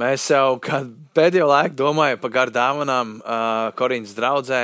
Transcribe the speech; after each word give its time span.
Mēs 0.00 0.30
jau 0.30 0.56
pēdējo 1.16 1.48
laiku 1.50 1.76
domājam 1.82 2.20
par 2.22 2.32
garu 2.32 2.54
dāvanām 2.54 3.18
uh, 3.20 3.70
Korīnas 3.76 4.14
draudzē. 4.16 4.60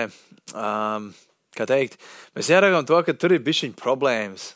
Um, 0.56 1.10
kā 1.56 1.66
teikt, 1.68 1.98
mēs 2.36 2.52
ieraugām 2.52 2.86
to, 2.88 3.00
ka 3.04 3.14
tur 3.16 3.34
ir 3.34 3.42
bišķiņa 3.44 3.76
problēmas. 3.80 4.54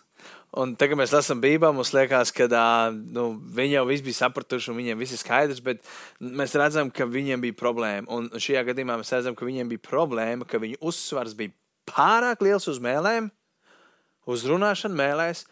Un 0.60 0.72
tagad 0.78 0.98
mēs 0.98 1.12
lasām 1.14 1.38
Bībeli, 1.42 1.76
mums 1.76 1.92
liekas, 1.94 2.32
ka 2.34 2.48
uh, 2.48 2.94
nu, 3.14 3.26
viņi 3.54 3.76
jau 3.76 3.84
viss 3.90 4.04
bija 4.06 4.18
sapratuši 4.22 4.72
un 4.72 4.80
viņiem 4.80 5.02
viss 5.02 5.14
ir 5.14 5.20
skaidrs, 5.20 5.60
bet 5.62 5.84
mēs 6.18 6.56
redzam, 6.58 6.90
ka 6.90 7.06
viņiem 7.06 7.44
bija 7.44 7.58
problēma. 7.58 8.08
Un 8.10 8.30
šajā 8.34 8.64
gadījumā 8.70 8.98
mēs 9.02 9.12
redzam, 9.14 9.36
ka 9.38 9.46
viņiem 9.46 9.70
bija 9.70 9.84
problēma, 9.84 10.48
ka 10.48 10.62
viņu 10.62 10.80
uzsvars 10.90 11.36
bija 11.38 11.54
pārāk 11.90 12.42
liels 12.46 12.66
uz 12.70 12.80
mēlēm, 12.82 13.28
uz 14.30 14.48
runāšanu 14.48 14.98
mēlēs 14.98 15.44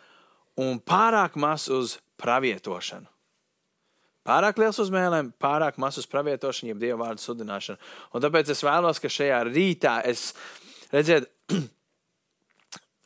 un 0.59 0.83
pārāk 0.83 1.39
maz 1.39 1.69
uz 1.71 1.99
pravietošanu. 2.19 3.18
Pārāk 4.27 4.59
liels 4.61 4.79
uz 4.82 4.91
mēlēm, 4.93 5.32
pārāk 5.41 5.79
maz 5.80 6.01
uz 6.01 6.09
pravietošanu, 6.11 6.73
jeb 6.73 6.82
dievu 6.82 7.01
vārdu 7.02 7.23
sludināšanu. 7.23 7.80
Un 8.12 8.24
tāpēc 8.24 8.52
es 8.52 8.65
vēlos, 8.66 9.01
ka 9.01 9.10
šajā 9.12 9.43
rītā 9.48 9.98
es, 10.09 10.33
redziet, 10.93 11.30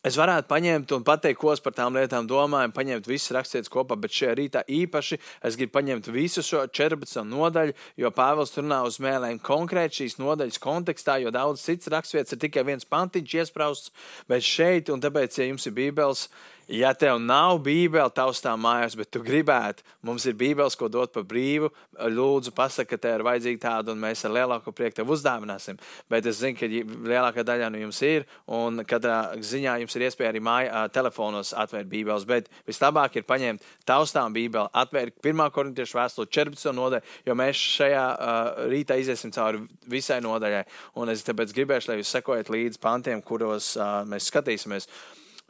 Es 0.02 0.16
varētu 0.18 0.48
paņemt 0.50 0.92
un 0.96 1.04
pateikt, 1.06 1.38
ko 1.38 1.52
es 1.54 1.60
par 1.62 1.76
tām 1.76 1.94
lietām 1.94 2.26
domāju, 2.26 2.72
paņemt 2.74 3.06
visas 3.06 3.30
rakstītas 3.36 3.70
kopā, 3.70 3.94
bet 4.02 4.10
šajā 4.10 4.32
rītā 4.34 4.62
īpaši 4.66 5.18
es 5.46 5.58
gribu 5.58 5.76
paņemt 5.76 6.08
visu 6.10 6.42
šo 6.42 6.64
14 6.66 7.22
nodaļu, 7.30 7.76
jo 8.02 8.10
Pāvils 8.16 8.56
runā 8.58 8.80
uz 8.82 8.98
mēlēm 8.98 9.38
konkrēti 9.46 10.00
šīs 10.00 10.18
nodaļas 10.18 10.58
kontekstā, 10.64 11.20
jo 11.22 11.30
daudz 11.30 11.62
cits 11.62 11.92
rakstvietas 11.94 12.34
ir 12.34 12.42
tikai 12.42 12.66
viens 12.66 12.88
pantiņš 12.90 13.36
iesprausts, 13.44 13.94
bet 14.26 14.42
šeit, 14.42 14.90
un 14.90 15.04
tāpēc, 15.06 15.38
ja 15.38 15.46
jums 15.46 15.70
ir 15.70 15.78
bībeles, 15.78 16.26
Ja 16.72 16.94
tev 16.96 17.18
nav 17.20 17.58
bībele 17.60 18.08
taustā 18.16 18.54
mājās, 18.56 18.94
bet 18.96 19.10
tu 19.12 19.20
gribētu, 19.20 19.84
mums 20.08 20.24
ir 20.24 20.38
bībeles, 20.40 20.72
ko 20.80 20.86
dot 20.88 21.12
par 21.12 21.26
brīvu, 21.28 21.68
lūdzu, 22.08 22.54
pasaka, 22.56 22.94
ka 22.94 22.98
tev 23.02 23.18
ir 23.18 23.24
vajadzīga 23.26 23.60
tāda, 23.60 23.92
un 23.92 24.00
mēs 24.00 24.24
ar 24.24 24.32
lielāko 24.32 24.72
prieku 24.72 24.96
tev 24.96 25.12
uzdāvināsim. 25.12 25.76
Bet 26.08 26.30
es 26.30 26.40
zinu, 26.40 26.56
ka 26.56 26.70
lielākā 26.72 27.44
daļa 27.44 27.68
no 27.74 27.82
jums 27.82 28.00
ir, 28.08 28.24
un 28.48 28.86
katrā 28.88 29.18
ziņā 29.36 29.76
jums 29.84 29.98
ir 29.98 30.06
iespēja 30.08 30.32
arī 30.32 30.40
mājā 30.48 30.86
telefonos 30.96 31.52
atvērt 31.52 31.92
bībeles. 31.92 32.24
Bet 32.32 32.48
vislabāk 32.64 33.20
ir 33.20 33.28
paņemt 33.28 33.68
taustām 33.84 34.32
bībeli, 34.32 34.72
atvērt 34.72 35.20
1. 35.20 35.46
korintiešu 35.52 36.00
vēstuli 36.00 36.32
14. 36.40 36.72
nodaļu, 36.80 37.16
jo 37.28 37.40
mēs 37.44 37.68
šajā 37.76 38.10
uh, 38.16 38.66
rītā 38.72 38.96
iziesim 38.96 39.36
cauri 39.36 39.66
visai 39.92 40.22
nodaļai. 40.24 40.64
Un 40.96 41.12
es 41.12 41.28
tāpēc 41.28 41.52
gribēšu, 41.52 41.92
lai 41.92 42.00
jūs 42.00 42.16
sekojat 42.16 42.48
līdzi 42.48 42.80
pantiem, 42.80 43.20
kuros 43.20 43.74
uh, 43.76 44.06
mēs 44.08 44.32
skatīsimies. 44.32 44.88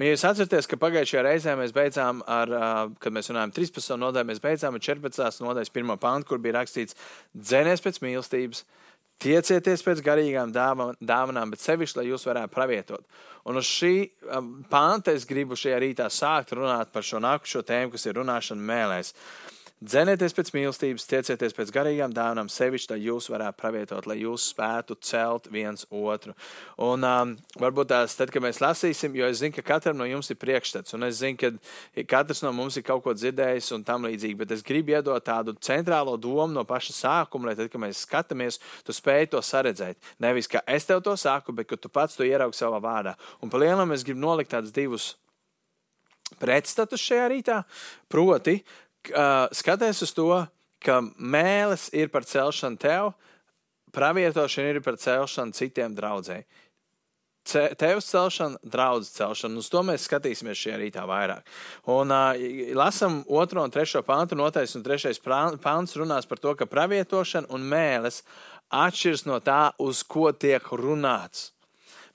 Ja 0.03 0.11
jūs 0.11 0.25
atceraties, 0.27 0.67
ka 0.67 0.75
pagājušajā 0.83 1.21
reizē 1.23 1.53
mēs 1.55 1.71
beidzām 1.77 2.25
ar, 2.27 2.51
kad 2.99 3.15
mēs 3.15 3.29
runājām 3.31 3.53
13. 3.55 3.93
nodaļu, 4.03 4.27
mēs 4.33 4.41
beidzām 4.43 4.75
ar 4.75 4.83
14. 4.83 5.45
nodaļas 5.45 5.71
pirmo 5.71 5.95
pantu, 6.03 6.33
kur 6.33 6.41
bija 6.43 6.57
rakstīts 6.57 6.97
dzēnies 7.39 7.85
pēc 7.85 8.01
mīlestības, 8.03 8.65
tiecieties 9.23 9.85
pēc 9.87 10.03
garīgām 10.03 10.51
dāvanām, 10.51 11.55
bet 11.55 11.63
sevišķi, 11.63 12.01
lai 12.01 12.07
jūs 12.09 12.27
varētu 12.27 12.51
pravietot. 12.51 13.07
Un 13.47 13.61
uz 13.61 13.71
šī 13.71 13.95
panta 14.73 15.15
es 15.15 15.29
gribu 15.29 15.55
šajā 15.59 15.79
rītā 15.85 16.11
sākt 16.11 16.57
runāt 16.59 16.91
par 16.91 17.07
šo 17.07 17.23
nākušo 17.23 17.63
tēmu, 17.69 17.95
kas 17.95 18.09
ir 18.09 18.19
runāšana 18.19 18.71
mēlēs. 18.73 19.15
Dzenieties 19.83 20.35
pēc 20.37 20.51
mīlestības, 20.55 21.05
tiecieties 21.11 21.57
pēc 21.57 21.71
garīgām 21.75 22.13
dāvanām, 22.15 22.47
sevišķi, 22.53 22.93
lai 22.93 23.07
jūs 23.09 23.27
varētu 23.33 23.59
pravietot, 23.59 24.07
lai 24.07 24.21
jūs 24.21 24.45
spētu 24.53 24.95
celt 25.03 25.49
viens 25.51 25.89
otru. 25.91 26.37
Un 26.87 27.03
um, 27.03 27.33
varbūt 27.59 27.89
tās, 27.91 28.15
tad, 28.15 28.31
kad 28.31 28.45
mēs 28.45 28.61
lasīsim, 28.63 29.17
jo 29.19 29.27
es 29.27 29.41
zinu, 29.41 29.57
ka 29.57 29.65
katram 29.73 29.99
no 29.99 30.07
jums 30.07 30.31
ir 30.31 30.39
priekšstats, 30.39 30.95
un 30.95 31.09
es 31.09 31.19
zinu, 31.19 31.35
ka 31.41 32.05
katrs 32.13 32.45
no 32.45 32.53
mums 32.55 32.79
ir 32.79 32.85
kaut 32.87 33.03
ko 33.03 33.15
dzirdējis 33.17 33.73
un 33.75 33.83
tam 33.89 34.07
līdzīgi, 34.07 34.37
bet 34.45 34.55
es 34.55 34.63
gribu 34.69 34.95
iedot 34.95 35.27
tādu 35.27 35.57
centrālo 35.59 36.15
domu 36.15 36.53
no 36.55 36.63
paša 36.69 36.95
sākuma, 37.01 37.51
lai 37.51 37.57
tad, 37.59 37.73
kad 37.73 37.83
mēs 37.83 38.05
skatāmies, 38.07 38.61
tu 38.87 38.95
spēj 38.95 39.33
to 39.35 39.43
saredzēt. 39.43 39.99
Nevis, 40.23 40.47
ka 40.53 40.63
es 40.71 40.87
tev 40.87 41.03
to 41.03 41.17
saku, 41.19 41.57
bet 41.59 41.73
ka 41.73 41.81
tu 41.81 41.91
pats 41.91 42.15
to 42.21 42.29
ieraugi 42.29 42.61
savā 42.61 42.79
vārdā. 42.79 43.17
Un 43.43 43.51
pa 43.51 43.59
lielam 43.59 43.91
es 43.99 44.07
gribu 44.07 44.23
nolikt 44.23 44.55
tādus 44.55 44.71
divus 44.79 45.11
pretstatus 46.39 47.03
šajā 47.03 47.27
rītā, 47.35 47.59
proti, 48.11 48.61
skaties 49.57 50.03
uz 50.05 50.13
to, 50.15 50.29
ka 50.83 51.01
mēlis 51.19 51.89
ir 51.95 52.11
par 52.13 52.27
celšanu 52.27 52.79
tev, 52.83 53.13
pravietošana 53.95 54.75
ir 54.75 54.83
par 54.85 54.99
celšanu 55.01 55.57
citiem 55.57 55.95
draudzēji. 55.97 56.47
Tevs 57.43 58.07
celšana, 58.07 58.61
draudzes 58.63 59.17
celšana. 59.17 59.59
Uz 59.59 59.69
to 59.71 59.81
mēs 59.83 60.05
skatīsimies 60.07 60.61
šajā 60.61 60.77
rītā 60.79 61.03
vairāk. 61.11 61.49
Un 61.91 62.15
uh, 62.15 62.39
lasam 62.79 63.25
otro 63.27 63.65
un 63.67 63.73
trešo 63.75 64.05
pantu. 64.07 64.39
Notais 64.39 64.77
un 64.79 64.85
trešais 64.87 65.19
pants 65.19 65.97
runās 65.99 66.29
par 66.31 66.39
to, 66.39 66.55
ka 66.55 66.71
pravietošana 66.71 67.51
un 67.51 67.67
mēlis 67.67 68.23
atšķiras 68.71 69.27
no 69.27 69.41
tā, 69.43 69.73
uz 69.83 70.05
ko 70.07 70.31
tiek 70.31 70.71
runāts. 70.71 71.51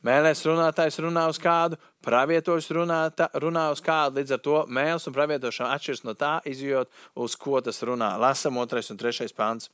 Mēlēs 0.06 0.44
runātājs 0.46 1.00
runā 1.02 1.24
uz 1.32 1.40
kādu, 1.42 1.80
pravietojs 2.06 2.70
runā, 2.76 3.00
tā, 3.18 3.28
runā 3.42 3.68
uz 3.74 3.82
kādu, 3.84 4.20
līdz 4.20 4.36
ar 4.36 4.44
to 4.46 4.60
mēls 4.70 5.08
un 5.10 5.16
pravietošana 5.16 5.74
atšķiras 5.74 6.06
no 6.06 6.14
tā, 6.18 6.36
izjūt, 6.46 6.92
uz 7.18 7.36
ko 7.40 7.62
tas 7.66 7.82
runā. 7.82 8.14
Lasam 8.22 8.60
otrais 8.62 8.92
un 8.94 9.02
trešais 9.02 9.34
pants. 9.34 9.72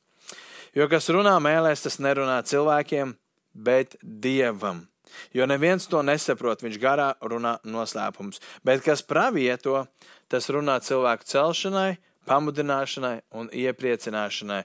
Jo 0.73 0.87
kas 0.89 1.11
runā 1.13 1.35
mēlēs, 1.43 1.83
tas 1.85 1.99
nerunā 2.01 2.39
cilvēkiem, 2.47 3.13
bet 3.53 3.97
dievam. 4.01 4.87
Jo 5.35 5.45
neviens 5.45 5.85
to 5.91 6.01
nesaprot, 6.01 6.63
viņš 6.63 6.79
garā 6.81 7.11
runā 7.21 7.57
noslēpums. 7.67 8.39
Bet 8.65 8.81
kas 8.85 9.03
pravieto, 9.05 9.83
tas 10.31 10.49
runā 10.49 10.79
cilvēku 10.81 11.27
celšanai, 11.29 11.97
pamudināšanai 12.29 13.17
un 13.39 13.49
iepriecināšanai. 13.53 14.61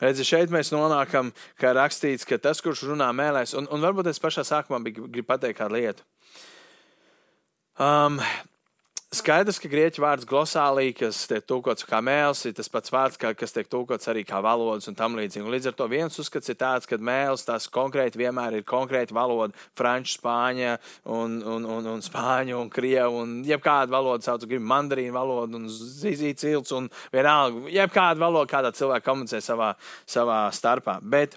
Redzi, 0.00 0.26
šeit 0.26 0.52
mēs 0.54 0.72
nonākam, 0.74 1.32
kā 1.60 1.74
rakstīts, 1.76 2.26
ka 2.28 2.38
tas, 2.42 2.62
kurš 2.64 2.86
runā 2.92 3.10
mēlēs, 3.16 3.56
un, 3.58 3.68
un 3.72 3.84
varbūt 3.84 4.12
es 4.12 4.22
pašā 4.22 4.46
sākumā 4.46 4.82
gribu 4.86 5.26
pateikt 5.28 5.60
kādu 5.60 5.78
lietu. 5.78 6.06
Um, 7.80 8.20
Skaidrs, 9.10 9.56
ka 9.58 9.66
grieķu 9.66 10.04
vārds 10.04 10.22
glosālī, 10.22 10.92
kas 10.94 11.24
tiek 11.26 11.42
tulkots 11.42 11.82
kā 11.82 11.98
mēls, 11.98 12.44
ir 12.46 12.52
tas 12.54 12.68
pats 12.70 12.92
vārds, 12.94 13.18
kā, 13.18 13.32
kas 13.34 13.50
tiek 13.50 13.66
tulkots 13.66 14.06
arī 14.06 14.22
kā 14.22 14.38
valodas 14.38 14.86
un 14.86 14.94
tam 14.94 15.16
līdzīgi. 15.18 15.42
Un 15.42 15.50
līdz 15.50 15.66
ar 15.72 15.74
to 15.80 15.88
viens 15.90 16.20
uzskats 16.22 16.52
ir 16.52 16.58
tāds, 16.60 16.86
ka 16.86 16.94
mēls 16.94 17.42
tas 17.48 17.66
konkrēti 17.74 18.20
vienmēr 18.22 18.60
ir 18.60 18.68
konkrēti 18.70 19.16
valoda, 19.16 19.50
franču, 19.74 20.14
spāņa 20.20 20.76
un, 21.10 21.40
un, 21.42 21.66
un, 21.66 21.90
un 21.96 22.06
spāņu 22.06 22.60
un 22.60 22.70
krievu 22.70 23.24
un 23.24 23.34
jebkāda 23.50 23.90
valoda 23.90 24.30
sauc, 24.30 24.46
grib 24.46 24.62
mandarīnu 24.62 25.18
valodu 25.18 25.58
un 25.58 25.66
zīzīt 25.74 26.46
cilts 26.46 26.78
un 26.78 26.86
vienalga, 27.10 27.66
jebkāda 27.80 28.22
valoda, 28.22 28.46
kādā 28.54 28.70
cilvēka 28.78 29.10
komunicē 29.10 29.42
savā, 29.42 29.72
savā 30.06 30.44
starpā. 30.54 31.00
Bet 31.02 31.34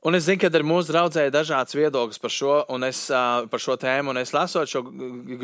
Un 0.00 0.14
es 0.16 0.24
zinu, 0.24 0.40
ka 0.40 0.48
ar 0.48 0.62
mūsu 0.64 0.94
draugai 0.94 1.26
ir 1.28 1.32
dažāds 1.34 1.74
viedoklis 1.76 2.16
par 2.22 2.32
šo, 2.32 2.54
es, 2.86 3.02
par 3.52 3.60
šo 3.60 3.74
tēmu. 3.76 4.14
Es 4.16 4.30
lasot 4.32 4.70
šo, 4.70 4.80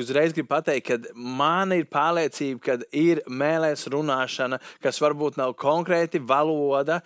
uzreiz 0.00 0.32
gribu 0.32 0.48
pateikt, 0.48 0.86
ka 0.88 1.10
man 1.12 1.74
ir 1.76 1.84
pārliecība, 1.92 2.62
ka 2.64 2.76
ir 2.96 3.20
mēlēs 3.28 3.84
runāšana, 3.92 4.56
kas 4.80 5.00
varbūt 5.04 5.36
nav 5.36 5.52
konkrēti 5.60 6.22
valoda, 6.24 7.02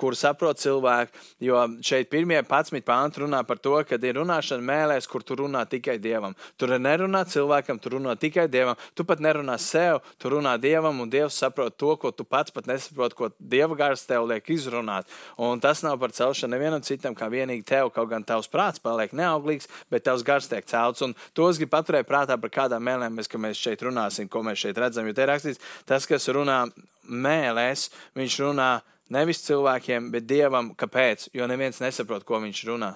kur 0.00 0.16
saprot 0.16 0.62
cilvēki. 0.62 1.20
Jo 1.44 1.66
šeit 1.84 2.08
pirmie 2.08 2.38
11 2.40 2.80
pānti 2.88 3.20
runā 3.20 3.42
par 3.44 3.60
to, 3.60 3.74
ka 3.84 4.00
ir 4.00 4.16
runāšana 4.22 4.64
mēlēs, 4.64 5.10
kur 5.12 5.20
tu 5.20 5.36
runā 5.42 5.66
tikai 5.68 5.98
dievam. 6.00 6.32
Tur 6.56 6.72
nerunā 6.80 7.26
cilvēkam, 7.28 7.82
tu 7.84 7.92
runā 7.98 8.16
tikai 8.16 8.48
dievam. 8.48 8.80
Tu 8.96 9.04
pat 9.04 9.20
nerunā 9.20 9.58
sev, 9.60 10.00
tu 10.16 10.32
runā 10.32 10.56
dievam, 10.56 11.04
un 11.04 11.12
dievs 11.12 11.36
saprot 11.36 11.76
to, 11.76 11.92
ko 12.00 12.16
tu 12.16 12.24
pats 12.24 12.48
pat 12.48 12.72
nesaproti, 12.72 13.20
ko 13.20 13.30
dieva 13.36 13.76
gars 13.84 14.08
tev 14.08 14.24
liek 14.32 14.48
izrunāt. 14.56 15.04
Un 15.36 15.60
tas 15.60 15.84
nav 15.84 16.00
par 16.00 16.16
celšanu 16.16 16.56
nevienam 16.56 16.80
citam 16.80 16.93
citam, 16.94 17.16
kā 17.18 17.28
vienīgi 17.32 17.66
tev, 17.68 17.90
kaut 17.94 18.08
gan 18.10 18.24
tavs 18.26 18.48
prāts 18.50 18.82
paliek 18.82 19.12
neauglīgs, 19.16 19.68
bet 19.92 20.06
tavs 20.06 20.24
gars 20.26 20.48
tiek 20.50 20.66
celts. 20.70 21.04
Un 21.04 21.14
tos 21.36 21.60
grib 21.60 21.72
paturēt 21.74 22.08
prātā, 22.08 22.38
par 22.40 22.52
kādām 22.54 22.84
mēlēm 22.86 23.18
mēs, 23.18 23.30
ka 23.30 23.40
mēs 23.42 23.60
šeit 23.60 23.84
runāsim, 23.84 24.30
ko 24.30 24.44
mēs 24.46 24.62
šeit 24.64 24.80
redzam. 24.80 25.06
Jo 25.08 25.16
te 25.16 25.26
ir 25.26 25.32
rakstīts, 25.34 25.62
tas, 25.88 26.08
kas 26.10 26.30
runā 26.32 26.64
mēlēs, 27.04 27.88
viņš 28.18 28.40
runā 28.46 28.72
nevis 29.14 29.44
cilvēkiem, 29.44 30.10
bet 30.14 30.28
dievam. 30.30 30.72
Kāpēc? 30.78 31.28
Jo 31.36 31.48
neviens 31.50 31.82
nesaprot, 31.84 32.26
ko 32.26 32.40
viņš 32.44 32.66
runā. 32.72 32.94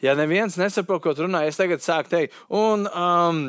Ja 0.00 0.14
neviens 0.16 0.56
nesaprot, 0.56 1.02
ko 1.04 1.12
tu 1.12 1.26
runā, 1.26 1.44
es 1.48 1.60
tagad 1.60 1.84
sāku 1.84 2.08
teikt, 2.14 2.38
un 2.56 2.86
um, 2.88 3.42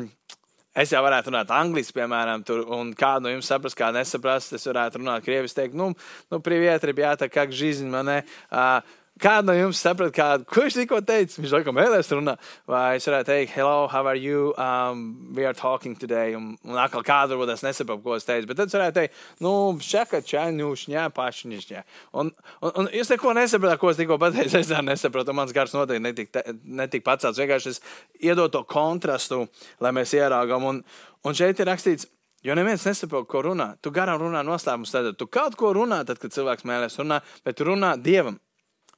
Es 0.72 0.88
jau 0.88 1.02
varētu 1.04 1.28
runāt 1.28 1.50
angliski, 1.52 1.98
piemēram, 1.98 2.40
tur, 2.48 2.62
un 2.72 2.94
kādu 2.96 3.26
no 3.26 3.32
jums 3.34 3.50
saprast, 3.50 3.76
kā 3.76 3.90
nesaprast. 3.92 4.54
Es 4.56 4.64
varētu 4.64 5.02
runāt 5.02 5.26
krieviski, 5.26 5.58
teikt, 5.58 5.76
nu, 5.76 5.90
nu 6.32 6.38
priviet, 6.40 6.86
ribjāta, 6.88 7.28
kā 7.28 7.44
gžīziņa 7.50 7.92
manē. 7.92 8.14
Uh, 8.48 8.94
Kādu 9.20 9.50
no 9.50 9.54
jums 9.54 9.80
saprot, 9.84 10.08
kādu, 10.16 10.46
ko 10.48 10.62
viņš 10.64 10.76
tikko 10.78 10.98
teica? 11.04 11.36
Viņš 11.42 11.52
laikam 11.52 11.76
vēlēs 11.76 12.08
runāt. 12.14 12.46
Vai 12.66 12.96
es 12.96 13.04
varētu 13.06 13.28
teikt, 13.28 13.50
hello, 13.52 13.84
how 13.92 14.06
are 14.08 14.16
you? 14.16 14.54
Um, 14.56 15.34
we 15.36 15.44
are 15.44 15.52
talking 15.52 15.92
today. 15.94 16.32
Un, 16.34 16.54
un 16.64 16.78
atkal 16.80 17.04
kādu 17.04 17.36
varbūt 17.36 17.52
es 17.52 17.64
nesaprotu, 17.66 18.00
ko 18.06 18.16
es 18.16 18.24
teicu. 18.24 18.48
Bet 18.48 18.56
tad 18.62 18.72
es 18.72 18.76
varētu 18.78 18.96
teikt, 18.96 19.18
nu, 19.44 19.52
šaka, 19.84 20.22
čaņu, 20.24 20.70
šņā, 20.84 21.04
pašņišņā. 21.18 21.82
Un, 22.22 22.32
un, 22.64 22.72
un 22.72 22.88
jūs 22.96 23.12
neko 23.12 23.34
nesaprotat, 23.36 23.82
ko 23.82 23.92
es 23.92 24.00
tikko 24.00 24.16
pateicu. 24.22 24.56
Es 24.62 24.72
arī 24.72 24.88
nesaprotu. 24.88 25.36
Mans 25.36 25.52
gars 25.54 25.76
noteikti 25.76 26.06
netika, 26.08 26.44
netika 26.80 27.10
pacelts. 27.12 27.42
Vienkārši 27.42 27.74
es 27.74 27.82
iedot 28.16 28.56
to 28.56 28.64
kontrastu, 28.64 29.44
lai 29.84 29.92
mēs 29.92 30.16
ieraugam. 30.16 30.64
Un, 30.72 30.80
un 31.28 31.36
šeit 31.36 31.60
ir 31.60 31.68
rakstīts, 31.68 32.08
Jo 32.42 32.56
neviens 32.58 32.82
nesaprot, 32.82 33.28
ko 33.30 33.38
runā. 33.46 33.68
Tu 33.78 33.92
garām 33.94 34.18
runā 34.18 34.40
noslēpums, 34.42 34.90
tad 34.90 35.12
tu 35.14 35.28
kaut 35.30 35.54
ko 35.54 35.68
runā, 35.76 36.00
tad, 36.02 36.18
kad 36.18 36.34
cilvēks 36.34 36.66
mēlēs 36.66 36.98
runā, 36.98 37.20
bet 37.46 37.62
runā 37.62 37.92
dievam. 37.94 38.40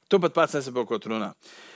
Tu 0.09 0.19
pat 0.21 0.35
pats 0.35 0.57
nesaproti, 0.57 0.89
ko 0.91 0.99
tu 1.01 1.09
runā. 1.13 1.31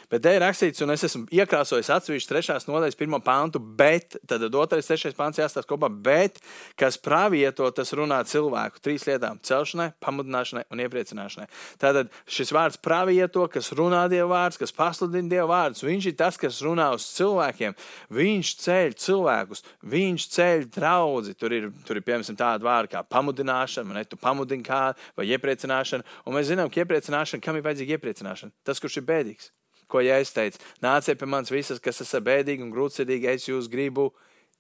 Bet 0.10 0.24
te 0.26 0.32
ir 0.34 0.42
rakstīts, 0.42 0.82
un 0.82 0.90
es 0.90 1.04
esmu 1.06 1.28
iekrāsojis 1.38 1.92
atsevišķi 1.94 2.32
trešās 2.32 2.64
nodaļas 2.66 2.98
pirmo 2.98 3.20
pantu, 3.22 3.60
bet 3.62 4.16
tad 4.26 4.42
otrais, 4.58 4.88
trešais 4.90 5.14
pants 5.14 5.38
jāstāsta 5.38 5.70
kopā, 5.70 5.86
bet 5.90 6.40
kas 6.80 6.98
pravieto, 6.98 7.68
tas 7.78 7.94
runā 7.94 8.18
cilvēku 8.26 8.82
trīs 8.82 9.06
lietām- 9.06 9.38
celšanai, 9.50 9.92
pamudināšanai 10.02 10.64
un 10.74 10.82
iepriecināšanai. 10.82 11.46
Tātad 11.78 12.10
šis 12.26 12.50
vārds 12.50 12.82
pravieto, 12.82 13.46
kas 13.54 13.70
runā 13.70 14.10
Dieva 14.10 14.34
vārds, 14.34 14.58
kas 14.58 14.74
pasludina 14.74 15.30
Dieva 15.30 15.46
vārdus, 15.54 15.86
viņš 15.86 16.08
ir 16.08 16.18
tas, 16.18 16.38
kas 16.38 16.60
runā 16.62 16.90
uz 16.92 17.06
cilvēkiem. 17.14 17.76
Viņš 18.10 18.48
ceļ 18.66 18.98
cilvēkus, 18.98 19.64
viņš 19.86 20.28
ceļ 20.34 20.66
draudzi. 20.74 21.38
Tur 21.38 21.54
ir, 21.54 21.72
tur 21.86 21.98
ir 21.98 22.02
piemēram 22.02 22.36
tāda 22.36 22.66
vārda 22.66 22.90
kā 22.98 23.06
pamudināšana, 23.06 23.94
ne 23.94 24.04
tu 24.06 24.18
pamudini 24.18 24.64
kādu 24.64 24.98
vai 25.16 25.30
iepriecināšana. 25.30 26.04
Un 26.26 26.34
mēs 26.34 26.50
zinām, 26.50 26.74
ka 26.74 26.82
iepriecināšana, 26.82 27.42
kam 27.42 27.56
ir 27.56 27.62
vajadzīga 27.62 28.00
iepriecināšana? 28.00 28.52
Tas, 28.66 28.80
kurš 28.80 28.98
ir 28.98 29.04
bēdīgs 29.04 29.52
ko 29.90 30.04
Jēzus 30.06 30.36
teica. 30.36 30.64
Nāciet 30.84 31.20
pie 31.20 31.30
manis 31.30 31.54
visas, 31.54 31.82
kas 31.84 32.02
esat 32.06 32.26
bēdīgi 32.26 32.66
un 32.66 32.74
grūtsirdīgi, 32.74 33.30
es 33.34 33.48
jūs 33.50 33.70
gribu 33.72 34.10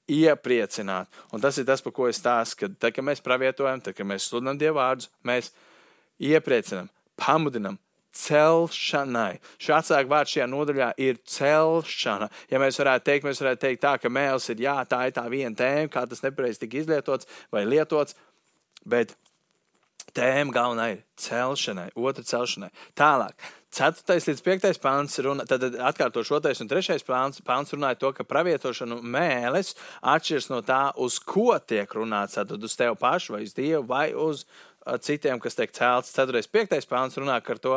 iepriecināt. 0.09 1.09
Un 1.33 1.43
tas 1.43 1.57
ir 1.61 1.67
tas, 1.69 1.83
par 1.85 1.93
ko 1.95 2.07
es 2.09 2.19
stāstu, 2.21 2.63
ka 2.63 2.71
tad, 2.73 2.95
kad 2.95 3.05
mēs 3.05 3.21
pravietojam, 3.25 3.83
tad, 3.85 3.97
kad 3.97 4.09
mēs 4.09 4.29
sludinām 4.29 4.57
Dievu 4.59 4.79
vārdus, 4.79 5.11
mēs 5.27 5.53
iepriecinām, 6.19 6.89
pamudinām. 7.19 7.77
Celšanai. 8.19 9.37
Šāds 9.61 9.91
vārds 10.09 10.33
šajā 10.33 10.47
nodaļā 10.49 10.87
ir 11.05 11.19
celšana. 11.29 12.25
Ja 12.49 12.57
mēs 12.61 12.79
varētu 12.81 13.05
teikt, 13.05 13.27
mēs 13.27 13.41
varētu 13.43 13.61
teikt 13.61 13.83
tā, 13.83 13.93
ka 14.01 14.09
mēls 14.09 14.49
ir 14.49 14.63
jā, 14.65 14.73
tā 14.89 15.03
ir 15.07 15.13
tā 15.15 15.27
viena 15.29 15.53
tēma, 15.55 15.91
kā 15.93 16.07
tas 16.09 16.23
nepareizi 16.25 16.63
tika 16.63 16.81
izlietots 16.81 17.29
vai 17.53 17.67
lietots, 17.69 18.17
bet 18.89 19.13
tēma 20.17 20.55
galvenā 20.55 20.87
ir 20.95 21.03
celšanai, 21.21 21.91
otra 21.95 22.25
celšanai. 22.25 22.71
Tālāk, 22.97 23.37
4. 23.69 24.17
līdz 24.25 24.41
5. 24.41 24.79
pāns 24.81 25.19
runā, 25.21 25.43
tad 25.45 25.61
atkārtošu 25.61 26.39
2. 26.41 26.55
un 26.63 26.69
3. 26.71 26.95
pāns, 27.05 27.41
pāns 27.45 27.69
runāja 27.75 27.99
to, 28.01 28.09
ka 28.17 28.25
pravietošana 28.25 28.97
mēlis 29.05 29.75
atšķiras 30.01 30.49
no 30.49 30.61
tā, 30.65 30.79
uz 30.97 31.19
ko 31.21 31.53
tiek 31.61 31.91
runāts. 31.93 32.39
Tad 32.39 32.51
uz 32.57 32.75
tevi 32.75 32.97
pašu, 32.97 33.35
vai 33.35 33.43
uz 33.45 33.53
Dievu, 33.53 33.83
vai 33.91 34.07
uz 34.17 34.41
uh, 34.43 34.97
citiem, 34.97 35.37
kas 35.39 35.57
tiek 35.59 35.73
celts. 35.75 36.15
4. 36.17 36.41
un 36.41 36.49
5. 36.57 36.87
pāns 36.89 37.19
runā 37.21 37.37
par 37.45 37.61
to, 37.61 37.75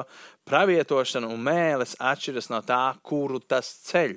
pravietošana 0.49 1.29
un 1.29 1.44
mēlis 1.44 1.93
atšķiras 2.00 2.49
no 2.55 2.62
tā, 2.65 2.85
kuru 3.05 3.43
tas 3.45 3.69
ceļ. 3.91 4.17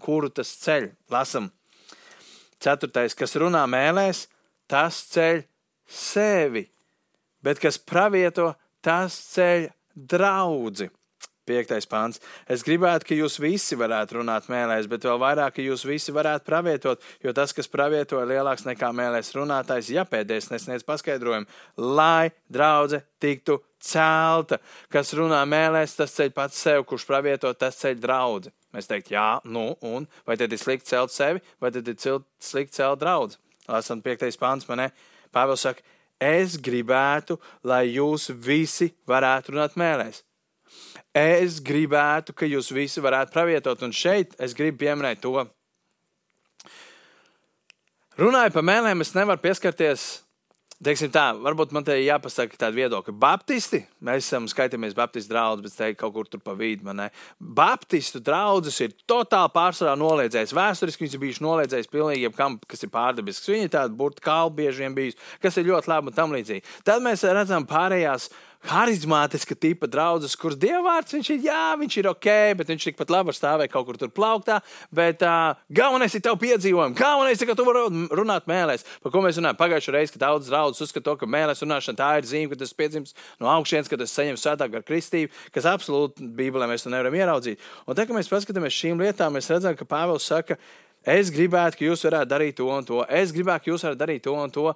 Kuru 0.00 0.30
tas 0.30 0.54
ceļ? 0.62 0.92
Lasam. 1.10 1.50
4. 2.62 3.08
kas 3.18 3.36
runā 3.40 3.64
mēlēs, 3.66 4.28
tas 4.70 5.02
ceļ 5.10 5.42
sevi, 5.90 6.68
bet 7.42 7.58
kas 7.58 7.82
pravieto, 7.82 8.52
tas 8.84 9.18
ceļ 9.34 9.72
draugu. 9.96 10.92
25. 11.50 11.88
pāns. 11.90 12.20
Es 12.50 12.64
gribētu, 12.66 13.08
ka 13.08 13.18
jūs 13.18 13.40
visi 13.42 13.78
varētu 13.78 14.20
runāt 14.20 14.48
mēlēs, 14.52 14.88
bet 14.90 15.04
vēl 15.08 15.18
vairāk, 15.20 15.56
ka 15.58 15.64
jūs 15.64 15.84
visi 15.88 16.14
varētu 16.14 16.46
pravietot, 16.46 17.04
jo 17.24 17.34
tas, 17.36 17.54
kas 17.56 17.70
pravieto, 17.70 18.22
ir 18.22 18.30
lielāks 18.32 18.66
nekā 18.68 18.92
mēlēs 18.96 19.34
runātājs, 19.36 19.92
ja 19.94 20.06
pēdējais 20.08 20.50
nesniedz 20.54 20.86
paskaidrojumu, 20.88 21.50
lai 21.76 22.30
draudze 22.48 23.02
tiktu 23.20 23.60
celta. 23.82 24.60
Kas 24.92 25.12
runā 25.18 25.42
mēlēs, 25.48 25.98
tas 25.98 26.14
ceļ 26.16 26.32
pats 26.36 26.64
sev, 26.64 26.86
kurš 26.88 27.06
pravieto, 27.08 27.52
tas 27.58 27.78
ceļ 27.82 28.00
draudzi. 28.00 28.54
Mēs 28.70 28.86
teiktu, 28.86 29.16
jā, 29.16 29.28
nu, 29.50 29.72
un 29.82 30.06
vai 30.28 30.36
tad 30.38 30.52
ir 30.54 30.60
slikti 30.62 30.92
celt 30.92 31.10
sevi, 31.10 31.42
vai 31.58 31.72
tad 31.74 31.88
ir 31.90 31.96
slikti 32.38 32.78
celt 32.78 33.00
draudzi? 33.02 33.40
Lasam, 33.70 34.00
5. 34.02 34.30
pāns 34.38 34.66
manē, 34.66 34.88
Pāvils 35.34 35.62
saka, 35.62 35.84
es 36.20 36.56
gribētu, 36.58 37.38
lai 37.62 37.84
jūs 37.94 38.30
visi 38.34 38.90
varētu 39.08 39.54
runāt 39.54 39.78
mēlēs. 39.78 40.24
Es 41.16 41.58
gribētu, 41.64 42.34
ka 42.36 42.46
jūs 42.46 42.70
visi 42.74 43.02
varētu 43.02 43.34
pravietot, 43.34 43.82
un 43.82 43.94
šeit 43.94 44.36
es 44.38 44.54
gribu 44.54 44.84
pieminēt 44.84 45.22
to. 45.24 45.46
Runājot 48.20 48.54
par 48.54 48.66
mēlēm, 48.66 49.02
es 49.02 49.14
nevaru 49.16 49.42
pieskarties 49.42 50.10
teiksim 50.84 51.10
tā, 51.12 51.26
varbūt 51.36 51.74
man 51.76 51.84
te 51.84 51.94
jāpasaka 52.00 52.56
tāda 52.56 52.76
viedokļa. 52.78 53.14
Baptisti, 53.20 53.82
mēs 54.06 54.24
esam 54.24 54.46
skaitāmies 54.48 54.96
Baptistu 54.96 55.34
draugus, 55.34 55.66
bet 55.66 55.76
te 55.76 55.88
kaut 56.00 56.14
kur 56.14 56.28
tur 56.30 56.40
pa 56.44 56.54
vidu. 56.56 56.94
Baptistu 57.38 58.22
draugus 58.24 58.80
ir 58.84 58.94
totāli 59.08 59.52
pārsvarā 59.54 59.96
noliedzējis. 60.00 60.54
Vēsturiski 60.56 61.04
viņš 61.04 61.16
ir 61.16 61.24
bijis 61.24 61.42
noliedzējis 61.44 61.92
pilnīgi 61.92 62.24
jebkam, 62.24 62.56
kas 62.70 62.86
ir 62.86 62.92
pārdabisks. 62.94 63.50
Viņi 63.52 63.68
ir 63.68 63.74
tādi 63.76 63.98
burti 63.98 64.24
kalbi 64.24 64.64
bieži 64.64 64.86
vien 64.86 64.96
bijis, 64.96 65.18
kas 65.42 65.60
ir 65.60 65.68
ļoti 65.68 65.92
labi 65.92 66.12
un 66.12 66.16
tam 66.16 66.36
līdzīgi. 66.36 66.64
Tad 66.88 67.04
mēs 67.04 67.26
redzam 67.28 67.68
pārējās 67.68 68.30
harizmātiska 68.68 69.56
tipa 69.56 69.88
draugs, 69.88 70.36
kurš 70.38 70.58
dievvvārds 70.60 71.14
viņš 71.16 71.30
ir, 71.32 71.44
jā, 71.48 71.62
viņš 71.80 71.96
ir 72.00 72.08
ok, 72.10 72.28
bet 72.58 72.72
viņš 72.72 72.86
tikpat 72.90 73.12
labi 73.12 73.30
var 73.30 73.36
stāvēt 73.36 73.72
kaut 73.72 73.86
kur 73.88 73.98
tur 74.00 74.10
plauktā. 74.12 74.58
Bet 74.94 75.24
uh, 75.24 75.56
galvenais 75.72 76.14
ir 76.14 76.24
tev 76.24 76.36
piedzīvojumi. 76.42 76.96
Galvenais 76.98 77.40
ir, 77.40 77.48
ka 77.48 77.56
tu 77.56 77.64
vari 77.68 77.86
runāt 78.20 78.48
mēlēs. 78.50 78.84
Par 79.04 79.14
ko 79.14 79.24
mēs 79.24 79.40
runājam 79.40 79.60
pagājušajā 79.60 79.96
reizē, 79.96 80.14
kad 80.16 80.26
daudz 80.26 80.50
draugus 80.52 80.84
uzskata, 80.84 81.16
ka 81.20 81.30
mēlēs 81.30 81.64
runāšana 81.64 82.00
tā 82.02 82.10
ir 82.20 82.28
zīme, 82.28 82.52
ka 82.52 82.60
tas 82.60 82.76
piedzimts 82.76 83.16
no 83.40 83.48
augšas, 83.54 83.88
ka 83.88 83.98
tas 84.00 84.14
saņem 84.16 84.38
svētāk 84.40 84.76
ar 84.76 84.86
kristību, 84.86 85.32
kas 85.54 85.68
absolūti 85.70 86.28
Bībelē 86.36 86.68
mēs 86.70 86.84
to 86.84 86.92
nevaram 86.92 87.16
ieraudzīt. 87.16 87.64
Un 87.86 87.96
tā, 87.96 88.06
kad 88.06 88.16
mēs 88.16 88.30
paskatāmies 88.30 88.76
šīm 88.76 89.00
lietām, 89.00 89.34
mēs 89.36 89.50
redzam, 89.52 89.76
ka 89.78 89.88
Pāvils 89.88 90.28
saka, 90.28 90.58
es 91.06 91.32
gribētu, 91.32 91.80
ka 91.80 91.86
jūs 91.88 92.04
varētu 92.04 92.30
darīt 92.30 92.58
to 92.60 92.68
un 92.68 92.86
to. 92.86 93.00
Es 93.08 93.32
gribētu, 93.32 93.64
ka 93.64 93.72
jūs 93.72 93.86
varētu 93.86 94.02
darīt 94.04 94.26
to 94.26 94.36
un 94.36 94.52
to. 94.52 94.68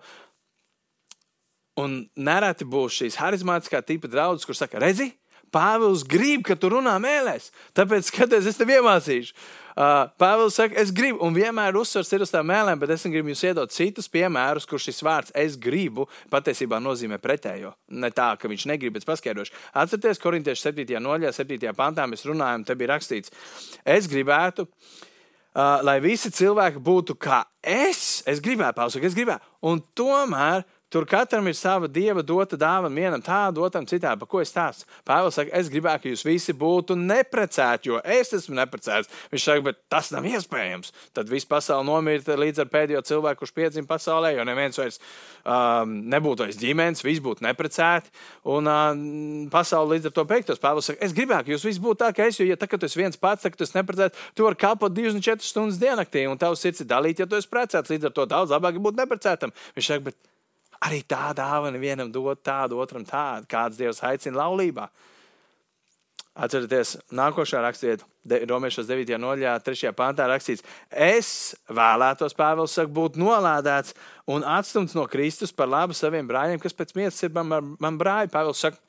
Un 1.80 2.04
nereti 2.14 2.66
būs 2.68 3.00
šīs 3.00 3.18
harizmātiskā 3.18 3.80
tipa 3.82 4.10
draudzes, 4.10 4.46
kur 4.46 4.58
saka, 4.58 4.78
redzi, 4.82 5.10
Pāvils 5.54 6.02
grib, 6.06 6.42
ka 6.46 6.56
tu 6.58 6.70
runā 6.72 6.94
mēlēs. 7.02 7.50
Tāpēc, 7.78 8.08
skaties, 8.08 8.48
es 8.50 8.58
tev 8.58 8.72
iemācīšu. 8.74 9.36
Uh, 9.74 10.08
Pāvils 10.18 10.56
saka, 10.58 10.76
es 10.82 10.90
gribu, 10.94 11.20
un 11.26 11.34
vienmēr 11.34 11.76
uzsvars 11.78 12.10
ir 12.14 12.24
uz 12.26 12.30
tām 12.30 12.46
mēlēm, 12.50 12.78
bet 12.82 12.92
es 12.94 13.06
gribu 13.06 13.30
jums 13.30 13.42
iedot 13.46 13.74
citus 13.74 14.10
piemērus, 14.10 14.66
kur 14.70 14.82
šis 14.82 15.02
vārds 15.06 15.34
es 15.38 15.56
gribu 15.60 16.08
patiesībā 16.30 16.78
nozīmē 16.82 17.18
pretējo. 17.22 17.74
Ne 17.94 18.10
tā, 18.14 18.32
ka 18.38 18.50
viņš 18.50 18.66
negrib, 18.70 18.94
bet 18.96 19.06
paskaidrošu. 19.08 19.54
Atcerieties, 19.82 20.22
Korintiešu 20.22 20.68
7. 20.68 20.98
noļā, 21.02 21.34
7. 21.34 21.74
pantā 21.78 22.06
mēs 22.10 22.26
runājam, 22.26 22.66
te 22.66 22.78
bija 22.78 22.94
rakstīts, 22.94 23.34
es 23.86 24.10
gribētu. 24.10 24.68
Uh, 25.54 25.78
lai 25.86 26.00
visi 26.02 26.32
cilvēki 26.34 26.80
būtu 26.82 27.14
kā 27.14 27.44
es, 27.62 28.24
es 28.26 28.40
gribēju, 28.42 28.74
Pāvils, 28.74 28.98
es 29.06 29.14
gribēju, 29.14 29.52
un 29.70 29.82
tomēr 29.94 30.64
Tur 30.94 31.02
katram 31.10 31.48
ir 31.50 31.56
sava 31.58 31.88
dieva 31.90 32.22
dota 32.22 32.54
dāvana, 32.54 32.94
vienam 32.94 33.22
tādu, 33.24 33.64
otram 33.66 33.82
citādi. 33.82 34.20
Par 34.20 34.28
ko 34.30 34.38
es 34.38 34.52
stāstu? 34.52 34.84
Pāvils 35.02 35.34
saka, 35.34 35.50
es 35.58 35.66
gribētu, 35.66 36.04
ka 36.04 36.10
jūs 36.12 36.22
visi 36.22 36.52
būtu 36.54 36.94
neprecēti, 36.94 37.90
jo 37.90 37.98
es 38.14 38.30
esmu 38.36 38.54
neprecēts. 38.60 39.10
Viņš 39.32 39.46
saka, 39.48 39.64
bet 39.66 39.80
tas 39.90 40.12
nav 40.14 40.28
iespējams. 40.30 40.92
Tad 41.18 41.32
viss 41.32 41.48
pasaule 41.50 41.82
nomirta 41.88 42.36
līdz 42.38 42.62
ar 42.62 42.70
pēdējo 42.70 43.00
cilvēku, 43.08 43.40
kurš 43.40 43.54
piedzima 43.56 43.90
pasaulē, 43.90 44.36
jo 44.36 44.44
neviens 44.46 44.78
vairs 44.78 45.00
um, 45.42 45.96
nebūtu 46.14 46.44
aiz 46.46 46.60
ģimenes, 46.60 47.02
visi 47.02 47.24
būtu 47.26 47.42
neprecēti. 47.42 48.14
Un 48.54 48.70
um, 48.70 49.02
pasaule 49.50 49.96
līdz 49.96 50.12
ar 50.12 50.14
to 50.14 50.24
beigtos. 50.30 50.62
Pāvils 50.62 50.92
saka, 50.92 51.02
es 51.02 51.16
gribētu, 51.16 51.48
ka 51.48 51.56
jūs 51.56 51.66
visi 51.66 51.82
būtu 51.82 52.04
tā, 52.04 52.12
kā 52.14 52.28
es, 52.30 52.38
jo, 52.38 52.46
ja 52.46 52.54
tā, 52.54 52.68
tu 52.70 52.86
esi 52.86 53.00
viens 53.00 53.18
pats, 53.18 53.42
tad 53.42 53.58
tu 53.58 53.66
esi 53.66 53.74
neprecēts, 53.80 54.28
tu 54.38 54.46
vari 54.46 54.60
kalpot 54.62 54.94
24 54.94 55.42
stundas 55.42 55.82
diennaktī, 55.82 56.28
un 56.30 56.38
tavs 56.38 56.62
sirds 56.62 56.86
ir 56.86 56.90
dalīta, 56.94 57.26
ja 57.26 57.32
tu 57.34 57.42
esi 57.42 57.50
precēts. 57.50 57.90
Līdz 57.90 58.12
ar 58.12 58.14
to 58.14 58.28
daudz 58.30 58.54
labāk 58.54 58.78
būt 58.78 59.02
neprecētam. 59.02 59.50
Viņš 59.74 59.90
saka, 59.90 60.06
bet 60.12 60.22
Arī 60.84 61.00
tā 61.08 61.32
dāvana 61.36 61.80
vienam 61.80 62.10
dot 62.12 62.42
tādu, 62.44 62.78
otram 62.82 63.04
tādu, 63.08 63.48
kāds 63.48 63.78
Dievs 63.80 64.02
aicina 64.04 64.42
laulībā. 64.42 64.88
Atcerieties, 66.34 66.96
nākošā 67.14 67.60
rakstiet, 67.62 68.02
Romiešos 68.50 68.88
9. 68.88 69.14
noļā, 69.22 69.52
3. 69.62 69.92
pāntā 69.94 70.26
rakstīts, 70.26 70.64
es 70.90 71.28
vēlētos, 71.70 72.34
Pāvils 72.34 72.74
saka, 72.74 72.90
būt 72.90 73.18
nolādēts 73.20 73.94
un 74.34 74.42
atstumts 74.42 74.96
no 74.98 75.06
Kristus 75.10 75.54
par 75.54 75.70
labu 75.70 75.94
saviem 75.94 76.26
brāļiem, 76.26 76.58
kas 76.58 76.74
pēc 76.74 76.90
miesas 76.98 77.22
ir 77.22 77.30
man, 77.36 77.76
man 77.78 78.00
brāļi. 78.00 78.32
Pāvils 78.34 78.64
saka, 78.66 78.80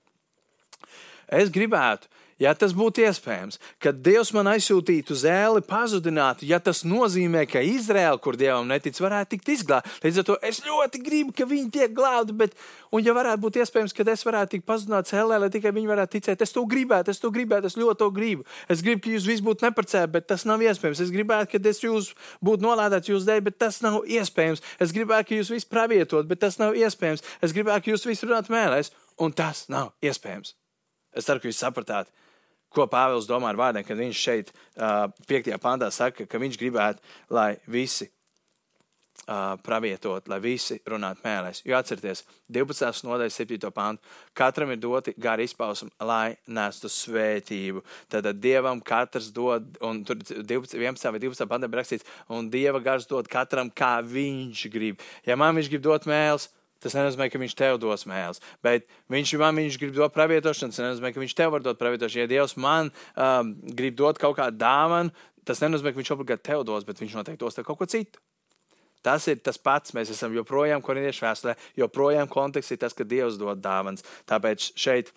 es 1.30 1.54
gribētu, 1.54 2.10
Ja 2.36 2.52
tas 2.52 2.74
būtu 2.76 3.00
iespējams, 3.00 3.56
kad 3.80 4.02
Dievs 4.04 4.34
man 4.36 4.50
aizsūtītu 4.52 5.16
zēli 5.16 5.62
pazudināt, 5.64 6.42
ja 6.44 6.58
tas 6.60 6.82
nozīmē, 6.84 7.46
ka 7.48 7.62
Izraēla, 7.64 8.20
kur 8.20 8.36
Dievam 8.36 8.68
netic, 8.68 8.98
varētu 9.00 9.38
tikt 9.38 9.52
izglābta. 9.54 9.94
Līdz 10.04 10.20
ar 10.20 10.26
to 10.28 10.36
es 10.44 10.60
ļoti 10.66 11.00
gribu, 11.06 11.32
ka 11.32 11.48
viņi 11.48 11.72
tiek 11.72 11.94
glābti, 11.96 12.36
bet, 12.36 12.58
un 12.92 13.06
ja 13.08 13.14
varētu 13.16 13.40
būt 13.46 13.60
iespējams, 13.64 13.96
ka 13.96 14.04
es 14.12 14.26
varētu 14.28 14.58
tikt 14.58 14.68
pazudināts 14.68 15.16
hellē, 15.16 15.38
lai 15.46 15.50
tikai 15.54 15.72
viņi 15.78 15.92
varētu 15.94 16.18
ticēt, 16.18 16.44
es 16.44 16.52
to 16.52 16.66
gribētu, 16.74 17.16
es 17.16 17.24
to 17.24 17.32
gribētu, 17.32 17.72
es 17.72 17.80
ļoti 17.80 18.02
to 18.04 18.12
gribu. 18.20 18.44
Es 18.68 18.84
gribu, 18.84 19.06
ka 19.06 19.16
jūs 19.16 19.30
visi 19.32 19.48
būtu 19.48 19.70
neprecēti, 19.70 20.12
bet 20.18 20.28
tas 20.34 20.44
nav 20.44 20.68
iespējams. 20.68 21.06
Es 21.08 21.16
gribētu, 21.16 21.56
ka 21.56 21.72
es 21.72 21.82
jūs 21.86 22.12
būtu 22.44 22.68
nolādēts 22.68 23.14
jūsu 23.14 23.30
dēļ, 23.32 23.42
bet 23.48 23.60
tas 23.64 23.80
nav 23.86 24.02
iespējams. 24.04 24.66
Es 24.84 24.92
gribētu, 24.92 25.30
ka 25.32 25.40
jūs 25.40 25.54
visi 25.56 25.72
pravietot, 25.72 26.28
bet 26.28 26.44
tas 26.44 26.60
nav 26.60 26.76
iespējams. 26.76 27.24
Es 27.40 27.56
gribētu, 27.56 27.88
ka 27.88 27.96
jūs 27.96 28.06
visi 28.12 28.28
runātu 28.28 28.52
mēlēs, 28.52 28.92
un 29.24 29.32
tas 29.32 29.70
nav 29.72 29.94
iespējams. 30.04 30.58
Es 31.16 31.30
ceru, 31.30 31.40
ka 31.40 31.48
jūs 31.48 31.64
sapratāt 31.64 32.12
ko 32.76 32.88
Pāvils 32.92 33.30
domā 33.30 33.52
ar 33.52 33.62
vārdiem, 33.62 33.86
kad 33.88 34.00
viņš 34.00 34.26
šeit, 34.28 34.52
uh, 34.76 35.08
5. 35.30 35.56
pantā, 35.64 35.92
saka, 35.94 36.28
ka 36.30 36.42
viņš 36.42 36.60
gribētu, 36.62 37.16
lai 37.34 37.56
visi 37.72 38.10
pravietot, 39.64 40.28
lai 40.30 40.38
visi 40.40 40.78
runātu 40.86 41.24
mēlēs. 41.26 41.64
Jo 41.66 41.80
atcerieties, 41.80 42.24
12. 42.52 43.06
nodaļas 43.08 43.38
7. 43.42 43.72
pāntu. 43.74 44.04
Katram 44.38 44.72
ir 44.72 44.78
doti 44.78 45.16
gari 45.18 45.48
izpausmi, 45.48 45.90
lai 46.00 46.36
nestu 46.48 46.92
svētību. 46.92 47.82
Tad 48.10 48.30
Dievam 48.38 48.82
katrs 48.86 49.32
dod, 49.34 49.66
un 49.82 50.04
tur 50.06 50.20
12, 50.22 50.78
11. 50.78 51.10
vai 51.12 51.24
12. 51.24 51.48
pāntā 51.50 51.70
ir 51.70 51.80
rakstīts, 51.80 52.06
un 52.30 52.50
Dieva 52.50 52.82
gars 52.84 53.08
dod 53.10 53.28
katram, 53.28 53.72
kā 53.72 53.98
viņš 54.06 54.68
grib. 54.74 55.02
Ja 55.26 55.36
man 55.36 55.56
viņš 55.58 55.72
grib 55.74 55.86
dot 55.88 56.06
mēlus, 56.06 56.52
Tas 56.84 56.94
nenozīmē, 56.98 57.30
ka 57.32 57.40
viņš 57.42 57.56
tev 57.58 57.80
dos 57.82 58.04
mēlus, 58.10 58.42
bet 58.66 58.86
viņš 59.10 59.32
man 59.42 59.58
viņš 59.58 59.80
grib 59.82 59.96
dot 59.96 60.14
pravietošanu. 60.14 60.76
Tas 60.76 60.84
nenozīmē, 60.84 61.14
ka 61.16 61.24
viņš 61.24 61.36
tev 61.38 61.56
var 61.56 61.64
dot 61.66 61.80
pravietošanu. 61.82 62.26
Ja 62.26 62.30
Dievs 62.30 62.58
man 62.62 62.92
um, 63.16 63.56
grib 63.78 63.98
dot 63.98 64.20
kaut 64.22 64.38
kādu 64.38 64.60
dāvanu, 64.62 65.14
tas 65.48 65.64
nenozīmē, 65.64 65.94
ka 65.94 66.02
viņš 66.02 66.14
obligāti 66.18 66.50
tev 66.52 66.66
dos, 66.68 66.86
bet 66.86 67.02
viņš 67.02 67.18
noteikti 67.18 67.42
dos 67.42 67.58
tev 67.58 67.66
kaut 67.68 67.80
ko 67.82 67.90
citu. 67.90 68.22
Tas 69.06 69.28
ir 69.30 69.38
tas 69.46 69.60
pats. 69.62 69.94
Mēs 69.94 70.10
esam 70.14 70.34
joprojām 70.34 70.82
korejiešu 70.82 71.28
vēsturē, 71.28 71.54
joprojām 71.78 72.30
konteksts 72.30 72.74
ir 72.74 72.82
tas, 72.82 72.96
ka 72.98 73.06
Dievs 73.06 73.38
dod 73.38 73.62
dāvāns. 73.62 74.06
Tāpēc 74.30 74.72
šeit 74.74 75.12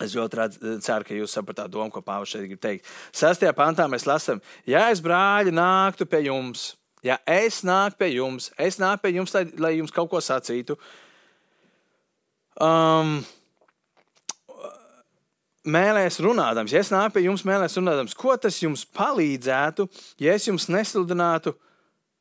es 0.00 0.14
ļoti 0.16 0.78
ceru, 0.80 1.06
ka 1.06 1.16
jūs 1.16 1.34
sapratāt 1.34 1.72
domu, 1.72 1.90
ko 1.92 2.02
Pāvils 2.04 2.30
šeit 2.32 2.46
grib 2.48 2.62
teikt. 2.62 2.90
Sestajā 3.16 3.52
pantā 3.56 3.88
mēs 3.90 4.06
lasām, 4.08 4.40
ja 4.70 4.86
es 4.94 5.02
brāļi 5.04 5.52
nāktu 5.54 6.06
pie 6.08 6.24
jums, 6.28 6.70
ja 7.06 7.18
es 7.28 7.62
nāku 7.66 8.02
pie 8.02 8.12
jums, 8.14 8.50
es 8.58 8.80
nāku 8.80 9.06
pie 9.06 9.14
jums, 9.16 9.34
lai, 9.36 9.44
lai 9.60 9.74
jums 9.78 9.94
kaut 9.94 10.10
ko 10.12 10.20
sacītu. 10.24 10.76
Um, 12.60 13.20
mēlēs 15.64 16.20
runādams, 16.24 16.74
ja 16.74 16.82
es 16.84 16.92
nāku 16.92 17.18
pie 17.18 17.24
jums, 17.28 17.46
mēlēs 17.48 17.78
runādams, 17.80 18.16
ko 18.18 18.36
tas 18.36 18.60
jums 18.62 18.84
palīdzētu, 18.96 19.88
ja 20.20 20.36
es 20.36 20.48
jums 20.48 20.68
nesludinātu 20.72 21.56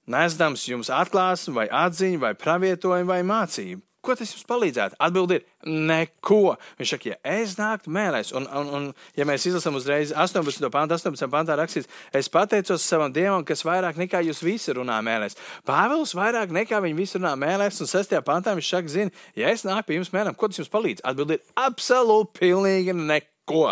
nesdams 0.10 0.66
jums 0.70 0.90
atklāsmi, 0.94 1.54
vai 1.60 1.68
atziņu, 1.86 2.22
vai 2.24 2.34
pravietojumu, 2.38 3.12
vai 3.12 3.22
mācību. 3.28 3.84
Ko 4.10 4.16
tas 4.18 4.32
jums 4.34 4.48
palīdzētu? 4.50 4.98
Atbildi 5.06 5.36
ir 5.38 5.44
neko. 5.70 6.56
Viņš 6.80 6.94
saka, 6.96 7.12
ja 7.12 7.36
es 7.38 7.52
nāktu 7.60 7.92
mēlēs, 7.94 8.32
un, 8.34 8.48
un, 8.58 8.72
un 8.74 8.88
ja 9.14 9.28
mēs 9.30 9.46
izlasām 9.46 9.78
uzreiz 9.78 10.10
18. 10.18 10.66
pāntā, 10.74 10.98
18. 10.98 11.30
pāntā 11.30 11.54
rakstīts, 11.60 11.86
es 12.18 12.32
pateicos 12.34 12.82
savam 12.82 13.14
dievam, 13.14 13.46
kas 13.46 13.62
vairāk 13.68 14.02
nekā 14.02 14.24
jūs 14.26 14.42
visi 14.42 14.74
runā 14.74 14.98
mēlēs. 15.06 15.38
Pāvils 15.70 16.16
vairāk 16.18 16.50
nekā 16.58 16.82
viņi 16.88 16.98
visi 16.98 17.22
runā 17.22 17.36
mēlēs, 17.38 17.78
un 17.86 17.94
6. 17.94 18.18
pāntā 18.26 18.58
viņš 18.58 18.74
saka, 18.74 18.96
zina, 18.96 19.26
ja 19.38 19.54
es 19.54 19.68
nāku 19.68 19.92
pie 19.92 20.00
jums 20.00 20.14
mēlēm, 20.18 20.34
ko 20.34 20.50
tas 20.50 20.64
jums 20.64 20.74
palīdz? 20.74 21.06
Atbildi 21.06 21.38
ir 21.38 21.66
absolūti 21.70 22.40
pilnīgi 22.42 22.98
neko. 22.98 23.68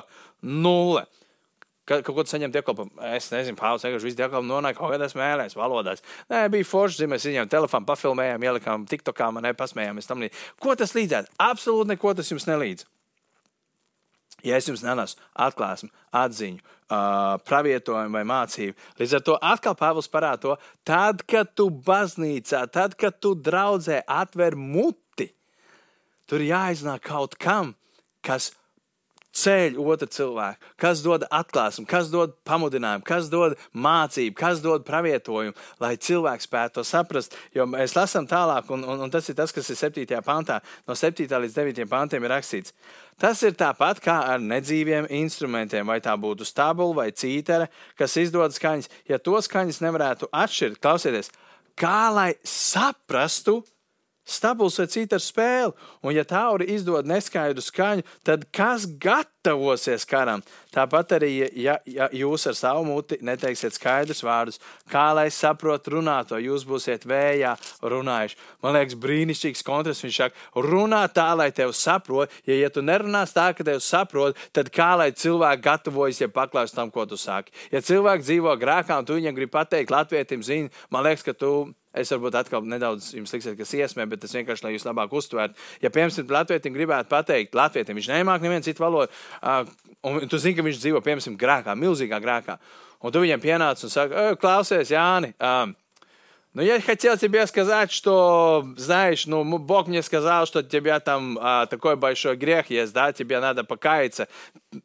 Nulle. 0.46 1.08
Ka, 1.88 2.02
kaut 2.04 2.18
ko 2.18 2.26
saņemt 2.28 2.52
dievkalpojumu. 2.52 3.00
Es 3.16 3.30
nezinu, 3.32 3.56
Pāvils 3.56 3.86
vienkārši 3.86 4.10
visu 4.10 4.20
dievkalpojumu 4.20 4.52
nonāca 4.52 4.76
kaut 4.76 4.92
kādās 4.92 5.16
mēlēs, 5.16 5.56
valodās. 5.56 6.04
Nē, 6.28 6.42
bija 6.52 6.68
forši, 6.68 7.08
mēs 7.08 7.30
viņam 7.30 7.48
telefonu 7.52 7.88
pafilmējām, 7.88 8.44
ielikām 8.44 8.84
TikTokā, 8.92 9.30
man 9.32 9.48
nepasmējāmies 9.48 10.10
tam 10.10 10.26
līdzīgi. 10.26 10.52
Ko 10.64 10.76
tas 10.76 10.92
līdzētu? 10.98 11.32
Absolūti 11.48 11.94
neko 11.94 12.12
tas 12.18 12.34
jums 12.34 12.48
nelīdz. 12.50 12.84
Ja 14.46 14.60
es 14.60 14.68
jums 14.70 14.84
nenesu 14.86 15.18
atklāsmi, 15.48 15.90
atziņu, 16.14 16.60
uh, 16.60 17.40
pravietojumu 17.48 18.20
vai 18.20 18.26
mācību, 18.28 18.76
līdz 19.00 19.16
ar 19.18 19.24
to 19.26 19.38
atkal 19.42 19.76
Pāvils 19.80 20.12
parāda 20.12 20.44
to, 20.44 20.54
tad, 20.86 21.24
kad 21.30 21.56
tu 21.58 21.70
baznīcā, 21.72 22.68
tad, 22.70 22.94
kad 23.00 23.18
tu 23.24 23.34
draudzē 23.34 24.04
atver 24.06 24.60
muti, 24.60 25.32
tur 26.30 26.44
jāiznāk 26.44 27.08
kaut 27.08 27.40
kam, 27.42 27.74
kas 28.22 28.52
ceļ 29.38 29.78
otru 29.82 30.08
cilvēku, 30.12 30.72
kas 30.82 31.02
dod 31.06 31.26
atklāsmu, 31.34 31.86
kas 31.90 32.10
dod 32.14 32.34
pamudinājumu, 32.48 33.06
kas 33.08 33.30
dod 33.32 33.58
mācību, 33.74 34.36
kas 34.38 34.62
dod 34.64 34.86
pravietojumu, 34.88 35.56
lai 35.84 35.94
cilvēks 36.02 36.48
spētu 36.50 36.80
to 36.80 36.86
saprast. 36.88 37.38
Jo 37.56 37.68
mēs 37.70 37.96
lasām 37.98 38.28
tālāk, 38.30 38.72
un, 38.74 38.86
un, 38.88 39.06
un 39.06 39.14
tas 39.14 39.30
ir 39.30 39.38
tas, 39.38 39.54
kas 39.56 39.70
ir 39.74 39.80
7. 39.80 40.22
pantā, 40.26 40.62
no 40.88 40.98
7. 40.98 41.28
līdz 41.28 41.60
9. 41.60 41.86
pantiem 41.92 42.26
ir 42.26 42.34
rakstīts. 42.34 42.76
Tas 43.18 43.42
ir 43.46 43.56
tāpat 43.58 44.02
kā 44.04 44.20
ar 44.34 44.42
nedzīviem 44.44 45.08
instrumentiem, 45.24 45.88
vai 45.90 45.98
tā 46.06 46.14
būtu 46.18 46.46
stabula 46.46 47.00
vai 47.02 47.08
cītara, 47.10 47.70
kas 47.98 48.18
izdod 48.22 48.54
skaņas. 48.54 48.92
Ja 49.10 49.18
to 49.18 49.40
skaņas 49.42 49.82
nevarētu 49.82 50.30
atšķirt, 50.30 50.82
klausieties, 50.84 51.32
kā 51.78 52.10
lai 52.14 52.32
saprastu, 52.46 53.64
Stabuls 54.28 54.76
vai 54.82 54.88
cita 54.92 55.20
spēle, 55.24 55.72
un 56.04 56.12
ja 56.12 56.26
tauri 56.28 56.68
izdod 56.74 57.08
neskaidru 57.08 57.64
skaņu, 57.64 58.04
tad 58.28 58.44
kas 58.52 58.84
gatavosies 59.00 60.04
karam? 60.08 60.44
Tāpat 60.76 61.16
arī, 61.16 61.30
ja, 61.56 61.78
ja 61.88 62.10
jūs 62.12 62.44
ar 62.52 62.58
savu 62.60 62.84
muti 62.90 63.18
neteiksiet 63.24 63.78
skaidrus 63.78 64.20
vārdus, 64.28 64.60
kā 64.92 65.06
lai 65.16 65.30
saprotu 65.32 65.96
runāto, 65.96 66.42
jūs 66.44 66.68
būsiet 66.68 67.08
vējā 67.08 67.56
runājuši. 67.82 68.38
Man 68.66 68.76
liekas, 68.76 69.00
brīnišķīgs 69.08 69.64
kontrasts. 69.68 70.04
Viņš 70.04 70.20
saka, 70.20 70.46
runā 70.68 71.02
tā, 71.14 71.30
lai 71.40 71.48
tevi 71.56 71.74
saprot. 71.78 72.36
Ja, 72.48 72.60
ja 72.60 72.70
tu 72.74 72.84
nerunās 72.84 73.34
tā, 73.36 73.50
ka 73.56 73.64
tevi 73.64 73.82
saprot, 73.84 74.38
tad 74.52 74.70
kā 74.76 74.92
lai 75.00 75.10
cilvēki 75.16 75.66
gatavojas, 75.66 76.22
ja 76.22 76.30
paklaus 76.32 76.76
tam, 76.76 76.92
ko 76.92 77.08
tu 77.08 77.18
saki. 77.18 77.56
Ja 77.72 77.80
cilvēks 77.80 78.28
dzīvo 78.28 78.60
grēkā 78.60 79.00
un 79.00 79.08
tu 79.08 79.18
viņam 79.18 79.40
grib 79.40 79.56
pateikt, 79.56 79.94
latvietim 79.94 80.44
zini, 80.44 80.74
man 80.92 81.08
liekas, 81.08 81.26
ka 81.26 81.38
tu 81.38 81.54
Es 81.97 82.09
varbūt 82.15 82.39
atkal 82.41 82.65
nedaudz 82.65 83.11
jums 83.13 83.35
liksiet, 83.35 83.57
kas 83.59 83.75
iesmē, 83.77 84.07
bet 84.09 84.23
tas 84.25 84.33
vienkārši, 84.33 84.65
lai 84.65 84.73
jūs 84.73 84.87
labāk 84.89 85.13
uztvērtu. 85.13 85.59
Ja, 85.85 85.91
piemēram, 85.93 86.31
Latvijam 86.33 86.77
gribētu 86.77 87.11
pateikt, 87.13 87.59
Latvijam 87.59 87.99
viņš 87.99 88.09
nemāk 88.15 88.45
nevienu 88.45 88.65
citu 88.65 88.85
valodu, 88.85 89.13
uh, 89.43 89.67
un 90.09 90.25
tu 90.25 90.41
zini, 90.41 90.57
ka 90.57 90.65
viņš 90.65 90.81
dzīvo, 90.81 91.03
piemēram, 91.05 91.37
grēkā, 91.41 91.77
milzīgā 91.77 92.23
grēkā, 92.25 92.57
un 93.05 93.13
tu 93.13 93.25
viņam 93.27 93.45
pienāc 93.45 93.85
un 93.85 93.93
saki, 93.93 94.25
klausies, 94.41 94.95
Jāni, 94.95 95.35
uh, 95.37 95.77
Ну, 96.55 96.61
я 96.61 96.83
хотел 96.83 97.17
тебе 97.17 97.47
сказать, 97.47 97.91
что, 97.91 98.67
знаешь, 98.77 99.25
ну, 99.25 99.43
Бог 99.59 99.87
мне 99.87 100.03
сказал, 100.03 100.47
что 100.47 100.59
у 100.59 100.63
тебя 100.63 101.01
там 101.01 101.39
а, 101.41 101.65
такой 101.65 101.97
большой 101.97 102.37
грех 102.37 102.69
есть, 102.69 102.93
да, 102.93 103.11
тебе 103.15 103.41
надо 103.41 103.65
покаяться. 103.65 104.29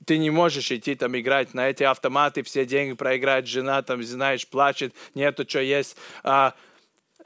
Ты 0.06 0.18
не 0.18 0.30
можешь 0.30 0.72
идти 0.72 0.96
там 0.96 1.18
играть 1.20 1.54
на 1.54 1.70
эти 1.70 1.84
автоматы, 1.84 2.42
все 2.44 2.66
деньги 2.66 2.94
проиграть, 2.94 3.48
жена 3.48 3.82
там, 3.82 4.02
знаешь, 4.02 4.48
плачет, 4.48 4.96
нету 5.14 5.44
что 5.46 5.60
есть. 5.60 5.98
А, 6.24 6.54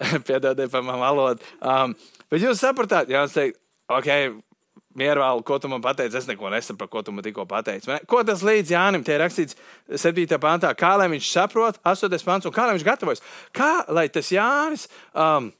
Piedodiet 0.26 0.72
par 0.72 0.84
manu 0.84 1.02
valodu. 1.04 1.54
Um, 1.60 1.94
bet 2.30 2.44
jūs 2.44 2.60
sapratāt, 2.60 3.12
jā, 3.12 3.24
es 3.26 3.36
teiktu, 3.36 3.60
ok, 3.92 4.10
Miervēl, 4.96 5.42
ko 5.44 5.58
tu 5.60 5.68
man 5.68 5.82
pateici? 5.84 6.16
Es 6.16 6.24
neko 6.28 6.48
nesaprotu, 6.52 6.88
ko 6.88 7.02
tu 7.04 7.12
man 7.12 7.24
tikko 7.24 7.44
pateici. 7.48 7.92
Ko 8.08 8.22
tas 8.24 8.40
līdz 8.46 8.72
Jānim 8.72 9.02
te 9.04 9.12
ir 9.12 9.20
rakstīts 9.20 9.58
7. 9.92 10.38
pantā? 10.40 10.70
Kā 10.78 10.94
lai 10.96 11.10
viņš 11.12 11.28
saprot, 11.34 11.76
8. 11.84 12.16
pants, 12.24 12.48
un 12.48 12.54
kā 12.54 12.64
lai 12.64 12.78
viņš 12.78 12.86
gatavojas? 12.86 13.24
Kā 13.56 13.84
lai 13.92 14.06
tas 14.12 14.32
Jānis 14.32 14.86
um, 15.12 15.50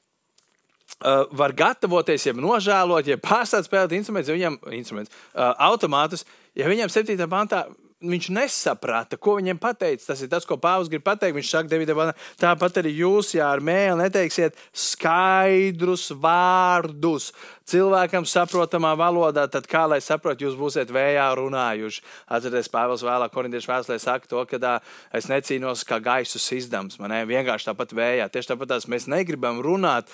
uh, 1.05 1.27
var 1.37 1.53
gatavoties, 1.59 2.25
ja 2.31 2.33
nožēlot, 2.37 3.13
ja 3.13 3.21
pārstāt 3.21 3.69
spēlēt 3.69 3.93
instrumentus, 3.99 4.33
ja 4.33 4.39
viņam 4.39 4.57
instruments, 4.79 5.13
uh, 5.35 5.53
automātus, 5.69 6.25
ja 6.57 6.73
viņam 6.73 6.93
7. 6.97 7.21
pantā 7.29 7.67
viņš 8.05 8.29
nesaprata, 8.37 9.17
ko 9.17 9.39
viņam 9.39 9.59
pateica. 9.61 10.11
Tas 10.11 10.21
ir 10.21 10.29
tas, 10.29 10.45
ko 10.45 10.59
Pāvils 10.61 10.91
grib 10.93 11.05
pateikt. 11.07 11.37
Viņš 11.39 11.49
saka, 11.49 11.71
Davidam, 11.71 12.13
tāpat 12.41 12.83
arī 12.83 12.93
jūs, 12.99 13.33
ja 13.39 13.49
ar 13.55 13.63
mēlu 13.65 14.03
neteiksiet 14.03 14.59
skaidrus 14.77 16.11
vārdus 16.21 17.31
cilvēkam 17.67 18.29
saprotamā 18.29 18.93
valodā, 19.01 19.47
tad 19.51 19.67
kā 19.71 19.87
lai 19.89 20.03
saprotu, 20.05 20.47
jūs 20.47 20.59
būsiet 20.61 20.93
vējā 20.93 21.27
runājuši. 21.41 22.05
Atcerieties, 22.37 22.73
Pāvils 22.73 23.05
vēlāk 23.07 23.33
korintiešu 23.35 23.73
vēstulē 23.73 23.99
saka 24.03 24.31
to, 24.31 24.45
ka 24.51 24.79
es 25.17 25.31
necīnos 25.33 25.87
kā 25.89 25.99
gaisus 26.05 26.47
izdams, 26.53 27.01
man 27.01 27.17
vienkārši 27.27 27.73
tāpat 27.73 27.97
vējā. 27.97 28.29
Tieši 28.29 28.53
tāpat 28.53 28.77
mēs 28.93 29.09
negribam 29.09 29.65
runāt 29.65 30.13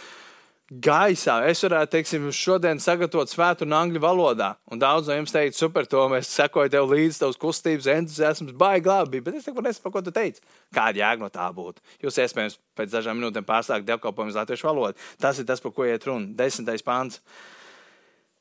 gaisā. 0.80 1.36
Es 1.50 1.60
varētu, 1.64 1.90
teiksim, 1.92 2.28
šodien 2.32 2.80
sagatavot 2.80 3.30
svētu 3.30 3.66
un 3.66 3.74
angļu 3.76 4.00
valodā. 4.02 4.52
Un 4.72 4.80
daudz 4.80 5.10
no 5.10 5.16
jums 5.18 5.34
teikt, 5.34 5.58
super, 5.58 5.86
to 5.88 6.04
mēs 6.12 6.30
sekojam 6.32 6.72
tev 6.72 6.88
līdzi, 6.92 7.20
tavs 7.22 7.40
kustības, 7.40 7.88
entuziasms, 7.92 8.54
baigi 8.58 8.88
labi. 8.88 9.20
Bet 9.24 9.40
es 9.40 9.48
neko 9.48 9.64
nesaprotu, 9.66 9.94
ko 9.98 10.04
tu 10.06 10.14
teici. 10.16 10.44
Kāda 10.74 11.02
jēga 11.02 11.26
no 11.26 11.30
tā 11.32 11.48
būtu? 11.56 11.84
Jūs 12.04 12.20
iespējams 12.24 12.58
pēc 12.78 12.94
dažām 12.94 13.20
minūtēm 13.20 13.48
pārsākt 13.48 13.88
dievkalpojumu 13.88 14.32
uz 14.32 14.40
latviešu 14.40 14.70
valodu. 14.70 15.10
Tas 15.20 15.40
ir 15.42 15.48
tas, 15.48 15.60
par 15.60 15.74
ko 15.76 15.88
iet 15.88 16.08
runa. 16.08 16.32
Desmitais 16.38 16.86
pāns 16.86 17.20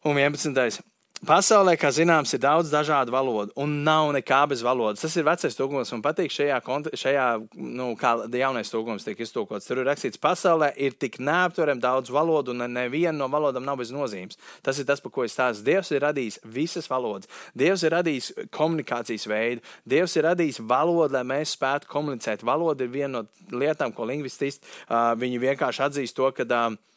un 0.05 0.17
vienpadsmitais. 0.17 0.79
Pasaulē, 1.21 1.75
kā 1.77 1.91
zināms, 1.93 2.31
ir 2.33 2.39
daudz 2.41 2.71
dažādu 2.73 3.13
valodu, 3.13 3.53
un 3.61 3.75
nav 3.85 4.07
nekā 4.15 4.39
bez 4.49 4.63
valodas. 4.65 5.03
Tas 5.03 5.13
ir 5.19 5.27
vecais 5.27 5.53
tūkojums. 5.53 5.91
Man 5.93 6.01
patīk, 6.01 6.33
šajā, 6.33 6.57
šajā 6.97 7.25
nu, 7.61 7.91
kā 7.99 8.15
jaunais 8.25 8.73
tūkojums 8.73 9.05
tiek 9.05 9.21
iztūkots. 9.21 9.69
Tur 9.69 9.83
ir 9.83 9.85
rakstīts, 9.91 10.17
ka 10.17 10.31
pasaulē 10.31 10.71
ir 10.81 10.97
tik 10.97 11.19
neaptverami 11.21 11.85
daudz 11.85 12.09
valodu, 12.09 12.55
un 12.55 12.65
neviena 12.73 13.13
no 13.19 13.29
valodām 13.29 13.69
nav 13.69 13.77
bez 13.83 13.93
nozīmes. 13.93 14.41
Tas 14.65 14.81
ir 14.81 14.89
tas, 14.89 15.03
par 15.05 15.13
ko 15.13 15.27
es 15.27 15.37
stāstu. 15.37 15.67
Dievs 15.69 15.93
ir 15.93 16.01
radījis 16.07 16.41
visas 16.57 16.89
valodas. 16.89 17.29
Dievs 17.53 17.85
ir 17.85 17.93
radījis 17.99 18.33
komunikācijas 18.49 19.29
veidu. 19.29 19.61
Dievs 19.85 20.17
ir 20.17 20.25
radījis 20.25 20.63
valodu, 20.65 21.19
lai 21.19 21.27
mēs 21.37 21.53
spētu 21.53 21.91
komunicēt. 21.93 22.41
Valoda 22.41 22.89
ir 22.89 22.95
viena 22.97 23.19
no 23.21 23.59
lietām, 23.61 23.93
ko 23.93 24.09
lingvististi 24.09 24.65
uh, 24.89 25.13
vienkārši 25.21 25.91
atzīst 25.91 26.17
to, 26.17 26.33
ka. 26.33 26.49
Uh, 26.49 26.87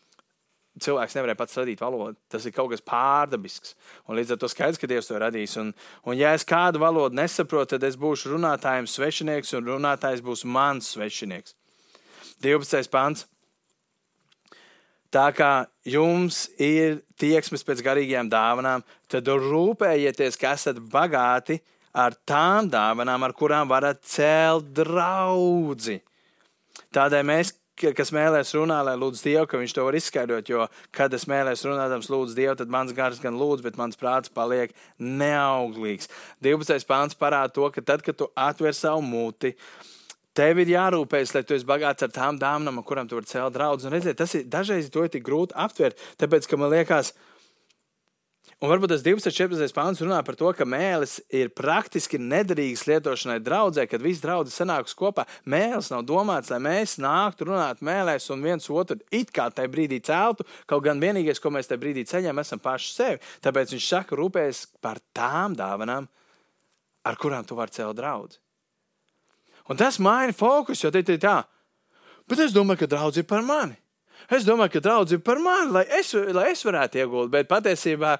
cilvēks 0.82 1.14
nevarēja 1.14 1.38
pats 1.38 1.58
radīt 1.60 1.82
valodu. 1.82 2.16
Tas 2.30 2.46
ir 2.46 2.54
kaut 2.54 2.72
kas 2.72 2.82
pārdabisks. 2.84 3.74
Un 4.08 4.18
līdz 4.18 4.34
ar 4.34 4.40
to 4.42 4.50
skaidrs, 4.50 4.80
ka 4.80 4.90
Dievs 4.90 5.10
to 5.10 5.18
radīs. 5.20 5.54
Un, 5.60 5.70
un 6.06 6.18
ja 6.18 6.32
es 6.34 6.46
kādu 6.48 6.82
valodu 6.82 7.18
nesaprotu, 7.18 7.74
tad 7.74 7.86
es 7.86 7.98
būšu 8.00 8.34
runātājiem 8.34 8.88
svešinieks, 8.90 9.54
un 9.58 9.70
runātājs 9.70 10.24
būs 10.24 10.44
mans 10.48 10.90
svešinieks. 10.96 11.54
12. 12.42 12.90
pāns. 12.92 13.28
Tā 15.14 15.28
kā 15.30 15.68
jums 15.86 16.48
ir 16.58 17.04
tieksmes 17.22 17.62
pēc 17.62 17.84
garīgajām 17.86 18.26
dāvanām, 18.32 18.82
tad 19.06 19.28
rūpējieties, 19.30 20.38
ka 20.40 20.56
esat 20.58 20.80
bagāti 20.90 21.60
ar 21.94 22.16
tām 22.26 22.66
dāvanām, 22.72 23.22
ar 23.22 23.34
kurām 23.38 23.70
varat 23.70 24.02
celt 24.02 24.72
draudzi. 24.74 26.00
Tādēļ 26.94 27.28
mēs, 27.30 27.54
kas 27.74 28.12
mēlēs 28.14 28.52
runā, 28.56 28.80
lai 28.86 28.94
lūdzu 28.98 29.24
Dievu, 29.26 29.46
ka 29.50 29.60
viņš 29.60 29.74
to 29.76 29.86
var 29.86 29.98
izskaidrot, 29.98 30.50
jo, 30.50 30.66
kad 30.94 31.14
es 31.16 31.26
mēlēs 31.30 31.64
runādams 31.66 32.10
lūdzu 32.12 32.36
Dievu, 32.38 32.58
tad 32.60 32.70
mans 32.72 32.94
gars 32.96 33.22
gan 33.22 33.38
lūdz, 33.40 33.64
bet 33.66 33.80
mans 33.80 33.98
prāts 34.00 34.32
paliek 34.32 34.74
neauglīgs. 34.98 36.10
12. 36.44 36.86
pāns 36.88 37.18
parāda 37.18 37.54
to, 37.56 37.66
ka 37.74 37.82
tad, 37.82 38.04
kad 38.06 38.18
tu 38.18 38.30
atver 38.36 38.76
savu 38.76 39.02
muti, 39.04 39.54
Tev 40.34 40.58
ir 40.58 40.72
jārūpējas, 40.72 41.30
lai 41.36 41.44
tu 41.46 41.54
esi 41.54 41.66
bagāts 41.68 42.02
ar 42.02 42.10
tām 42.10 42.40
dāmanām, 42.42 42.80
ar 42.80 42.86
kurām 42.88 43.06
tu 43.06 43.14
vari 43.14 43.28
celt 43.30 43.54
draugus. 43.54 43.86
Redziet, 43.86 44.16
tas 44.18 44.32
ir 44.34 44.48
dažreiz 44.50 44.88
to 44.90 45.04
ir 45.06 45.12
tik 45.14 45.22
grūti 45.22 45.54
aptvert, 45.54 46.00
tāpēc, 46.18 46.48
ka 46.50 46.58
man 46.58 46.72
liekas, 46.72 47.12
un 48.64 48.70
varbūt 48.70 48.94
tas 48.94 49.02
12. 49.04 49.28
14. 49.36 49.74
pāns 49.76 50.00
runā 50.00 50.22
par 50.24 50.38
to, 50.40 50.48
ka 50.56 50.64
mēlis 50.64 51.18
ir 51.28 51.50
praktiski 51.52 52.16
nederīgs 52.16 52.86
lietošanai 52.88 53.36
draudzē, 53.44 53.84
kad 53.90 54.02
visi 54.02 54.24
draugi 54.24 54.54
sanāks 54.54 54.96
kopā. 54.96 55.26
Mēlis 55.44 55.90
nav 55.92 56.06
domāts, 56.08 56.48
lai 56.52 56.62
mēs 56.64 56.96
nāktu 57.02 57.50
runāt 57.50 57.84
mēlēs 57.84 58.30
un 58.32 58.44
viens 58.44 58.70
otru 58.72 58.96
it 59.12 59.34
kā 59.34 59.50
tajā 59.52 59.68
brīdī 59.68 60.00
celtu, 60.04 60.46
kaut 60.70 60.86
gan 60.86 61.02
vienīgais, 61.02 61.42
ko 61.42 61.52
mēs 61.52 61.68
tajā 61.68 61.82
brīdī 61.82 62.06
ceļam, 62.08 62.40
esam 62.40 62.62
paši 62.64 62.92
sevi. 62.94 63.22
Tāpēc 63.44 63.76
viņš 63.76 63.90
saka, 63.92 64.18
rūpējas 64.18 64.64
par 64.80 65.02
tām 65.12 65.58
dāvanām, 65.58 66.08
ar 67.04 67.20
kurām 67.20 67.44
tu 67.44 67.60
vari 67.60 67.76
celt 67.76 68.00
draugus. 68.00 68.40
Un 69.68 69.76
tas 69.80 70.00
maina 70.00 70.32
fokus, 70.32 70.82
jo 70.84 70.90
te 70.92 71.04
ir 71.04 71.20
tā, 71.20 71.38
bet 72.28 72.40
es 72.44 72.52
domāju, 72.56 72.84
ka 72.84 72.94
draudz 72.96 73.20
ir 73.20 73.28
par 73.28 73.44
mani. 73.44 73.76
Es 74.32 74.44
domāju, 74.46 74.76
ka 74.76 74.80
draudz 74.84 75.12
ir 75.12 75.20
par 75.24 75.40
mani, 75.42 75.72
lai 75.72 75.84
es, 75.98 76.14
lai 76.32 76.50
es 76.52 76.64
varētu 76.64 77.02
iegūt, 77.02 77.30
bet 77.32 77.48
patiesībā 77.50 78.14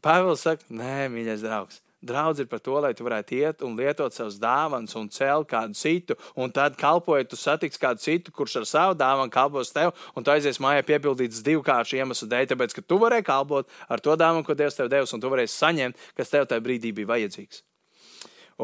Pāvils 0.00 0.44
saka, 0.46 0.66
nē, 0.70 1.08
mīļais 1.12 1.42
draugs. 1.44 1.80
Draudz 2.00 2.40
ir 2.40 2.46
par 2.48 2.62
to, 2.64 2.78
lai 2.80 2.94
tu 2.96 3.04
varētu 3.04 3.34
iet 3.36 3.64
un 3.66 3.74
lietot 3.76 4.14
savus 4.16 4.38
dāvanas 4.40 4.96
un 4.96 5.10
celt 5.12 5.50
kādu 5.50 5.76
citu, 5.76 6.16
un 6.32 6.48
tad 6.48 6.78
kalpojot, 6.80 7.28
tu 7.28 7.36
satiks 7.36 7.76
kādu 7.76 8.00
citu, 8.00 8.32
kurš 8.32 8.62
ar 8.62 8.68
savu 8.70 8.96
dāvanu 8.96 9.28
kalpos 9.34 9.74
tev, 9.76 9.92
un 10.16 10.24
tu 10.24 10.32
aizies 10.32 10.62
mājā 10.64 10.86
piepildīts 10.88 11.42
divkāršu 11.44 11.98
iemeslu 12.00 12.30
dēļ, 12.30 12.46
tāpēc, 12.54 12.78
ka 12.78 12.86
tu 12.88 12.96
varēji 13.02 13.28
kalpot 13.28 13.68
ar 13.92 14.00
to 14.00 14.16
dāvanu, 14.16 14.46
ko 14.46 14.56
Dievs 14.56 14.80
tev 14.80 14.88
devis, 14.88 15.12
un 15.12 15.20
tu 15.20 15.28
varēsi 15.28 15.60
saņemt, 15.60 16.06
kas 16.16 16.32
tev 16.32 16.48
tajā 16.48 16.64
brīdī 16.64 16.94
bija 16.96 17.12
vajadzīgs. 17.12 17.60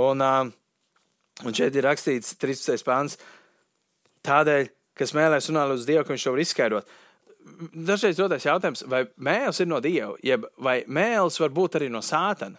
Un, 0.01 0.25
Un 1.45 1.53
šeit 1.53 1.75
ir 1.77 1.85
rakstīts 1.85 2.37
13. 2.41 2.81
pāns. 2.87 3.19
Tādēļ, 4.25 4.71
kas 4.97 5.13
mēlēs 5.17 5.51
runāt 5.51 5.75
uz 5.75 5.85
Dievu, 5.89 6.07
viņš 6.09 6.25
to 6.25 6.33
var 6.33 6.43
izskaidrot. 6.43 6.95
Dažreiz 7.73 8.19
rodas 8.19 8.45
jautājums, 8.47 8.83
vai 8.91 9.05
mēls 9.23 9.61
ir 9.63 9.69
no 9.71 9.79
Dieva, 9.81 10.17
jeb 10.25 10.49
vai 10.59 10.81
mēls 10.91 11.39
var 11.41 11.53
būt 11.55 11.79
arī 11.79 11.91
no 11.93 12.03
sātana. 12.03 12.59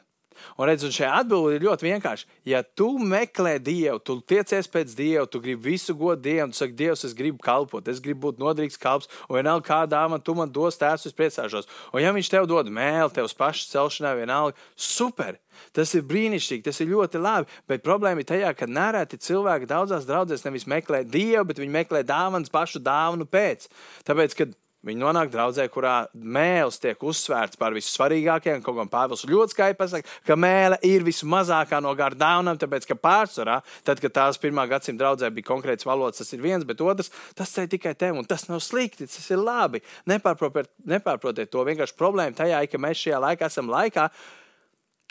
Un 0.58 0.68
redz, 0.70 0.86
un 0.86 0.94
šī 0.94 1.06
atbilde 1.10 1.58
ir 1.58 1.66
ļoti 1.66 1.88
vienkārša. 1.88 2.28
Ja 2.48 2.62
tu 2.64 2.90
meklē 3.02 3.58
Dievu, 3.64 4.00
tu 4.04 4.18
tiecies 4.22 4.70
pēc 4.72 4.94
Dieva, 4.98 5.26
tu 5.30 5.42
gribi 5.44 5.72
visu 5.74 5.96
godu 5.98 6.22
Dievam, 6.28 6.54
tu 6.54 6.62
saki, 6.62 6.76
Dievs, 6.78 7.06
es 7.08 7.16
gribu 7.18 7.42
kalpot, 7.44 7.88
es 7.90 8.02
gribu 8.04 8.28
būt 8.28 8.42
noderīgs 8.42 8.80
kalps, 8.82 9.10
un 9.28 9.40
vienalga 9.40 9.66
kādā 9.68 10.04
man 10.10 10.22
tu 10.24 10.36
man 10.38 10.52
dos 10.54 10.80
tēvs, 10.80 11.08
es 11.10 11.18
priecāšos. 11.18 11.70
Un 11.94 12.04
ja 12.04 12.14
viņš 12.16 12.32
tev 12.34 12.48
dod 12.50 12.70
mēli, 12.74 13.14
tev 13.16 13.30
uz 13.30 13.36
pašu 13.38 13.68
celšanai 13.72 14.16
vienalga, 14.22 14.58
super! 14.76 15.42
Tas 15.74 15.90
ir 15.98 16.06
brīnišķīgi, 16.06 16.68
tas 16.68 16.78
ir 16.84 16.92
ļoti 16.92 17.18
labi. 17.18 17.50
Bet 17.70 17.86
problēma 17.86 18.22
ir 18.22 18.30
tajā, 18.30 18.54
ka 18.54 18.68
nereti 18.70 19.18
cilvēki 19.26 19.70
daudzās 19.70 20.06
draudzēs 20.06 20.46
nevis 20.46 20.68
meklē 20.70 21.02
Dievu, 21.02 21.48
bet 21.50 21.62
viņi 21.64 21.74
meklē 21.80 22.04
dāvanas 22.06 22.54
pašu 22.54 22.84
dāvanu 22.86 23.26
pēc. 23.26 23.66
Tāpēc, 24.06 24.38
kad 24.38 24.54
Viņi 24.88 25.02
nonāk 25.02 25.32
draudzē, 25.34 25.66
kurā 25.72 25.96
mēls 26.16 26.80
tiek 26.80 27.02
uzsvērts 27.04 27.60
par 27.60 27.76
vissvarīgākajiem. 27.76 28.62
Kaut 28.64 28.78
gan 28.80 28.92
Pāvils 28.92 29.26
ļoti 29.28 29.56
skaidri 29.56 29.78
pasakā, 29.80 30.14
ka 30.28 30.38
mēlē 30.40 30.78
ir 30.88 31.04
vismazākā 31.08 31.82
no 31.84 31.92
gara 32.00 32.16
dāvanām, 32.16 32.60
tāpēc 32.62 32.88
ka 32.88 32.96
pārsvarā, 33.00 33.60
tad, 33.88 34.00
kad 34.04 34.16
tās 34.16 34.40
pirmā 34.42 34.68
gadsimta 34.72 35.04
draudzē 35.04 35.32
bija 35.36 35.50
konkrēts 35.50 35.88
valodas, 35.88 36.22
tas 36.22 36.32
ir 36.38 36.44
viens, 36.46 36.64
bet 36.68 36.82
otrs, 36.86 37.12
tas 37.36 37.52
ir 37.60 37.68
tikai 37.72 37.94
tev, 38.00 38.22
un 38.22 38.28
tas 38.30 38.48
nav 38.48 38.64
slikti, 38.64 39.10
tas 39.12 39.30
ir 39.34 39.44
labi. 39.44 39.84
Nepārprotiet, 40.08 40.72
nepārprotiet 40.88 41.52
to. 41.52 41.68
Vienkārši 41.68 42.00
problēma 42.00 42.38
tajā 42.38 42.64
ir, 42.64 42.72
ka 42.72 42.82
mēs 42.82 43.04
šajā 43.04 43.22
laikā 43.28 43.52
esam 43.52 43.74
laikā, 43.74 44.08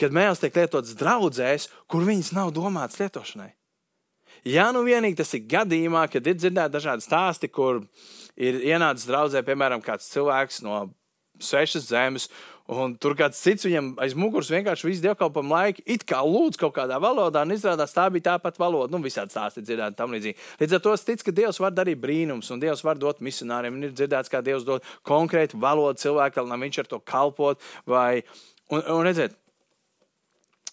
kad 0.01 0.17
mēls 0.17 0.41
tiek 0.41 0.57
lietots 0.57 0.97
draudzēs, 0.97 1.71
kur 1.91 2.09
viņas 2.09 2.33
nav 2.37 2.53
domāts 2.57 3.01
lietošanai. 3.03 3.53
Ja 4.47 4.69
nu 4.71 4.85
vienīgi 4.87 5.19
tas 5.19 5.33
ir 5.35 5.47
gadījumā, 5.51 6.05
kad 6.11 6.27
ir 6.31 6.37
dzirdēti 6.39 6.77
dažādi 6.77 7.03
stāsti, 7.03 7.49
kur 7.51 7.81
ir 8.39 8.61
ienācis 8.63 9.09
draudzē, 9.09 9.43
piemēram, 9.43 9.83
kāds 9.83 10.07
cilvēks 10.13 10.61
no 10.63 10.85
svešas 11.43 11.89
zemes, 11.89 12.29
un 12.71 12.95
tur 13.03 13.17
kāds 13.19 13.41
cits 13.43 13.67
viņam 13.67 13.91
aiz 14.03 14.15
muguras 14.19 14.53
vienkārši 14.55 14.87
visu 14.87 15.03
dievkalpojumu 15.03 15.53
laiku 15.53 15.83
it 15.91 16.07
kā 16.07 16.23
lūdz 16.23 16.61
kaut 16.63 16.77
kādā 16.79 17.01
valodā, 17.03 17.43
un 17.43 17.57
izrādās 17.57 17.95
tā 17.97 18.07
bija 18.15 18.29
tāpat 18.31 18.63
valoda. 18.63 18.95
Nu, 18.95 19.03
visādi 19.03 19.35
stāsti 19.35 19.67
dzirdēti 19.67 19.99
tam 19.99 20.15
līdzīgi. 20.15 20.39
Līdz 20.63 20.79
ar 20.79 20.87
to 20.87 20.95
es 20.95 21.07
ticu, 21.11 21.27
ka 21.27 21.39
Dievs 21.43 21.63
var 21.67 21.75
darīt 21.75 22.01
brīnums, 22.07 22.55
un 22.55 22.63
Dievs 22.63 22.87
var 22.87 23.03
dot 23.03 23.23
misionāriem. 23.27 23.75
Un 23.75 23.91
ir 23.91 23.99
dzirdēts, 23.99 24.31
kā 24.31 24.47
Dievs 24.47 24.67
dod 24.67 24.87
konkrētu 25.07 25.59
valodu 25.59 26.07
cilvēkam, 26.07 26.47
lai 26.51 26.63
viņš 26.63 26.85
ar 26.85 26.95
to 26.95 27.03
kalpot. 27.03 27.71
Vai, 27.87 28.23
un, 28.71 28.83
un 28.95 29.07
redziet, 29.11 29.35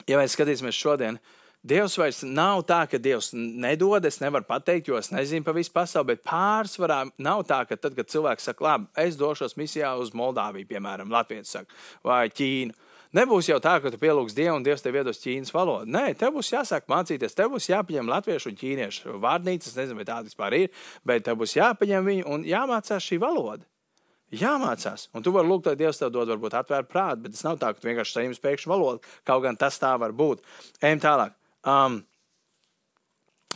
ja 0.06 0.22
mēs 0.22 0.38
skatīsimies 0.38 0.78
šodien, 0.78 1.18
uh, 1.18 1.40
Dievs 1.64 1.94
vairs 1.96 2.18
nav 2.28 2.66
tā, 2.68 2.82
ka 2.92 3.00
Dievs 3.00 3.30
nedod, 3.34 4.04
es 4.04 4.18
nevaru 4.20 4.44
pateikt, 4.44 4.90
jo 4.92 4.98
es 5.00 5.14
nezinu 5.16 5.46
par 5.46 5.56
visu 5.56 5.72
pasauli, 5.72 6.10
bet 6.10 6.26
pārsvarā 6.28 7.06
nav 7.24 7.46
tā, 7.48 7.62
ka 7.70 7.78
tad, 7.80 7.96
kad 7.96 8.10
cilvēks 8.12 8.50
saka, 8.50 8.66
labi, 8.66 8.90
es 9.00 9.16
došos 9.16 9.56
misijā 9.56 9.94
uz 9.96 10.12
Moldāviju, 10.12 10.68
piemēram, 10.68 11.14
Latvijas 11.14 11.54
saka, 11.56 11.72
vai 12.04 12.26
Ķīnu. 12.36 12.76
Nebūs 13.16 13.48
jau 13.48 13.62
tā, 13.62 13.78
ka 13.80 13.94
tu 13.94 14.00
pielūgsi 14.02 14.36
Dievu 14.36 14.58
un 14.58 14.66
Dievs 14.66 14.82
tev 14.84 14.98
iedos 14.98 15.22
ķīnas 15.22 15.54
valodu. 15.54 15.88
Nē, 15.94 16.16
tev 16.20 16.34
būs 16.36 16.50
jāsāk 16.50 16.90
mācīties, 16.90 17.36
tev 17.38 17.52
būs 17.54 17.70
jāpaņem 17.70 18.10
latviešu 18.10 18.50
un 18.50 18.58
ķīniešu 18.58 19.20
vārnīcas, 19.22 19.76
nezinu, 19.78 20.00
vai 20.02 20.08
tāda 20.10 20.26
vispār 20.28 20.56
ir, 20.58 20.82
bet 21.06 21.24
tev 21.28 21.38
būs 21.40 21.54
jāpaņem 21.56 22.10
viņu 22.10 22.26
un 22.34 22.44
jāmācās 22.50 23.06
šī 23.06 23.22
valoda. 23.22 23.64
Jāmācās. 24.34 25.12
Un 25.14 25.22
tu 25.22 25.32
vari 25.32 25.48
lūgt, 25.48 25.70
lai 25.70 25.78
Dievs 25.78 26.02
tev 26.02 26.10
dod, 26.12 26.34
varbūt 26.34 26.58
atvērt 26.58 26.90
prātu, 26.90 27.22
bet 27.28 27.38
tas 27.38 27.46
nav 27.46 27.62
tā, 27.62 27.70
ka 27.70 27.80
tu 27.80 27.92
vienkārši 27.92 28.18
saņem 28.18 28.36
pēkšņu 28.42 28.74
valodu. 28.74 29.14
Kaut 29.30 29.46
gan 29.46 29.62
tas 29.62 29.78
tā 29.78 29.94
var 30.02 30.18
būt. 30.18 30.42
Ejam 30.82 31.06
tālāk. 31.06 31.38
Um, 31.64 32.02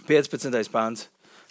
15. 0.08 0.72
pāns 0.72 1.08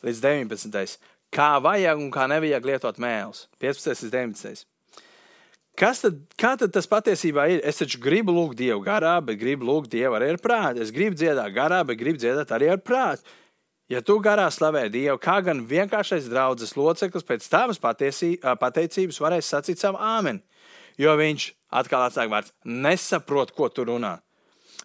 līdz 0.06 0.22
19. 0.24 0.96
Kā 1.34 1.56
vajag 1.60 2.00
un 2.00 2.10
kā 2.14 2.24
nevajag 2.30 2.70
lietot 2.70 3.00
mēlus. 3.02 3.46
15. 3.60 4.06
līdz 4.06 4.14
19. 4.14 4.64
Kas 5.76 6.00
tad, 6.00 6.22
tad 6.40 6.70
tas 6.72 6.86
patiesībā 6.88 7.50
ir? 7.52 7.58
Es 7.68 7.82
taču 7.82 8.00
gribu 8.00 8.32
lūgt 8.32 8.56
Dievu 8.56 8.80
garā, 8.80 9.18
bet 9.20 9.36
gribu 9.36 9.66
lūgt 9.68 9.90
Dievu 9.92 10.16
arī 10.16 10.30
ar 10.32 10.38
prātu. 10.40 10.80
Es 10.80 10.92
gribu 10.94 11.18
dziedāt 11.18 11.52
garā, 11.52 11.82
bet 11.84 12.00
gribu 12.00 12.22
dziedāt 12.22 12.54
arī 12.56 12.70
ar 12.72 12.80
prātu. 12.80 13.26
Ja 13.92 14.00
tu 14.00 14.16
garā 14.24 14.48
slavē 14.50 14.86
Dievu, 14.90 15.18
kā 15.20 15.36
gan 15.44 15.60
vienkāršais 15.68 16.30
draudzes 16.32 16.72
loceklis 16.80 17.26
pēc 17.28 17.44
tavas 17.52 17.78
pateicības 17.78 19.20
varēs 19.20 19.52
sacīt 19.52 19.82
savu 19.82 20.00
āmeni, 20.00 20.40
jo 20.98 21.12
viņš, 21.20 21.50
atkal 21.76 22.08
atsāk 22.08 22.32
vārds, 22.32 22.56
nesaprot, 22.64 23.52
ko 23.52 23.68
tu 23.68 23.84
runā. 23.84 24.16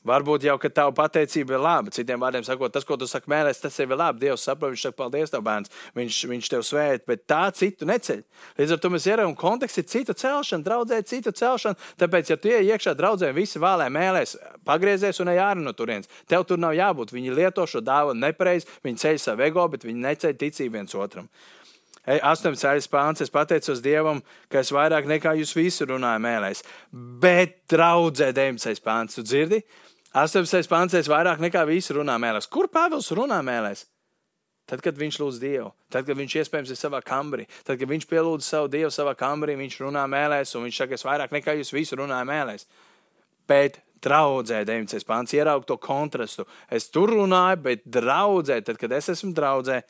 Varbūt 0.01 0.47
jau, 0.47 0.55
tava 0.73 0.89
pateicība 0.97 1.53
ir 1.53 1.61
laba. 1.61 1.91
Citiem 1.93 2.21
vārdiem 2.23 2.45
sakot, 2.45 2.71
tas, 2.73 2.85
ko 2.87 2.95
tu 2.97 3.05
saki 3.05 3.29
mērēs, 3.29 3.59
tas 3.61 3.75
ir 3.83 3.91
labi. 3.93 4.23
Dievs 4.23 4.47
saprot, 4.47 4.73
viņš 4.73 4.85
saka, 4.87 4.97
paldies, 4.97 5.29
tev 5.29 5.43
bērns. 5.45 5.69
Viņš, 5.97 6.17
viņš 6.31 6.49
tev 6.49 6.63
svēt, 6.65 7.05
bet 7.05 7.27
tā 7.29 7.43
citu 7.53 7.85
neceļ. 7.85 8.23
Līdz 8.57 8.73
ar 8.73 8.81
to 8.81 8.89
mēs 8.89 9.05
ieraudzām, 9.11 9.35
konteksts 9.37 9.83
ir 9.83 9.85
citu 9.91 10.15
celšana, 10.17 10.65
draudzē 10.65 11.03
citu 11.05 11.35
celšana. 11.37 11.77
Tāpēc, 12.01 12.33
ja 12.33 12.39
tu 12.41 12.49
ej 12.49 12.73
iekšā 12.73 12.95
draudzē, 12.97 13.29
visi 13.37 13.61
vēlē 13.61 13.91
mēlēs, 13.93 14.33
pagriezies 14.65 15.21
un 15.21 15.29
ej 15.35 15.43
ārā 15.45 15.61
no 15.61 15.75
turienes. 15.77 16.09
Tev 16.25 16.47
tur 16.49 16.57
nav 16.57 16.73
jābūt. 16.73 17.13
Viņi 17.13 17.37
lieto 17.37 17.67
šo 17.69 17.83
dāvanu 17.85 18.25
nepareizi, 18.25 18.65
viņi 18.81 19.03
ceļ 19.05 19.21
savu 19.21 19.45
ego, 19.45 19.67
bet 19.69 19.85
viņi 19.85 20.01
neceļ 20.07 20.37
ticību 20.41 20.79
viens 20.79 20.97
otram. 20.97 21.29
18. 22.09 22.89
pāns, 22.89 23.21
es 23.21 23.29
pateicos 23.29 23.81
Dievam, 23.85 24.23
ka 24.49 24.63
es 24.63 24.71
vairāk 24.73 25.05
nekā 25.05 25.35
jūs 25.37 25.53
visi 25.53 25.85
runāju 25.85 26.23
mēlēs. 26.25 26.63
Bet 27.21 27.59
draudzē 27.69 28.31
19. 28.33 28.81
pāns, 28.81 29.13
tu 29.13 29.21
dzirdi? 29.21 29.61
18. 30.11 30.67
pāns 30.67 31.07
vairāk 31.07 31.39
nekā 31.39 31.63
visi 31.69 31.95
runā 31.95 32.17
mēlēs. 32.19 32.49
Kur 32.51 32.67
Pāvils 32.67 33.07
runā 33.15 33.39
mēlēs? 33.47 33.85
Tad, 34.67 34.81
kad 34.83 34.95
viņš 34.95 35.17
lūdz 35.19 35.37
Dievu, 35.41 35.69
tad, 35.91 36.05
kad 36.07 36.15
viņš 36.15 36.33
iespējams 36.41 36.71
ir 36.71 36.77
savā 36.79 37.01
kambarī, 37.03 37.47
tad, 37.65 37.75
kad 37.79 37.89
viņš 37.89 38.05
pielūdz 38.07 38.45
savu 38.45 38.69
Dievu 38.71 38.91
savā 38.93 39.13
kambarī, 39.19 39.57
viņš 39.59 39.79
runā 39.81 40.03
mēlēs, 40.11 40.53
un 40.55 40.67
viņš 40.67 40.77
saka, 40.83 40.95
es 40.95 41.03
vairāk 41.07 41.33
nekā 41.35 41.55
jūs 41.59 41.73
visi 41.75 41.97
runājat 41.99 42.29
mēlēs. 42.29 42.67
Bet 43.51 43.81
draudzē, 44.03 44.61
19. 44.67 45.07
pāns, 45.07 45.33
ieraug 45.35 45.65
to 45.67 45.75
kontrastu. 45.81 46.45
Es 46.71 46.87
tur 46.91 47.11
runāju, 47.11 47.59
bet 47.67 47.83
draudzē, 47.83 48.61
tad, 48.67 48.79
kad 48.79 48.95
es 48.95 49.11
esmu 49.11 49.33
draudzē, 49.35 49.81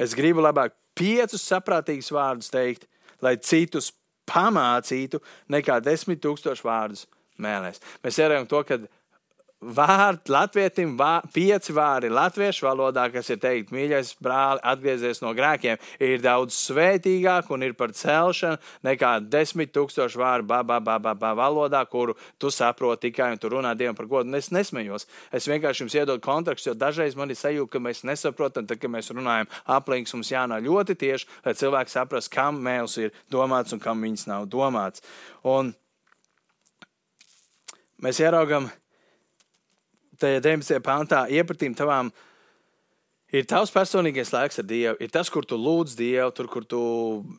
es 0.00 0.16
gribu 0.16 0.44
labāk 0.44 0.76
piecus 0.96 1.44
saprātīgus 1.48 2.12
vārdus 2.14 2.52
teikt, 2.52 2.88
lai 3.24 3.36
citus 3.36 3.90
pamācītu, 4.30 5.20
nekā 5.52 5.80
desmit 5.84 6.22
tūkstošu 6.24 6.64
vārdus 6.64 7.04
mēlēs. 7.40 7.82
Mēs 8.04 8.20
ieraudzām 8.20 8.48
to, 8.48 8.64
ka 8.64 8.80
vārdi 9.60 10.32
latvietim, 10.32 10.94
vā, 10.96 11.20
pieci 11.34 11.74
vārdi 11.76 12.08
latviešu 12.08 12.64
valodā, 12.64 13.04
kas 13.12 13.28
ir 13.28 13.40
teikt, 13.42 13.74
mīļais 13.76 14.14
brāli, 14.24 14.62
atgriezies 14.64 15.20
no 15.20 15.34
grēkiem, 15.36 15.76
ir 16.00 16.22
daudz 16.24 16.56
svētīgāk 16.56 17.50
un 17.52 17.66
ir 17.66 17.74
par 17.76 17.92
celšanu 17.96 18.56
nekā 18.88 19.12
desmit 19.28 19.74
tūkstošu 19.76 20.22
vārdu 20.22 20.48
babā, 20.48 20.80
babā, 20.80 21.12
babā 21.12 21.34
valodā, 21.36 21.82
kuru 21.92 22.16
tu 22.40 22.48
saproti 22.54 23.10
tikai 23.10 23.34
un 23.34 23.42
tu 23.42 23.52
runā 23.52 23.74
Dievam 23.76 23.98
par 23.98 24.08
godu. 24.08 24.32
Un 24.32 24.40
es 24.40 24.48
nesmējos. 24.54 25.06
Es 25.32 25.48
vienkārši 25.50 25.84
jums 25.84 25.98
iedodu 25.98 26.24
kontekstu, 26.24 26.72
jo 26.72 26.76
dažreiz 26.80 27.16
man 27.16 27.30
ir 27.32 27.36
sajūta, 27.40 27.74
ka 27.76 27.84
mēs 27.84 28.04
nesaprotam, 28.08 28.64
tad, 28.64 28.80
kad 28.80 28.92
mēs 28.92 29.12
runājam 29.12 29.52
aplinks, 29.68 30.16
mums 30.16 30.32
jānāk 30.32 30.64
ļoti 30.64 30.96
tieši, 31.04 31.28
lai 31.44 31.56
cilvēki 31.60 31.98
saprast, 31.98 32.32
kam 32.32 32.64
mēls 32.64 32.96
ir 33.00 33.12
domāts 33.32 33.76
un 33.76 33.84
kam 33.84 34.00
viņas 34.00 34.28
nav 34.32 34.48
domāts. 34.48 35.04
Un 35.44 35.74
mēs 38.00 38.24
ieraugam, 38.24 38.70
tajā 40.20 40.42
19. 40.44 40.82
pāntā 40.84 41.24
iepratīm 41.32 41.74
tavām 41.76 42.10
ir 43.32 43.46
tavs 43.48 43.72
personīgais 43.74 44.32
laiks 44.34 44.60
ar 44.60 44.66
Dievu. 44.68 44.96
Ir 45.00 45.12
tas, 45.14 45.30
kur 45.32 45.46
tu 45.46 45.58
lūdz 45.58 45.96
Dievu, 45.98 46.30
tur, 46.36 46.50
kur 46.50 46.66
tu 46.66 46.82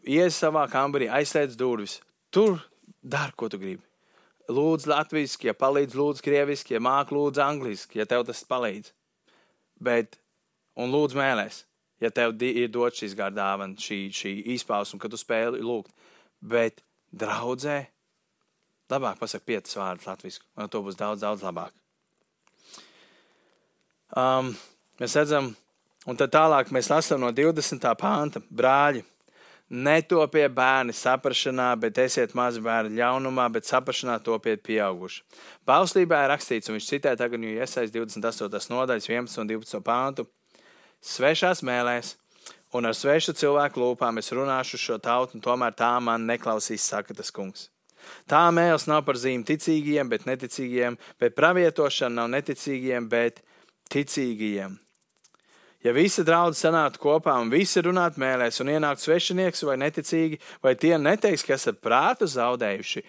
iesi 0.08 0.44
savā 0.44 0.66
kambarī, 0.72 1.10
aizsēdz 1.12 1.58
durvis. 1.60 2.00
Tur 2.32 2.60
dari, 3.02 3.36
ko 3.38 3.50
tu 3.52 3.60
gribi. 3.62 3.84
Lūdzu, 4.52 4.90
latviešu, 4.92 5.46
ja 5.48 5.56
palīdz, 5.56 5.96
lūdzu, 5.96 6.24
krieviski, 6.26 6.76
ja 6.76 6.82
māki, 6.84 7.16
lūdzu, 7.16 7.44
angliski, 7.46 8.02
ja 8.02 8.08
tev 8.10 8.26
tas 8.28 8.42
palīdz. 8.48 8.92
Bet, 9.82 10.18
un 10.76 10.92
lūdzu, 10.92 11.20
mēlēs, 11.20 11.64
ja 12.04 12.12
tev 12.12 12.36
ir 12.44 12.72
dots 12.74 13.00
šīs 13.00 13.16
gardāvana, 13.18 13.80
šī, 13.80 14.04
šī 14.16 14.34
izpausme, 14.58 15.00
kad 15.00 15.14
tu 15.14 15.20
spēli 15.22 15.62
lūgt. 15.64 15.94
Bet, 16.42 16.82
draudzē, 17.16 17.84
labāk 18.92 19.22
pasak 19.22 19.46
piecas 19.48 19.78
vārdus 19.78 20.10
latviešu, 20.10 20.44
un 20.58 20.72
to 20.72 20.84
būs 20.84 21.00
daudz, 21.00 21.24
daudz 21.24 21.46
labāk. 21.48 21.81
Um, 24.12 24.52
mēs 25.00 25.16
redzam, 25.16 25.54
un 26.04 26.20
tad 26.20 26.34
tālāk 26.34 26.72
mēs 26.76 26.90
lasām 26.92 27.24
no 27.24 27.32
20. 27.32 27.88
pānta, 28.00 28.44
brāļi. 28.52 29.06
Netopiet 29.72 30.52
bērni 30.52 30.92
saprašanā, 30.92 31.70
bet 31.80 31.96
esiet 32.04 32.34
mazi 32.36 32.60
bērni 32.60 32.98
ļaunumā, 33.00 33.46
bet 33.56 33.70
saprašanā 33.70 34.18
topiet 34.20 34.60
pieauguši. 34.68 35.22
Bauslībā 35.64 36.26
ir 36.26 36.34
rakstīts, 36.34 36.68
un 36.68 36.76
viņš 36.76 36.90
citē 36.90 37.14
tagad, 37.16 37.40
jo 37.40 37.54
iesaist 37.56 37.96
28. 37.96 38.68
nodaļas 38.74 39.08
11 39.08 39.40
un 39.40 39.54
12. 39.54 39.80
pāntu. 39.88 40.26
Svešās 41.00 41.64
mēlēs 41.64 42.18
un 42.76 42.90
ar 42.90 42.98
svešu 43.00 43.32
cilvēku 43.40 43.80
lūpām 43.80 44.20
es 44.20 44.34
runāšu 44.36 44.80
šo 44.80 44.98
tautu, 45.00 45.38
un 45.38 45.46
tomēr 45.46 45.72
tā 45.80 45.94
man 46.04 46.28
neklausīs, 46.28 46.84
saka 46.92 47.16
tas 47.16 47.32
kungs. 47.32 47.70
Tā 48.28 48.44
mēls 48.52 48.90
nav 48.90 49.06
par 49.08 49.16
zīmi 49.20 49.46
ticīgiem, 49.48 50.10
bet 50.12 50.28
neticīgiem, 50.28 50.98
bet 51.22 51.38
pravietošana 51.38 52.22
nav 52.22 52.32
neticīgiem, 52.36 53.08
bet 53.08 53.40
ticīgajiem. 53.92 54.78
Ja 55.82 55.94
visi 55.98 56.22
draugi 56.22 56.60
sanāktu 56.60 57.02
kopā 57.02 57.34
un 57.42 57.50
visi 57.50 57.82
runātu 57.82 58.22
mēlēs 58.22 58.62
un 58.62 58.70
ienāktu 58.70 59.08
svešinieks 59.08 59.64
vai 59.66 59.80
neticīgi, 59.82 60.38
vai 60.62 60.76
tie 60.78 60.94
neteiks, 61.02 61.46
ka 61.48 61.56
esat 61.58 61.80
prātu 61.82 62.30
zaudējuši, 62.30 63.02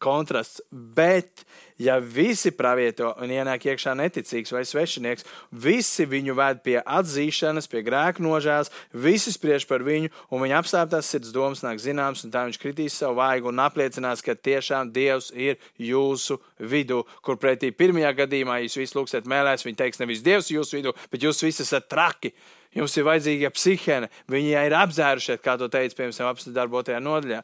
kontrasts. 0.00 0.62
Bet, 0.70 1.44
ja 1.80 1.98
visi 2.00 2.52
pravieto 2.56 3.12
un 3.20 3.32
ienāk 3.32 3.66
iekšā 3.68 3.94
neticīgs 3.98 4.52
vai 4.54 4.64
svešinieks, 4.68 5.26
visi 5.52 6.06
viņu 6.08 6.36
ved 6.38 6.62
pie 6.64 6.76
atzīšanas, 6.80 7.68
pie 7.70 7.84
grēka 7.86 8.24
nožēlas, 8.24 8.72
visi 8.92 9.32
spriež 9.34 9.66
par 9.70 9.84
viņu, 9.86 10.12
un 10.32 10.44
viņa 10.44 10.60
apstātās 10.60 11.10
sirds 11.12 11.32
domas 11.34 11.64
nāk 11.66 11.80
zināms, 11.82 12.24
un 12.24 12.34
tā 12.34 12.44
viņš 12.48 12.60
kritīs 12.60 12.98
savu 13.00 13.20
vaigu 13.20 13.52
un 13.52 13.64
apliecinās, 13.64 14.24
ka 14.24 14.36
tiešām 14.36 14.92
Dievs 14.94 15.30
ir 15.36 15.60
jūsu 15.78 16.40
vidū, 16.58 17.02
kur 17.24 17.40
pretī 17.40 17.72
pirmajā 17.72 18.14
gadījumā 18.24 18.60
jūs 18.64 18.80
visi 18.80 18.98
lūksiet 18.98 19.28
mēlēs, 19.30 19.66
viņi 19.66 19.80
teiks 19.84 20.02
nevis 20.02 20.24
Dievs 20.24 20.50
jūsu 20.52 20.80
vidū, 20.80 20.96
bet 21.12 21.22
jūs 21.24 21.44
visi 21.44 21.64
esat 21.66 21.88
traki. 21.92 22.34
Jums 22.70 22.92
ir 22.94 23.02
vajadzīga 23.02 23.48
psihēna, 23.50 24.06
viņi 24.30 24.52
ir 24.54 24.74
apzērušies, 24.78 25.40
kā 25.42 25.56
to 25.58 25.66
teica, 25.72 25.96
piemēram, 25.98 26.28
apstāties 26.30 26.54
darbotajā 26.54 27.00
nodaļā. 27.02 27.40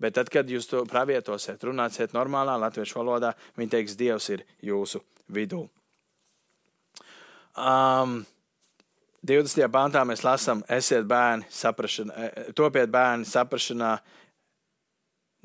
Bet 0.00 0.16
tad, 0.16 0.30
kad 0.32 0.48
jūs 0.48 0.68
to 0.70 0.82
pravietosiet, 0.88 1.60
runāsiet 1.66 2.14
normālā 2.16 2.56
latviešu 2.62 3.02
valodā, 3.02 3.34
viņi 3.58 3.74
teiks, 3.74 3.98
Dievs 4.00 4.30
ir 4.32 4.46
jūsu 4.64 5.02
vidū. 5.28 5.66
Um, 7.58 8.22
20. 9.26 9.66
pāntā 9.68 10.00
mēs 10.08 10.22
lasām, 10.24 10.62
esiet 10.72 11.04
bērni, 11.08 11.44
e, 11.44 12.06
e, 12.24 12.44
topiet 12.56 12.88
bērni 12.88 13.28
saprašanā, 13.28 13.90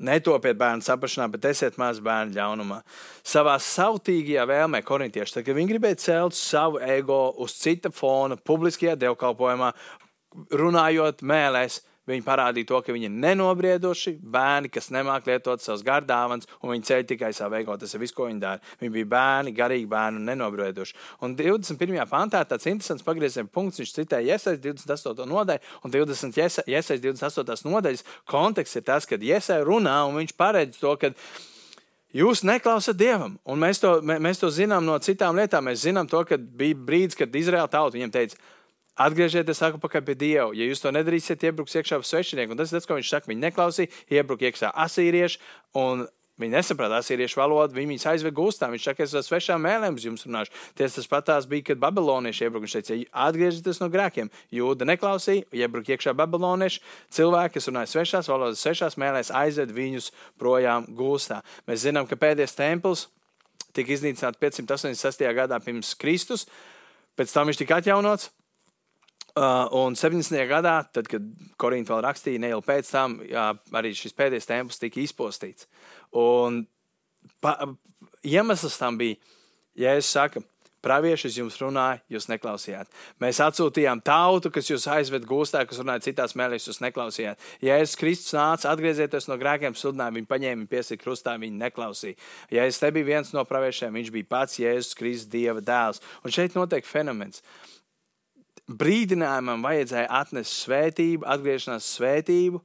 netopiet 0.08 0.56
bērnu 0.56 0.84
saprašanā, 0.84 1.26
bet 1.32 1.44
esiet 1.50 1.76
mazi 1.80 2.00
bērni 2.04 2.36
ļaunumā. 2.36 2.80
Savā 3.20 3.58
sautīgajā 3.60 4.46
vēlmē, 4.48 4.80
korintieši, 4.86 5.38
tad, 5.38 5.46
kad 5.48 5.58
viņi 5.58 5.74
gribēja 5.74 6.00
celt 6.06 6.38
savu 6.38 6.80
ego 6.80 7.20
uz 7.44 7.58
cita 7.60 7.92
fona, 7.92 8.40
publiskajā 8.40 8.96
dievkalpojumā, 9.04 9.72
runājot 10.56 11.20
mēlēs, 11.24 11.82
Viņi 12.06 12.22
parādīja 12.22 12.68
to, 12.70 12.78
ka 12.86 12.94
viņi 12.94 13.08
ir 13.08 13.14
nenobrieduši 13.24 14.12
bērni, 14.22 14.70
kas 14.70 14.92
nemāk 14.94 15.26
lietot 15.26 15.62
savus 15.62 15.82
gardāvans, 15.86 16.46
un 16.62 16.70
viņi 16.70 16.86
ceļ 16.86 17.06
tikai 17.10 17.32
savu 17.34 17.58
ego. 17.58 17.74
Tas 17.80 17.96
ir 17.96 18.02
viss, 18.02 18.14
ko 18.14 18.28
viņi 18.28 18.42
dara. 18.44 18.62
Viņi 18.82 18.92
bija 18.94 19.10
bērni, 19.16 19.54
garīgi 19.56 19.88
bērni 19.90 20.22
un 20.22 20.30
nenobrieduši. 20.30 20.94
Un 21.26 21.34
21. 21.38 21.98
pantā 22.10 22.44
tāds 22.46 22.70
interesants 22.70 23.06
pagrieziena 23.06 23.50
punkts. 23.50 23.82
Viņš 23.82 23.96
citēja 23.98 24.36
Iesaist 24.36 24.62
28. 24.62 25.26
nodaļu, 25.32 25.74
un 25.82 25.96
20. 25.96 26.38
Iesaist 26.70 27.02
28. 27.02 27.66
nodaļas 27.66 28.06
konteksts 28.30 28.78
ir 28.78 28.86
tas, 28.86 29.10
kad 29.10 29.26
Iesaist 29.26 29.66
runā, 29.66 29.98
un 30.06 30.20
viņš 30.22 30.38
paredz 30.38 30.78
to, 30.78 30.94
ka 31.00 31.10
Jūs 32.16 32.44
neklausāt 32.46 32.96
Dievam, 32.96 33.34
un 33.44 33.58
mēs 33.60 33.80
to, 33.82 33.90
mēs 34.00 34.38
to 34.40 34.48
zinām 34.54 34.86
no 34.86 34.94
citām 35.02 35.36
lietām. 35.36 35.66
Mēs 35.66 35.82
zinām 35.84 36.06
to, 36.08 36.22
ka 36.24 36.38
bija 36.38 36.78
brīdis, 36.78 37.18
kad 37.18 37.34
Izraēla 37.34 37.68
tauta 37.68 37.96
viņam 37.98 38.12
teica, 38.14 38.38
Atgriezieties 38.96 39.62
atpakaļ 39.68 40.04
pie 40.06 40.16
Dieva. 40.16 40.50
Ja 40.56 40.68
jūs 40.68 40.80
to 40.80 40.92
nedarīsiet, 40.94 41.44
iebruks 41.44 41.76
iekšā 41.76 42.00
svešinieku. 42.00 42.54
Un 42.54 42.60
tas 42.60 42.72
ir 42.72 42.78
tas, 42.78 42.88
ko 42.88 42.96
viņš 42.96 43.12
saka. 43.12 43.30
Viņi 43.32 43.44
neklausīja, 43.48 43.92
iebruka 44.16 44.48
iekšā 44.48 44.72
asīrieši. 44.86 45.42
Un 45.76 46.06
Viņi 46.36 46.52
nesaprata 46.52 46.98
asīriešu 47.00 47.38
valodu, 47.40 47.72
viņi 47.78 47.94
viņus 47.94 48.06
aizveda 48.10 48.36
gūstā. 48.36 48.68
Viņš 48.68 48.86
saka, 48.90 49.04
es 49.06 49.14
ar 49.16 49.22
svešām 49.24 49.62
mēlēm 49.64 49.96
jums 49.96 50.26
runāšu. 50.26 50.52
Ties 50.76 50.98
tas 50.98 51.08
patās 51.08 51.46
bija, 51.48 51.64
kad 51.70 51.80
babilonieši 51.80 52.44
iebruka. 52.44 52.66
Viņš 52.66 52.74
teica, 52.76 52.98
atgriezieties 53.24 53.80
no 53.80 53.88
grēkiem. 53.92 54.28
Jūda 54.52 54.84
neklausīja, 54.90 55.46
iebruka 55.56 55.94
iekšā 55.94 56.12
babilonieši. 56.18 56.82
Cilvēki, 57.16 57.56
kas 57.56 57.70
runāja 57.72 57.92
svešās 57.94 58.28
valodas, 58.28 58.60
svešās 58.60 58.98
mēlēs, 59.00 59.32
aizved 59.32 59.72
viņus 59.72 60.10
projām 60.36 60.84
gūstā. 60.98 61.40
Mēs 61.70 61.86
zinām, 61.88 62.04
ka 62.04 62.20
pēdējais 62.20 62.58
templis 62.60 63.08
tika 63.72 63.96
iznīcināts 63.96 64.40
586. 64.40 65.24
gadā 65.40 65.60
pirms 65.64 65.96
Kristus. 65.96 66.44
Pēc 67.16 67.32
tam 67.32 67.48
viņš 67.48 67.64
tika 67.64 67.80
atjaunots. 67.80 68.28
Uh, 69.36 69.66
un 69.76 69.92
70. 69.92 70.32
gadā, 70.48 70.78
tad, 70.96 71.10
kad 71.12 71.24
Korinta 71.60 71.92
vēl 71.92 72.06
rakstīja, 72.06 72.40
neilgi 72.40 72.64
pēc 72.64 72.88
tam, 72.88 73.18
jā, 73.28 73.50
arī 73.76 73.90
šis 73.92 74.16
pēdējais 74.16 74.48
templis 74.48 74.80
tika 74.80 75.02
izpostīts. 75.02 75.66
Un 76.16 76.62
pa, 77.44 77.52
iemesls 78.24 78.78
tam 78.80 78.96
bija, 78.96 79.18
ja 79.76 79.92
es 80.00 80.08
saku, 80.08 80.40
praviešus 80.86 81.36
jums 81.36 81.60
runāja, 81.60 81.98
jūs 82.14 82.30
neklausījāt. 82.30 82.88
Mēs 83.20 83.42
atsūtījām 83.44 84.00
tautu, 84.06 84.48
kas 84.54 84.72
jūs 84.72 84.88
aizved 84.94 85.28
gūstā, 85.28 85.66
kas 85.68 85.82
runāja 85.84 86.06
citās 86.08 86.32
mēlēs, 86.38 86.70
jūs 86.70 86.80
neklausījāt. 86.86 87.44
Ja 87.60 87.76
es 87.82 87.92
Kristus 88.00 88.32
nāca, 88.38 88.72
atgriezieties 88.72 89.28
no 89.28 89.36
grēkiem, 89.36 89.76
sludināja, 89.76 90.16
viņi 90.16 90.32
paņēma, 90.32 90.62
viņi 90.62 90.72
piesika 90.72 91.04
krustā, 91.04 91.36
viņi 91.42 91.60
neklausīja. 91.60 92.16
Ja 92.56 92.64
es 92.64 92.80
te 92.80 92.88
biju 92.88 93.12
viens 93.12 93.36
no 93.36 93.44
praviešiem, 93.44 94.00
viņš 94.00 94.12
bija 94.16 94.32
pats 94.32 94.60
Jēzus 94.64 94.96
Kristus, 94.96 95.28
Dieva 95.36 95.60
dēls. 95.60 96.00
Un 96.24 96.32
šeit 96.32 96.56
notiek 96.56 96.88
fenomens. 96.88 97.44
Uh, 97.44 97.75
brīdinājumam 98.66 99.62
vajadzēja 99.64 100.08
atnest 100.20 100.56
svētību, 100.64 101.26
atgriešanās 101.30 101.90
svētību, 101.96 102.62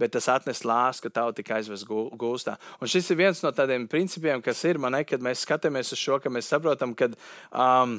bet 0.00 0.14
tas 0.16 0.28
atnes 0.32 0.64
lāstu, 0.66 1.06
ka 1.06 1.18
tauta 1.20 1.38
tika 1.38 1.58
aizvest 1.58 1.86
gūstā. 1.86 2.56
Un 2.80 2.90
šis 2.90 3.10
ir 3.12 3.20
viens 3.20 3.42
no 3.44 3.52
tādiem 3.54 3.84
principiem, 3.90 4.42
kas 4.42 4.64
ir 4.68 4.80
man, 4.82 4.96
kad 5.06 5.22
mēs 5.22 5.44
skatāmies 5.46 5.92
uz 5.94 6.00
šo, 6.00 6.18
ka 6.22 6.32
mēs 6.32 6.48
saprotam, 6.50 6.96
ka 6.96 7.10
um, 7.52 7.98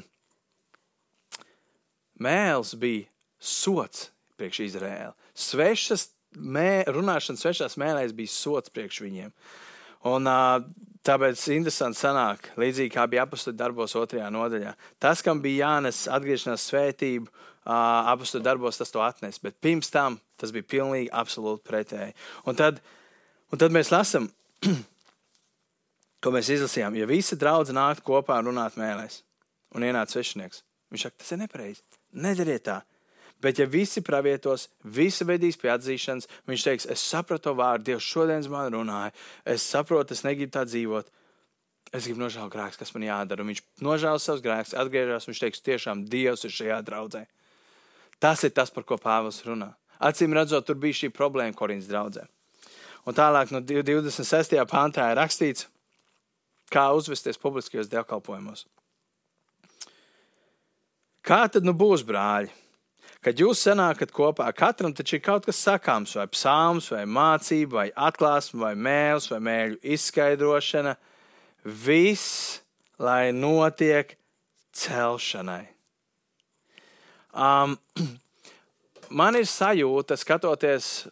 mēls 2.19 2.73
bija 2.79 3.05
sots 3.39 4.09
priekš 4.39 4.63
Izraēla. 4.67 5.13
Svešas 5.37 6.09
mē, 6.37 6.85
runāšana 6.89 7.39
svešās 7.39 7.77
mēlēs 7.79 8.15
bija 8.17 8.33
sots 8.33 8.73
priekš 8.73 9.03
viņiem. 9.05 9.33
Un, 10.09 10.27
uh, 10.27 10.63
Tāpēc 11.03 11.41
interesanti 11.51 11.99
sanāk, 11.99 12.45
līdzīgi 12.55 12.93
kā 12.93 13.03
bija 13.11 13.25
apakstu 13.25 13.51
darbos 13.59 13.91
otrajā 13.99 14.29
nodaļā. 14.31 14.69
Tas, 15.03 15.19
kam 15.19 15.41
bija 15.43 15.65
jānes 15.65 16.05
atgriešanās 16.07 16.63
svētību, 16.69 17.27
uh, 17.27 17.73
apakstu 18.13 18.39
darbos 18.39 18.79
tas 18.79 18.93
to 18.93 19.01
atnes, 19.03 19.41
bet 19.43 19.57
pirms 19.59 19.91
tam 19.91 20.15
tas 20.39 20.53
bija 20.55 20.69
pilnīgi 20.75 21.09
absolūti 21.11 21.67
pretēji. 21.67 22.15
Un 22.47 22.55
tad, 22.55 22.79
un 23.51 23.59
tad 23.59 23.75
mēs 23.75 23.91
lasām, 23.91 24.29
ko 26.23 26.31
mēs 26.31 26.53
izlasījām. 26.55 26.95
Ja 26.95 27.09
visi 27.09 27.35
draugi 27.35 27.75
nāktu 27.75 28.07
kopā 28.07 28.39
un 28.39 28.53
runātu 28.53 28.79
mēlēs, 28.79 29.19
un 29.75 29.83
ienāca 29.83 30.15
svešinieks, 30.15 30.63
viņš 30.93 31.07
saka, 31.09 31.19
tas 31.19 31.35
ir 31.35 31.43
nepareizi. 31.43 31.83
Nedariet 32.23 32.63
tā. 32.69 32.79
Bet, 33.43 33.59
ja 33.59 33.67
visi 33.67 33.99
pravietos, 34.05 34.69
visi 34.87 35.25
vedīs 35.27 35.57
pie 35.59 35.73
atzīšanas, 35.73 36.29
viņš 36.47 36.63
teiks, 36.63 36.87
es 36.93 37.03
sapratu 37.03 37.49
to 37.49 37.53
vārdu, 37.59 37.89
Dievs 37.91 38.07
šodien 38.07 38.45
man 38.51 38.71
runāja, 38.71 39.11
es 39.43 39.65
saprotu, 39.67 40.15
es 40.15 40.23
negribu 40.23 40.53
tā 40.55 40.63
dzīvot. 40.69 41.11
es 41.93 42.07
gribu 42.07 42.23
nožēlot 42.23 42.49
grēkus, 42.49 42.79
kas 42.79 42.93
man 42.95 43.03
jādara. 43.05 43.43
Un 43.43 43.51
viņš 43.51 43.59
nožēlo 43.85 44.17
savus 44.17 44.41
grēkus, 44.41 44.73
atgriežas, 44.73 45.27
viņš 45.29 45.41
teiks, 45.43 45.61
tiešām 45.61 46.05
Dievs 46.09 46.43
ir 46.47 46.49
šajā 46.55 46.79
draudzē. 46.81 47.27
Tas 48.17 48.41
ir 48.43 48.49
tas, 48.49 48.71
par 48.73 48.83
ko 48.87 48.97
Pāvils 48.97 49.43
runā. 49.45 49.75
Acīm 50.01 50.33
redzot, 50.33 50.65
tur 50.65 50.79
bija 50.79 51.03
šī 51.03 51.11
problēma 51.13 51.53
Korintas 51.53 51.91
draudzē. 51.91 52.25
Un 53.05 53.13
tālāk 53.13 53.51
no 53.51 53.59
26. 53.61 54.57
pāntā 54.71 55.11
ir 55.11 55.19
rakstīts, 55.19 55.67
kā 56.71 56.87
uzvesties 56.95 57.37
publiskajos 57.37 57.91
dievkalpojumos. 57.91 58.65
Kā 61.23 61.45
tad 61.51 61.67
nu 61.67 61.75
būs, 61.77 62.01
brāļi? 62.07 62.62
Kad 63.23 63.39
jūs 63.39 63.61
sanākat 63.63 64.11
kopā, 64.11 64.49
katram 64.51 64.91
taču 64.91 65.15
ir 65.15 65.21
kaut 65.23 65.45
kas 65.47 65.61
sakāms, 65.63 66.17
vai 66.19 66.25
psalms, 66.27 66.89
vai 66.91 67.05
mācība, 67.07 67.77
vai 67.77 67.85
atklāsme, 68.09 68.59
vai 68.65 68.73
mēls, 68.75 69.29
vai 69.31 69.39
mēļu 69.47 69.79
izskaidrošana. 69.95 70.97
Viss, 71.63 72.59
lai 72.99 73.31
notiek 73.31 74.17
celšanai. 74.75 75.63
Um, 77.31 77.77
man 79.21 79.39
ir 79.39 79.47
sajūta, 79.47 80.19
skatoties 80.19 81.07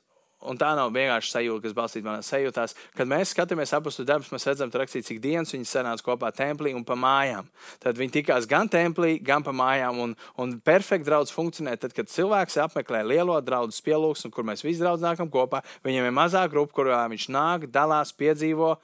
Un 0.49 0.57
tā 0.57 0.71
nav 0.77 0.89
vienkārši 0.95 1.35
sajūta, 1.35 1.61
kas 1.67 1.75
balstīta 1.77 2.07
manā 2.07 2.23
sajūtās. 2.25 2.73
Kad 2.97 3.09
mēs 3.09 3.33
skatāmies 3.35 3.73
apakstu 3.77 4.05
darbus, 4.07 4.31
mēs 4.33 4.47
redzam, 4.49 4.71
rakstīts, 4.73 5.11
cik 5.11 5.19
dienas 5.21 5.53
viņi 5.53 5.67
sanāca 5.69 6.05
kopā 6.07 6.31
templī 6.33 6.73
un 6.73 6.85
pa 6.87 6.97
mājām. 6.97 7.45
Tad 7.83 7.99
viņi 7.99 8.15
tikās 8.15 8.47
gan 8.49 8.69
templī, 8.71 9.19
gan 9.21 9.45
pa 9.45 9.53
mājām. 9.53 9.99
Un, 10.01 10.15
un 10.41 10.55
perfekti 10.65 11.09
draudz 11.09 11.33
funkcionē 11.35 11.75
tad, 11.81 11.93
kad 11.97 12.09
cilvēks 12.09 12.57
apmeklē 12.65 13.03
lielo 13.05 13.37
draugu 13.45 13.77
pielūgsmu, 13.85 14.31
kur 14.33 14.47
mēs 14.49 14.65
visi 14.65 14.81
draudz 14.81 15.05
nākam 15.05 15.29
kopā. 15.29 15.61
Viņam 15.85 16.09
ir 16.09 16.17
mazā 16.17 16.47
grupa, 16.49 16.73
kurā 16.81 17.03
viņš 17.11 17.29
nāk, 17.33 17.69
dalās, 17.69 18.15
piedzīvo 18.17 18.75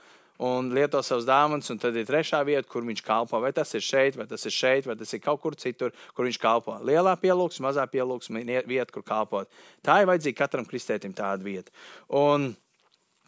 un 0.44 0.70
lieto 0.76 1.02
savus 1.06 1.26
dāvanas, 1.28 1.70
un 1.74 1.80
tad 1.82 1.96
ir 1.98 2.08
trešā 2.08 2.44
vieta, 2.48 2.68
kur 2.70 2.86
viņš 2.86 3.04
kalpo. 3.06 3.42
Vai 3.44 3.52
tas 3.56 3.74
ir 3.78 3.84
šeit, 3.86 4.18
vai 4.20 4.28
tas 4.30 4.46
ir 4.46 4.54
šeit, 4.54 4.88
vai 4.90 4.98
tas 5.00 5.14
ir 5.14 5.22
kaut 5.24 5.42
kur 5.44 5.58
citur, 5.58 5.94
kur 6.14 6.28
viņš 6.28 6.40
kalpo. 6.42 6.78
Lielā 6.86 7.16
pielūgsme, 7.22 7.66
mazā 7.68 7.88
pielūgsme, 7.90 8.44
vieta, 8.70 8.92
kur 8.94 9.06
kalpot. 9.08 9.50
Tā 9.86 10.02
ir 10.02 10.10
vajadzīga 10.12 10.42
katram 10.44 10.68
kristētim 10.70 11.16
tāda 11.18 11.46
vieta. 11.46 11.74
Un, 12.14 12.52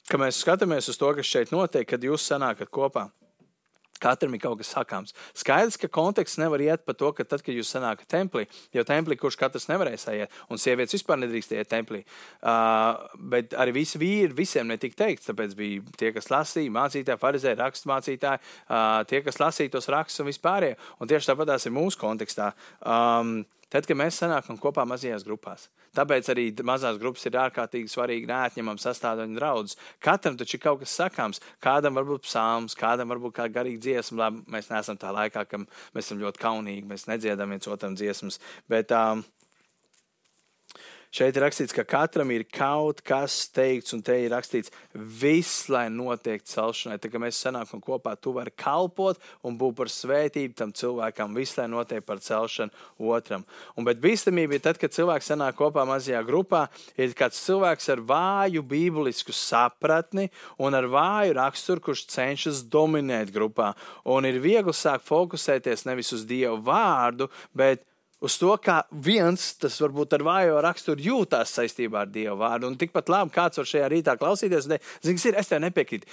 kad 0.10 0.22
mēs 0.22 0.43
skatāmies 0.43 0.89
uz 0.91 1.00
to, 1.02 1.12
kas 1.17 1.30
šeit 1.30 1.56
notiek, 1.56 1.88
kad 1.89 2.04
jūs 2.04 2.30
sanākat 2.30 2.69
kopā, 2.74 3.10
Katram 3.99 4.35
ir 4.35 4.41
kaut 4.43 4.59
kas 4.62 4.71
sakāms. 4.73 5.13
Skaidrs, 5.38 5.77
ka 5.79 5.89
konteksts 5.91 6.39
nevar 6.41 6.62
iet 6.63 6.85
par 6.88 6.95
to, 6.99 7.12
ka 7.15 7.25
tad, 7.27 7.43
kad 7.45 7.55
jūs 7.55 7.71
sanākat 7.73 8.09
templī, 8.12 8.45
jo 8.75 8.85
templī, 8.88 9.17
kurš 9.19 9.38
katrs 9.39 9.67
nevarēs 9.71 10.07
iet, 10.13 10.33
un 10.49 10.62
sievietes 10.62 10.95
vispār 10.95 11.19
nedrīkst 11.19 11.53
iet 11.57 11.71
templī, 11.71 12.01
uh, 12.41 13.09
bet 13.31 13.55
arī 13.59 13.75
visi 13.81 14.01
vīri, 14.01 14.31
visiem 14.35 14.71
netika 14.71 15.03
teikts, 15.03 15.29
tāpēc 15.29 15.55
bija 15.59 15.83
tie, 15.99 16.13
kas 16.15 16.31
lasīja, 16.31 16.73
mācītāji, 16.79 17.21
farizēji, 17.21 17.59
raksturmācītāji, 17.59 18.43
uh, 18.69 18.89
tie, 19.09 19.23
kas 19.25 19.41
lasīja 19.43 19.75
tos 19.75 19.91
rakstus 19.91 20.23
un 20.23 20.31
vispārējie. 20.31 20.79
Un 20.99 21.12
tieši 21.12 21.33
tāpat 21.33 21.53
tās 21.53 21.67
ir 21.67 21.75
mūsu 21.75 21.99
kontekstā. 21.99 22.53
Um, 22.79 23.41
Tad, 23.69 23.86
kad 23.86 23.97
mēs 23.99 24.17
sanākam 24.17 24.58
kopā 24.58 24.82
mazajās 24.89 25.21
grupās, 25.27 25.67
tāpēc 25.93 26.32
arī 26.34 26.47
mazās 26.65 26.97
grupas 27.01 27.27
ir 27.29 27.38
ārkārtīgi 27.38 27.91
svarīgi 27.91 28.29
neatņemama 28.29 28.82
sastāvdaļa 28.82 29.38
draudzes. 29.38 29.77
Katram 30.01 30.39
taču 30.39 30.58
ir 30.58 30.63
kaut 30.63 30.82
kas 30.82 30.95
sakāms, 30.97 31.41
kādam 31.62 31.99
varbūt 31.99 32.25
psalms, 32.25 32.77
kādam 32.77 33.13
varbūt 33.13 33.36
kā 33.38 33.45
garīga 33.53 33.84
dziesma. 33.86 34.23
Labi, 34.23 34.41
mēs 34.55 34.71
neesam 34.73 34.97
tā 34.97 35.13
laikā, 35.13 35.45
ka 35.45 35.62
mēs 35.62 36.08
esam 36.08 36.23
ļoti 36.23 36.41
kaunīgi, 36.41 36.88
mēs 36.89 37.05
nedziedam 37.12 37.53
viens 37.53 37.69
otram 37.69 37.93
dziesmas. 37.99 38.41
Bet, 38.73 38.89
um, 38.89 39.21
Šeit 41.10 41.34
ir 41.34 41.41
rakstīts, 41.41 41.74
ka 41.74 41.82
katram 41.89 42.30
ir 42.30 42.43
kaut 42.54 43.00
kas 43.02 43.48
teikts, 43.50 43.95
un 43.95 44.04
te 44.06 44.13
ir 44.22 44.30
rakstīts, 44.30 44.69
viss, 44.93 45.63
lai 45.74 45.88
notiek 45.89 46.43
celšanai. 46.45 47.00
Tā 47.02 47.10
kā 47.10 47.17
mēs 47.22 47.39
sanākam 47.41 47.82
kopā, 47.82 48.13
tu 48.13 48.36
vari 48.36 48.54
kalpot 48.54 49.17
un 49.41 49.58
būt 49.58 49.74
par 49.80 49.89
svētību 49.89 50.54
tam 50.60 50.69
cilvēkam, 50.78 51.34
viss, 51.34 51.58
lai 51.58 51.65
notiek 51.74 52.06
par 52.06 52.22
celšanu 52.22 53.10
otram. 53.10 53.48
Un, 53.74 53.88
bet 53.89 54.04
bīstamība 54.04 54.60
ir 54.60 54.63
tad, 54.67 54.78
kad 54.78 54.93
cilvēks 54.93 55.32
sanāk 55.34 55.58
kopā 55.58 55.88
mazajā 55.89 56.22
grupā, 56.30 56.67
ir 56.93 57.17
kāds 57.17 57.41
cilvēks 57.41 57.89
ar 57.89 58.06
vāju 58.13 58.62
bībelisku 58.69 59.34
sapratni 59.34 60.30
un 60.62 60.78
ar 60.78 60.86
vāju 60.93 61.39
raksturu, 61.41 61.88
kurš 61.89 62.06
cenšas 62.13 62.62
dominēt 62.69 63.34
grupā. 63.34 63.74
Un 64.06 64.30
ir 64.30 64.38
viegli 64.45 64.78
sākt 64.78 65.10
fokusēties 65.10 65.88
nevis 65.89 66.13
uz 66.13 66.30
Dievu 66.30 66.62
vārdu, 66.69 67.32
bet 67.58 67.88
uz 68.25 68.36
to, 68.39 68.51
kā 68.62 68.82
viens 68.91 69.53
tas 69.62 69.77
varbūt 69.84 70.17
ar 70.17 70.25
vājo 70.27 70.60
raksturu 70.63 71.05
jūtās 71.05 71.53
saistībā 71.55 72.03
ar 72.03 72.12
Dievu 72.12 72.38
vārdu. 72.41 72.69
Un 72.71 72.77
tikpat 72.79 73.12
labi 73.12 73.36
kāds 73.36 73.62
var 73.62 73.69
šajā 73.69 73.89
rītā 73.93 74.17
klausīties, 74.19 74.67
un 74.67 74.75
teikt, 74.75 75.39
es 75.39 75.51
tev 75.51 75.63
nepiekrītu. 75.63 76.10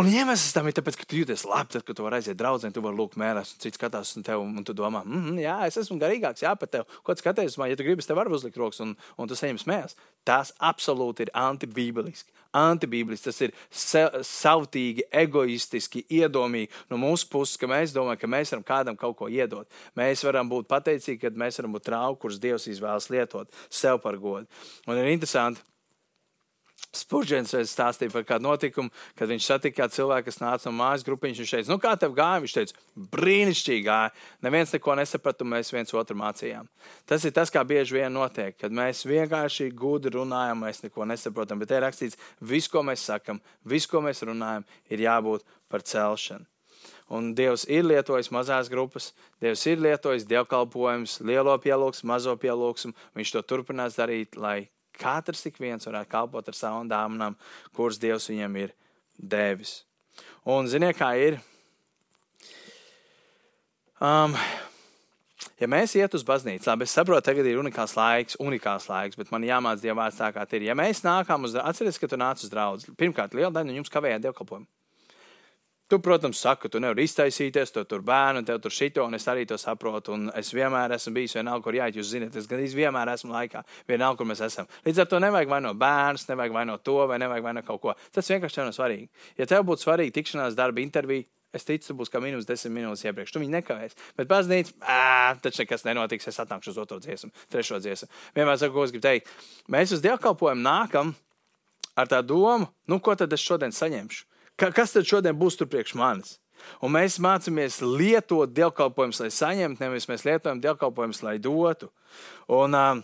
Un 0.00 0.08
iemesls 0.08 0.54
tam 0.56 0.68
ir 0.70 0.72
tas, 0.72 0.96
ka 0.96 1.04
tu 1.04 1.18
jūties 1.18 1.42
labi, 1.44 1.74
tad, 1.74 1.82
kad 1.84 1.96
tu 1.98 2.04
vari 2.06 2.16
aiziet 2.16 2.38
draudzē, 2.40 2.70
tu 2.72 2.80
vari 2.80 2.96
lūgt 2.96 3.18
mērās, 3.20 3.50
un 3.52 3.60
cits 3.60 3.76
skatās 3.76 4.14
uz 4.16 4.24
tevi, 4.24 4.40
un 4.40 4.64
tu 4.64 4.72
domā, 4.76 5.02
mm, 5.04 5.36
jā, 5.42 5.56
es 5.68 5.76
esmu 5.82 5.98
garīgāks, 6.00 6.40
jā, 6.46 6.54
pat 6.56 6.72
tev. 6.72 6.86
Ko 7.04 7.12
tu 7.12 7.20
skaties, 7.20 7.58
man, 7.60 7.68
ja 7.68 7.76
tu 7.76 7.84
gribi, 7.84 8.04
tev 8.06 8.16
varu 8.16 8.32
uzlikt 8.32 8.56
rokas, 8.56 8.80
un, 8.80 8.94
un 9.20 9.28
tu 9.28 9.36
saņem 9.36 9.60
smējās. 9.60 9.98
Tas 10.24 10.54
absolūti 10.56 11.26
ir 11.26 11.32
antibībeliski. 11.36 12.32
Antibībeliski 12.56 13.28
tas 13.28 13.42
ir 13.44 13.52
savtīgi, 13.76 15.04
egoistiski, 15.20 16.06
iedomīgi 16.16 16.72
no 16.90 16.96
mūsu 17.04 17.28
puses, 17.32 17.60
ka 17.60 17.68
mēs 17.68 17.92
domājam, 17.92 18.22
ka 18.24 18.32
mēs 18.38 18.54
varam 18.54 18.66
kādam 18.72 19.00
kaut 19.00 19.18
ko 19.20 19.28
iedot. 19.28 19.68
Mēs 20.00 20.24
varam 20.24 20.48
būt 20.48 20.70
pateicīgi, 20.70 21.20
ka 21.26 21.34
mēs 21.44 21.60
varam 21.60 21.76
būt 21.76 21.90
trauki, 21.90 22.22
kurus 22.24 22.40
Dievs 22.40 22.70
izvēlas 22.72 23.10
lietot 23.12 23.52
sev 23.68 24.00
par 24.00 24.16
godu. 24.20 24.48
Un 24.88 24.98
ir 24.98 25.12
interesanti, 25.12 25.62
Spurģents 26.90 27.52
reiz 27.54 27.70
stāstīja 27.70 28.10
par 28.10 28.24
kādu 28.26 28.48
notikumu, 28.48 28.90
kad 29.14 29.30
viņš 29.30 29.44
satika 29.46 29.86
cilvēku, 29.94 30.26
kas 30.26 30.40
nāca 30.42 30.66
no 30.66 30.72
mājas 30.74 31.04
grupiņas. 31.06 31.38
Viņš 31.38 31.52
teica, 31.54 31.70
nu 31.70 31.78
kā 31.82 31.92
tev 31.94 32.16
gāja? 32.16 32.40
Viņš 32.42 32.54
teica, 32.56 32.86
brīnišķīgi 33.14 33.84
gāja. 33.86 34.10
Neviens 34.42 34.74
neko 34.74 34.96
nesaprata, 34.98 35.46
mēs 35.46 35.70
viens 35.70 35.94
otru 35.94 36.18
mācījām. 36.18 36.66
Tas 37.06 37.26
ir 37.28 37.34
tas, 37.36 37.52
kā 37.54 37.62
bieži 37.62 38.00
vien 38.00 38.10
notiek, 38.18 38.56
kad 38.58 38.74
mēs 38.74 39.04
vienkārši 39.06 39.68
gudri 39.70 40.16
runājam, 40.16 40.64
mēs 40.66 40.82
neko 40.82 41.06
nesaprotam. 41.06 41.62
Bet 41.62 41.70
te 41.70 41.78
ir 41.78 41.86
rakstīts, 41.86 42.18
viss, 42.42 42.70
ko 42.72 42.82
mēs 42.86 43.06
sakam, 43.06 43.38
viss, 43.62 43.86
ko 43.86 44.02
mēs 44.02 44.24
runājam, 44.26 44.66
ir 44.90 45.06
jābūt 45.06 45.46
par 45.70 45.86
celšanu. 45.86 46.48
Un 47.10 47.32
Dievs 47.38 47.68
ir 47.70 47.86
lietojis 47.86 48.30
mazās 48.34 48.70
grupas, 48.70 49.12
Dievs 49.42 49.62
ir 49.70 49.78
lietojis 49.82 50.26
dievkalpojumus, 50.30 51.20
lielo 51.26 51.54
pielūgsmu, 51.58 52.10
mazo 52.10 52.34
pielūgsmu. 52.38 52.94
Viņš 53.18 53.34
to 53.34 53.46
turpinās 53.46 53.98
darīt, 53.98 54.38
lai 54.38 54.70
katrs 55.00 55.46
ik 55.48 55.60
viens 55.60 55.86
varētu 55.88 56.12
kalpot 56.12 56.48
ar 56.50 56.56
savām 56.56 56.90
dāvanām, 56.90 57.36
kuras 57.76 58.00
Dievs 58.00 58.28
viņam 58.30 58.58
ir 58.62 58.74
devis. 59.16 59.80
Un 60.48 60.68
ziniet, 60.70 60.98
kā 60.98 61.12
ir? 61.20 61.38
Um, 64.00 64.36
ja 65.60 65.68
mēs 65.68 65.92
iet 65.98 66.14
uz 66.16 66.24
baznīcu, 66.24 66.64
labi, 66.70 66.86
es 66.88 66.96
saprotu, 66.96 67.26
tagad 67.28 67.48
ir 67.48 67.60
unikāls 67.60 67.92
laiks, 67.98 68.38
unikāls 68.40 68.88
laiks, 68.88 69.18
bet 69.20 69.32
man 69.32 69.44
jāmācās 69.44 69.84
Dieva 69.84 69.98
vārds 70.04 70.20
tā, 70.20 70.30
kā 70.32 70.46
ir. 70.56 70.70
Ja 70.70 70.76
mēs 70.78 71.04
nākam 71.04 71.44
uz, 71.48 71.56
atcerieties, 71.60 72.00
ka 72.00 72.08
tu 72.08 72.20
nāc 72.20 72.40
uz 72.40 72.52
draugu, 72.52 72.96
pirmkārt, 73.00 73.36
liela 73.36 73.52
daļa 73.52 73.68
no 73.68 73.76
jums 73.80 73.92
kavējā 73.92 74.22
dievkalpojumu. 74.24 74.68
Tu, 75.90 75.98
protams, 75.98 76.38
saki, 76.38 76.68
tu 76.70 76.78
nevari 76.78 77.02
iztaisīties, 77.02 77.72
tu 77.74 77.82
tur 77.90 78.04
bērnu, 78.06 78.44
tev 78.46 78.60
tur 78.62 78.70
šito, 78.70 79.02
un 79.02 79.18
es 79.18 79.24
arī 79.26 79.42
to 79.50 79.56
saprotu. 79.58 80.12
Un 80.14 80.28
es 80.38 80.52
vienmēr 80.54 80.94
esmu 80.94 81.16
bijis 81.16 81.34
vienalga, 81.34 81.64
kur 81.64 81.74
jāiet. 81.74 81.96
Jūs 81.98 82.12
zināt, 82.12 82.36
es 82.38 82.46
gan 82.46 82.62
vienmēr 82.62 83.10
esmu 83.16 83.34
laikā, 83.34 83.64
vienalga, 83.90 84.20
kur 84.20 84.28
mēs 84.30 84.44
esam. 84.46 84.70
Līdz 84.86 85.02
ar 85.02 85.08
to 85.10 85.18
nevajag 85.24 85.50
vainot 85.50 85.80
bērnus, 85.80 86.28
nevajag 86.30 86.54
vainot 86.54 86.84
to, 86.86 86.94
vai 87.10 87.18
nevajag 87.18 87.48
vainot 87.48 87.66
kaut 87.66 87.82
ko. 87.82 87.96
Tas 88.14 88.30
vienkārši 88.30 88.62
nav 88.62 88.70
svarīgi. 88.76 89.10
Ja 89.42 89.50
tev 89.50 89.66
būtu 89.66 89.88
svarīgi 89.88 90.14
tikšanās 90.20 90.58
darba 90.58 90.84
intervija, 90.84 91.26
Es 91.50 91.64
ticu, 91.66 91.82
tu 91.82 91.96
būsi 91.98 92.12
kā 92.14 92.20
minus 92.22 92.46
desmit 92.46 92.76
minūtes 92.76 93.02
iepriekš. 93.08 93.32
Tu 93.34 93.40
viņu 93.42 93.50
nekavēsi. 93.56 93.96
Bet 94.14 94.28
baznīca, 94.30 94.92
taču 95.42 95.64
nekas 95.64 95.82
nenotiks. 95.82 96.28
Es 96.30 96.38
atnākšu 96.38 96.70
uz 96.70 96.78
otro 96.78 97.00
dziesmu, 97.02 97.32
trešo 97.50 97.80
dziesmu. 97.82 98.06
Vienmēr 98.38 98.60
saku, 98.60 98.76
ko 98.76 98.84
es 98.86 98.94
gribu 98.94 99.02
teikt. 99.08 99.32
Mēs 99.66 99.90
uz 99.96 100.04
dievkalpojumu 100.04 100.62
nākam 100.62 101.10
ar 101.98 102.06
tā 102.06 102.22
domu, 102.22 102.70
nu, 102.86 103.00
ko 103.02 103.18
tad 103.18 103.34
es 103.34 103.42
šodien 103.42 103.74
saņemšu. 103.74 104.29
Ka, 104.60 104.68
kas 104.76 104.92
tad 104.92 105.08
šodien 105.08 105.38
būs 105.40 105.56
tur 105.56 105.70
priekš 105.72 105.94
manis? 105.96 106.34
Un 106.84 106.92
mēs 106.92 107.16
mācāmies 107.22 107.78
lietot 107.80 108.50
dievkalpojumus, 108.52 109.22
lai 109.22 109.30
saņemtu, 109.32 109.80
nevis 109.80 110.08
mēs 110.10 110.26
lietojam 110.26 110.60
dievkalpojumus, 110.60 111.22
lai 111.24 111.38
dotu. 111.40 111.88
Un, 112.52 112.76
uh, 112.76 113.00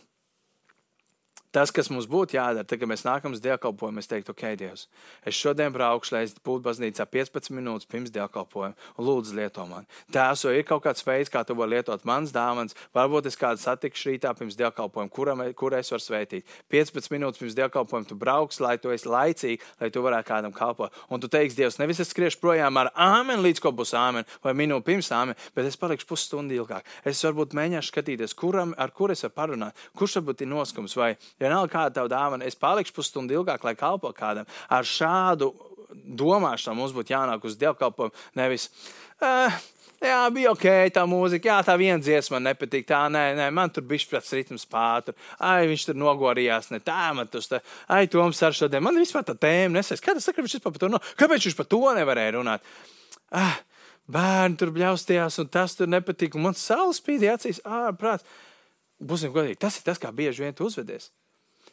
Tas, 1.56 1.70
kas 1.72 1.88
mums 1.88 2.04
būtu 2.04 2.36
jādara, 2.36 2.66
tad, 2.68 2.76
kad 2.82 2.88
mēs 2.90 3.06
nākam 3.06 3.32
uz 3.32 3.40
dievkalpojumu, 3.40 4.02
es 4.02 4.10
teiktu, 4.10 4.34
ok, 4.34 4.42
Dievs, 4.60 4.82
es 5.24 5.38
šodien 5.38 5.72
braukšu, 5.72 6.12
lai 6.12 6.26
es 6.26 6.34
būtu 6.36 6.60
baznīcā 6.66 7.06
15 7.08 7.54
minūtes 7.56 7.88
pirms 7.88 8.12
dievkalpojuma, 8.12 8.76
un 9.00 9.06
lūdzu, 9.06 9.32
lieto 9.38 9.64
mani. 9.64 9.88
Tēvs, 10.12 10.42
vai 10.44 10.52
ir 10.58 10.66
kaut 10.68 10.82
kāds 10.84 11.00
veids, 11.06 11.30
kā 11.32 11.40
tu 11.48 11.56
vari 11.56 11.78
lietot 11.78 12.04
manas 12.04 12.34
dāvanas, 12.36 12.76
varbūt 12.92 13.30
es 13.30 13.40
kādu 13.40 13.62
satikšu 13.62 14.10
rītā 14.10 14.34
pirms 14.36 14.58
dievkalpojuma, 14.58 15.08
kuram, 15.16 15.40
kur 15.56 15.78
es 15.78 15.88
varu 15.94 16.04
svētīt. 16.04 16.44
15 16.68 17.08
minūtes 17.14 17.40
pirms 17.40 17.56
dievkalpojuma 17.56 18.10
tu 18.10 18.18
brauks, 18.20 18.60
lai 18.60 18.76
tu 18.76 18.92
esi 18.92 19.08
laicīgi, 19.08 19.64
lai 19.80 19.88
tu 19.94 20.04
varētu 20.04 20.28
kādam 20.28 20.52
kalpot. 20.52 20.92
Un 21.08 21.24
tu 21.24 21.32
teiksi, 21.32 21.56
Dievs, 21.62 21.80
nevis 21.80 22.04
es 22.04 22.12
skriešu 22.12 22.36
projām 22.44 22.76
ar 22.82 22.92
āmeni, 22.92 23.46
līdz 23.48 23.64
ko 23.64 23.72
būs 23.72 23.94
āmeni, 23.96 24.28
vai 24.44 24.52
minūti 24.52 24.90
pirms 24.90 25.08
āmeni, 25.08 25.40
bet 25.56 25.72
es 25.72 25.80
palikšu 25.80 26.12
pusstundu 26.12 26.60
ilgāk. 26.60 26.84
Es 27.08 27.24
varbūt 27.24 27.56
mēģināšu 27.56 27.94
skatīties, 27.94 28.36
kuram, 28.36 28.76
ar 28.76 28.92
kur 28.92 29.16
es 29.16 29.24
varu 29.24 29.38
parunāt, 29.40 29.84
kurš 29.96 30.20
varbūt 30.20 30.44
ir 30.44 30.52
noskums 30.52 31.00
vai 31.00 31.14
ja 31.40 31.45
vienalga 31.46 31.72
kāda 31.72 32.00
tev 32.00 32.10
dāvana, 32.12 32.46
es 32.46 32.58
palikšu 32.58 32.98
pusstundu 32.98 33.38
ilgāk, 33.38 33.64
lai 33.64 33.76
kalpo 33.78 34.12
kādam. 34.16 34.50
Ar 34.68 34.86
šādu 34.86 35.52
domāšana 35.94 36.76
mums 36.76 36.94
būtu 36.96 37.14
jānāk 37.14 37.44
uz 37.46 37.56
dievkalpojumu. 37.60 38.14
Nevis, 38.38 38.68
uh, 39.22 39.54
jā, 40.02 40.18
bija 40.34 40.52
ok, 40.52 40.66
tā 40.94 41.04
mūzika, 41.08 41.50
jā, 41.50 41.58
tā 41.66 41.76
viena 41.80 41.98
dziesma 42.02 42.36
man 42.36 42.50
nepatīk. 42.50 42.86
Tā, 42.88 43.04
nē, 43.12 43.24
nē, 43.38 43.48
man 43.54 43.72
tur 43.74 43.86
bija 43.88 44.04
šis 44.04 44.34
ritms 44.38 44.66
pātri. 44.70 45.16
Ai, 45.38 45.66
viņš 45.70 45.88
tur 45.90 46.00
nogorījās, 46.00 46.70
ne 46.74 46.80
tā, 46.84 47.10
man 47.16 47.30
tas 47.32 47.50
tā, 47.50 47.62
ai, 47.92 48.06
Toms 48.12 48.42
ar 48.46 48.56
šodien. 48.56 48.84
Man 48.84 48.98
vispār 49.00 49.26
tā 49.26 49.36
tēma 49.46 49.78
nesēs. 49.78 50.02
Kā 50.04 50.16
tas 50.16 50.26
saka, 50.28 50.44
viņš 50.44 50.58
par 50.64 50.80
to, 50.82 50.92
no, 50.92 51.02
kāpēc 51.18 51.48
viņš 51.48 51.58
par 51.58 51.70
to 51.70 51.82
nevarēja 51.98 52.36
runāt? 52.38 52.66
Ah, 53.34 53.60
bērni 54.12 54.58
tur 54.60 54.74
bļaustījās, 54.74 55.40
un 55.42 55.52
tas 55.52 55.78
tur 55.78 55.90
nepatīk, 55.90 56.36
man 56.40 56.58
saules 56.58 57.00
spīdīja 57.02 57.38
acīs 57.40 57.62
ārprāts. 57.64 58.26
Būsim 58.96 59.32
godīgi, 59.34 59.58
tas 59.60 59.76
ir 59.76 59.84
tas, 59.84 60.00
kā 60.00 60.08
bieži 60.14 60.46
vien 60.46 60.54
tu 60.56 60.64
uzvedies. 60.64 61.10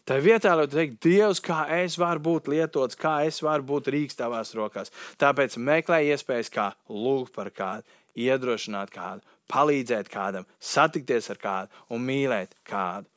Tā 0.03 0.17
vietā, 0.19 0.51
lai 0.59 0.65
teiktu, 0.67 0.97
Dievs, 1.05 1.39
kā 1.39 1.61
es 1.77 1.95
varu 1.99 2.19
būt 2.25 2.49
lietots, 2.51 2.97
kā 2.99 3.21
es 3.23 3.37
varu 3.43 3.63
būt 3.69 3.87
rīks 3.93 4.17
tavās 4.19 4.51
rokās. 4.57 4.91
Tāpēc 5.21 5.55
meklē 5.55 6.01
iespējas, 6.09 6.51
kā 6.51 6.65
lūgt 6.91 7.31
par 7.35 7.47
kādu, 7.55 7.87
iedrošināt 8.19 8.91
kādu, 8.91 9.23
palīdzēt 9.51 10.11
kādam, 10.11 10.47
satikties 10.59 11.31
ar 11.31 11.39
kādu 11.39 11.85
un 11.95 12.03
mīlēt 12.03 12.51
kādu. 12.67 13.07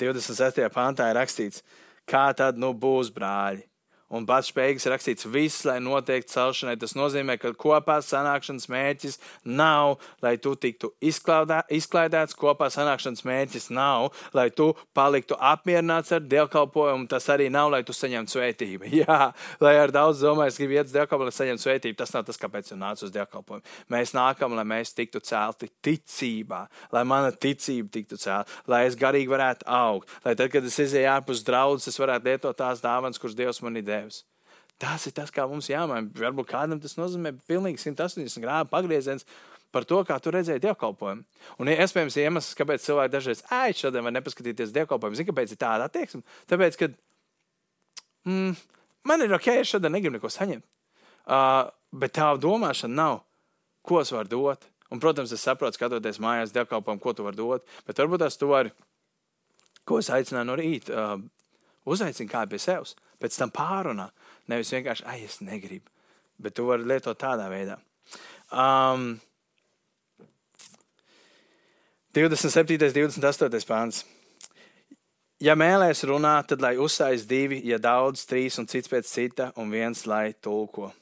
26. 0.00 0.64
pāntā 0.72 1.10
ir 1.12 1.20
rakstīts, 1.20 1.60
kā 2.08 2.30
tad 2.36 2.56
nu 2.56 2.72
būs 2.72 3.12
brāļi 3.12 3.66
un 4.12 4.26
pats 4.28 4.50
spējīgs 4.52 4.86
rakstīts 4.92 5.26
viss, 5.32 5.64
lai 5.68 5.78
notiek 5.82 6.26
celšanai. 6.28 6.76
Tas 6.80 6.94
nozīmē, 6.98 7.38
ka 7.40 7.52
kopā 7.58 7.98
sanākšanas 8.04 8.68
mērķis 8.72 9.18
nav, 9.48 9.96
lai 10.24 10.34
tu 10.42 10.54
tiktu 10.60 10.92
izklaidā, 11.02 11.62
izklaidēts, 11.72 12.36
kopā 12.38 12.68
sanākšanas 12.72 13.24
mērķis 13.28 13.70
nav, 13.74 14.10
lai 14.36 14.48
tu 14.54 14.70
paliktu 14.96 15.38
apmierināts 15.38 16.12
ar 16.14 16.24
dievkalpojumu. 16.26 17.08
Tas 17.10 17.28
arī 17.32 17.48
nav, 17.52 17.72
lai 17.72 17.82
tu 17.86 17.96
saņemtu 17.96 18.36
svētību. 18.36 18.90
Jā, 19.02 19.32
lai 19.62 19.74
ar 19.80 19.94
daudz 19.94 20.22
domāju, 20.24 20.52
es 20.52 20.60
gribu 20.60 20.78
iet 20.78 20.90
uz 20.90 20.96
dievkalpojumu, 20.96 21.32
lai 21.32 21.38
saņemtu 21.38 21.66
svētību. 21.66 21.98
Tas 22.02 22.14
nav 22.16 22.26
tas, 22.28 22.40
kāpēc 22.40 22.72
tu 22.72 22.78
nāc 22.80 23.02
uz 23.04 23.14
dievkalpojumu. 23.14 23.64
Mēs 23.92 24.14
nākam, 24.16 24.56
lai 24.58 24.66
mēs 24.68 24.94
tiktu 24.96 25.22
celti 25.24 25.70
ticībā, 25.84 26.66
lai 26.92 27.04
mana 27.08 27.32
ticība 27.32 27.88
tiktu 27.96 28.20
celta, 28.20 28.60
lai 28.70 28.84
es 28.88 28.98
garīgi 28.98 29.30
varētu 29.32 29.66
augt, 29.72 30.10
lai 30.26 30.34
tad, 30.38 30.50
kad 30.52 30.66
es 30.66 30.78
izēju 30.82 31.10
ārpus 31.16 31.42
draudzes, 31.46 31.92
es 31.92 32.00
varētu 32.00 32.28
lietot 32.28 32.58
tās 32.58 32.82
dāvanas, 32.84 33.20
kuras 33.20 33.36
Dievs 33.38 33.62
man 33.64 33.78
ir 33.78 33.86
devis 33.86 34.01
devis. 34.02 34.24
Tas 34.82 35.06
ir 35.06 35.14
tas, 35.14 35.30
kā 35.30 35.44
mums 35.46 35.70
jāmaina. 35.70 36.10
Varbūt 36.18 36.48
kādam 36.50 36.80
tas 36.82 36.96
nozīmē 36.98 37.36
pilnīgi 37.46 37.78
180 37.84 38.42
grādu 38.42 38.70
pagrieziens 38.72 39.26
par 39.72 39.86
to, 39.88 40.00
kā 40.04 40.18
tu 40.20 40.32
redzēji 40.34 40.64
dievkalpojumu. 40.64 41.22
Un 41.62 41.70
iespējams, 41.72 42.18
iemesls, 42.20 42.56
kāpēc 42.58 42.84
cilvēki 42.84 43.12
dažreiz 43.12 43.44
ēd 43.46 43.78
šodien 43.78 44.04
var 44.04 44.14
nepaskatīties 44.18 44.74
dievkalpojumu, 44.74 45.18
zina, 45.18 45.28
kāpēc 45.30 45.54
ir 45.54 45.60
tāda 45.60 45.86
attieksme. 45.88 46.20
Tāpēc, 46.50 46.78
ka 46.80 46.90
mm, 48.28 48.58
man 49.08 49.24
ir 49.24 49.36
ok, 49.38 49.48
es 49.62 49.70
šodien 49.72 49.94
negribu 49.94 50.18
neko 50.18 50.32
saņemt. 50.32 50.66
Uh, 51.22 51.70
bet 51.94 52.16
tā 52.18 52.32
domāšana 52.42 52.98
nav, 52.98 53.22
ko 53.86 54.02
es 54.02 54.12
varu 54.12 54.32
dot. 54.34 54.66
Un, 54.92 55.00
protams, 55.00 55.32
es 55.32 55.46
saprotu, 55.46 55.78
skatoties 55.78 56.20
mājās 56.20 56.52
dievkalpojumu, 56.52 57.00
ko 57.00 57.14
tu 57.16 57.24
vari 57.24 57.38
dot. 57.38 57.70
Bet 57.86 58.02
varbūt 58.02 58.26
tas 58.26 58.36
tu 58.36 58.50
vari, 58.50 58.74
ko 59.88 60.02
es 60.02 60.10
aicināju 60.12 60.50
no 60.50 60.58
rīta, 60.58 60.92
uh, 60.92 61.14
uzaicini 61.88 62.30
kādu 62.30 62.52
pie 62.52 62.60
sevis 62.60 62.98
pēc 63.22 63.38
tam 63.38 63.52
pārunā. 63.54 64.10
Nevis 64.50 64.72
vienkārši, 64.74 65.06
ah, 65.06 65.18
es 65.18 65.40
negribu. 65.44 65.88
Bet 66.42 66.56
tu 66.58 66.66
vari 66.66 66.86
lietot 66.88 67.18
tādā 67.18 67.46
veidā. 67.52 67.78
Um, 68.50 69.14
27. 72.12 72.76
un 72.76 73.22
28. 73.22 73.68
pāns. 73.68 74.02
Ja 75.42 75.56
mēlēs 75.58 76.04
runāt, 76.06 76.52
tad 76.52 76.60
lai 76.62 76.76
uzstājas 76.78 77.24
divi, 77.26 77.62
ja 77.66 77.78
daudz, 77.82 78.26
trīs 78.30 78.60
un 78.60 78.68
cits 78.70 78.90
pēc 78.90 79.08
cita, 79.08 79.48
un 79.58 79.72
viens 79.72 80.04
lai 80.06 80.34
tulko. 80.38 80.92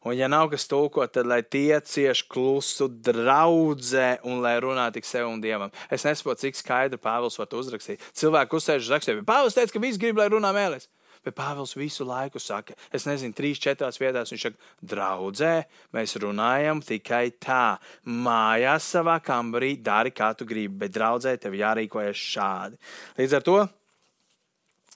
Un, 0.00 0.14
ja 0.16 0.30
nav 0.32 0.46
kas 0.48 0.64
tulko, 0.70 1.04
tad 1.12 1.26
lai 1.28 1.42
tie 1.42 1.76
cieš 1.84 2.22
klusu 2.30 2.86
draudzē 2.88 4.22
un 4.24 4.40
lai 4.40 4.54
runā 4.62 4.86
tik 4.94 5.04
sev 5.04 5.28
un 5.28 5.42
dievam. 5.42 5.74
Es 5.92 6.06
nesaprotu, 6.08 6.46
cik 6.46 6.56
skaidri 6.56 7.00
Pāvils 7.02 7.36
var 7.36 7.50
uzrakstīt. 7.58 8.00
Cilvēku 8.16 8.56
uzsēž 8.56 8.86
uz 8.86 8.94
rakstiem. 8.94 9.20
Pāvils 9.28 9.58
teica, 9.58 9.74
ka 9.74 9.82
visi 9.84 10.00
grib, 10.00 10.16
lai 10.22 10.30
runā 10.32 10.54
mēlēs. 10.56 10.88
Bet 11.26 11.36
Pāvils 11.36 11.74
visu 11.76 12.06
laiku 12.08 12.40
saka, 12.40 12.72
es 12.96 13.04
nezinu, 13.04 13.34
trīs, 13.36 13.60
četrās 13.60 14.00
vietās 14.00 14.32
viņš 14.32 14.46
saka, 14.46 14.70
draudzē, 14.92 15.52
mēs 15.92 16.16
runājam 16.22 16.80
tikai 16.84 17.26
tā. 17.36 17.76
Mājās 18.08 18.86
savā 18.94 19.18
kambarī 19.24 19.74
dari, 19.84 20.14
kā 20.16 20.30
tu 20.32 20.48
gribi, 20.48 20.78
bet 20.86 20.94
draudzē 20.96 21.36
tev 21.42 21.58
jārīkojas 21.60 22.24
šādi. 22.30 22.80
Līdz 23.20 23.36
ar 23.36 23.46
to 23.46 23.58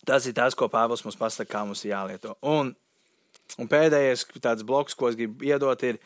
tas 0.04 0.26
ir 0.28 0.36
tas, 0.36 0.54
ko 0.56 0.68
Pāvils 0.72 1.04
mums 1.04 1.18
pasaka, 1.18 1.50
kā 1.50 1.64
mums 1.66 1.84
jālieto. 1.86 2.36
Un, 2.44 2.72
un 3.58 3.70
pēdējais 3.70 4.26
tāds 4.44 4.64
bloks, 4.66 4.96
ko 4.96 5.10
es 5.10 5.18
gribu 5.18 5.46
iedot, 5.48 5.80
ir, 5.88 5.98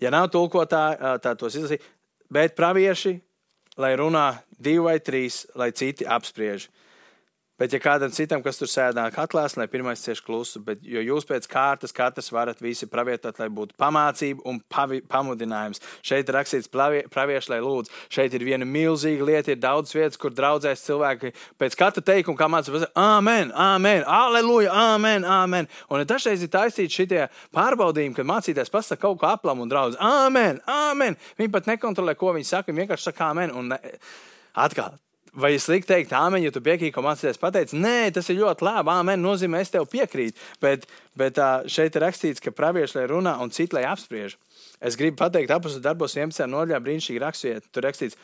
ja 0.00 0.12
nav 0.12 0.28
tulkotāji, 0.32 1.00
tā 1.24 1.34
tos 1.40 1.56
izlasīt, 1.56 1.84
bet 2.32 2.56
pravieši, 2.58 3.16
lai 3.80 3.94
runā 3.98 4.26
divi 4.60 4.84
vai 4.84 4.98
trīs, 5.00 5.44
lai 5.58 5.70
citi 5.76 6.06
apspriež. 6.06 6.68
Bet, 7.60 7.74
ja 7.76 7.80
kādam 7.82 8.08
citam, 8.08 8.40
kas 8.40 8.56
tur 8.56 8.70
sēdā 8.72 9.02
katlās, 9.12 9.52
lai 9.60 9.66
pirmais 9.68 10.00
cieš 10.00 10.22
klusu, 10.24 10.62
bet 10.64 10.80
jo 10.80 11.02
jūs 11.04 11.26
pēc 11.28 11.44
kārtas 11.50 11.92
katrs 11.92 12.30
varat 12.32 12.62
visi 12.64 12.86
pravietot, 12.88 13.36
lai 13.36 13.50
būtu 13.52 13.76
pamācība 13.76 14.46
un 14.48 14.62
pavi, 14.72 15.02
pamudinājums. 15.04 15.82
Šeit 16.00 16.30
ir 16.30 16.38
rakstīts 16.38 16.70
pravieši, 16.72 17.50
lai 17.52 17.58
lūdzu. 17.60 17.92
Šeit 18.16 18.32
ir 18.32 18.46
viena 18.48 18.64
milzīga 18.64 19.26
lieta, 19.28 19.52
ir 19.52 19.60
daudz 19.60 19.92
vietas, 19.92 20.16
kur 20.16 20.32
draudzēs 20.32 20.86
cilvēki 20.86 21.34
pēc 21.60 21.76
katra 21.82 22.04
teikuma, 22.12 22.40
kā 22.40 22.48
mācās, 22.48 22.88
amen, 22.96 23.52
amen, 23.52 24.06
aleluja, 24.08 24.72
amen, 24.94 25.28
amen. 25.28 25.68
Un 25.92 26.06
dažreiz 26.08 26.40
ir 26.40 26.52
taisīti 26.56 27.02
šitie 27.02 27.26
pārbaudījumi, 27.52 28.16
kad 28.16 28.32
mācītājs 28.32 28.72
pasaka 28.72 29.04
kaut 29.04 29.20
ko 29.20 29.28
aplam 29.34 29.60
un 29.60 29.68
draudz, 29.68 30.00
amen, 30.00 30.64
amen. 30.64 31.20
Viņi 31.36 31.52
pat 31.52 31.68
nekontrolē, 31.74 32.16
ko 32.16 32.32
viņi 32.38 32.52
saka, 32.54 32.72
viņi 32.72 32.86
vienkārši 32.86 33.10
saka 33.12 33.28
amen. 33.34 33.52
Un 33.52 33.74
ne... 33.74 33.80
atkal, 34.56 34.96
Vai 35.30 35.52
ir 35.54 35.62
slikti 35.62 35.92
teikt, 35.92 36.12
āmen, 36.16 36.42
ja 36.42 36.50
tu 36.50 36.62
piekrīti, 36.64 36.90
ko 36.94 37.04
mācīties 37.06 37.38
pateicis? 37.38 37.78
Nē, 37.78 38.10
tas 38.16 38.26
ir 38.32 38.40
ļoti 38.40 38.66
labi. 38.66 38.90
Āmen 38.90 39.22
nozīmē, 39.22 39.60
es 39.62 39.70
tev 39.70 39.86
piekrītu. 39.90 40.34
Bet, 40.62 40.88
bet 41.18 41.38
šeit 41.70 41.94
ir 41.94 42.06
rakstīts, 42.06 42.42
ka 42.42 42.50
pravieši 42.50 42.98
lai 42.98 43.08
runā 43.12 43.36
un 43.42 43.54
citi 43.54 43.78
lai 43.78 43.84
apspriež. 43.86 44.34
Es 44.82 44.98
gribu 44.98 45.20
pateikt, 45.22 45.52
apakšā 45.54 45.82
darbos 45.84 46.16
11. 46.18 46.50
nodaļā 46.50 46.80
brīnišķīgi 46.82 47.22
raksturiet. 47.22 47.70
Tur 47.70 47.86
rakstīts, 47.86 48.18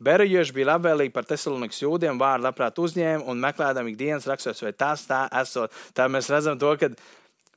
Berejieši 0.00 0.54
bija 0.56 0.70
labvēlīgi 0.70 1.12
par 1.12 1.26
Tesalonikas 1.28 1.82
jūdiem, 1.82 2.16
vārdu 2.20 2.46
labprāt 2.46 2.78
uzņēma 2.80 3.26
un 3.28 3.42
meklējām 3.42 3.90
ikdienas 3.90 4.28
rakstos, 4.30 4.62
vai 4.64 4.72
tas 4.72 5.04
tā 5.04 5.26
esot. 5.42 5.74
Tā 5.92 6.06
mēs 6.08 6.30
redzam 6.32 6.56
to, 6.60 6.72
ka 6.80 6.88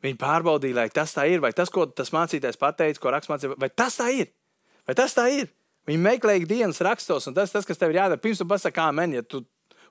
viņi 0.04 0.20
pārbaudīja, 0.20 0.76
vai 0.82 0.90
tas 0.92 1.16
tā 1.16 1.24
ir, 1.32 1.40
vai 1.44 1.54
tas, 1.56 1.72
ko 1.72 1.86
tas 1.88 2.12
mācītājs 2.12 2.60
pateica, 2.60 3.00
ko 3.00 3.14
raksturmācīja, 3.16 3.56
vai 3.64 3.72
tas 3.72 3.96
tā 3.96 4.10
ir, 4.12 4.34
vai 4.84 4.96
tas 5.00 5.16
tā 5.16 5.30
ir. 5.32 5.48
Viņi 5.90 6.00
meklē 6.00 6.38
dienas 6.48 6.80
rakstos, 6.84 7.28
un 7.28 7.36
tas, 7.36 7.52
tas 7.52 7.68
kas 7.68 7.80
tev 7.80 7.92
ir 7.92 8.00
jādara, 8.00 8.22
pirms 8.22 8.40
tu 8.40 8.48
pasaki, 8.48 8.78
kā 8.78 8.88
man, 8.96 9.16
ja 9.18 9.24
tu 9.26 9.44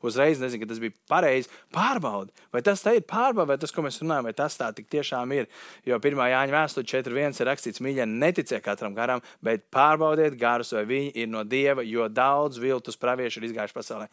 uzreiz 0.02 0.40
nezini, 0.40 0.64
ka 0.64 0.70
tas 0.72 0.80
bija 0.82 0.94
pareizi, 1.08 1.50
pārbaudi. 1.74 2.32
Vai 2.54 2.62
tas 2.66 2.82
tā 2.82 2.96
ir 2.96 3.06
pārbaudi, 3.08 3.52
vai 3.52 3.58
tas, 3.62 3.72
ko 3.74 3.84
mēs 3.86 4.00
runājam, 4.02 4.28
vai 4.28 4.34
tas 4.36 4.58
tā 4.58 4.70
tiešām 4.74 5.34
ir. 5.36 5.48
Jo 5.88 5.98
pirmā 6.02 6.28
Jāņa 6.32 6.56
vēsture 6.56 6.88
4.1 6.90 7.40
ir 7.40 7.50
rakstīts, 7.50 7.82
mīļie, 7.84 8.06
neticiet 8.10 8.64
katram 8.64 8.96
garam, 8.98 9.22
bet 9.44 9.68
pārbaudiet 9.74 10.38
garus, 10.40 10.74
vai 10.76 10.84
viņi 10.88 11.12
ir 11.22 11.32
no 11.32 11.44
Dieva, 11.46 11.86
jo 11.86 12.08
daudz 12.10 12.60
viltus 12.62 12.98
praviešu 13.00 13.40
ir 13.40 13.50
izgājuši 13.50 13.78
pasaulē. 13.78 14.08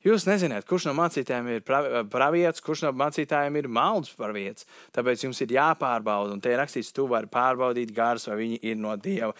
Jūs 0.00 0.24
nezināt, 0.24 0.64
kurš 0.64 0.86
no 0.88 0.94
mācītājiem 0.96 1.48
ir 1.58 1.64
pravietis, 2.08 2.62
kurš 2.64 2.86
no 2.86 2.92
mācītājiem 2.96 3.58
ir 3.60 3.66
maldus 3.68 4.14
pravietis. 4.16 4.64
Tāpēc 4.96 5.26
jums 5.26 5.42
ir 5.44 5.52
jāpārbauda, 5.58 6.32
un 6.32 6.40
te 6.40 6.54
ir 6.54 6.56
rakstīts, 6.56 6.94
tu 6.96 7.04
vari 7.10 7.28
pārbaudīt 7.28 7.92
garus, 7.92 8.24
vai 8.30 8.38
viņi 8.38 8.62
ir 8.64 8.80
no 8.80 8.94
Dieva. 8.96 9.34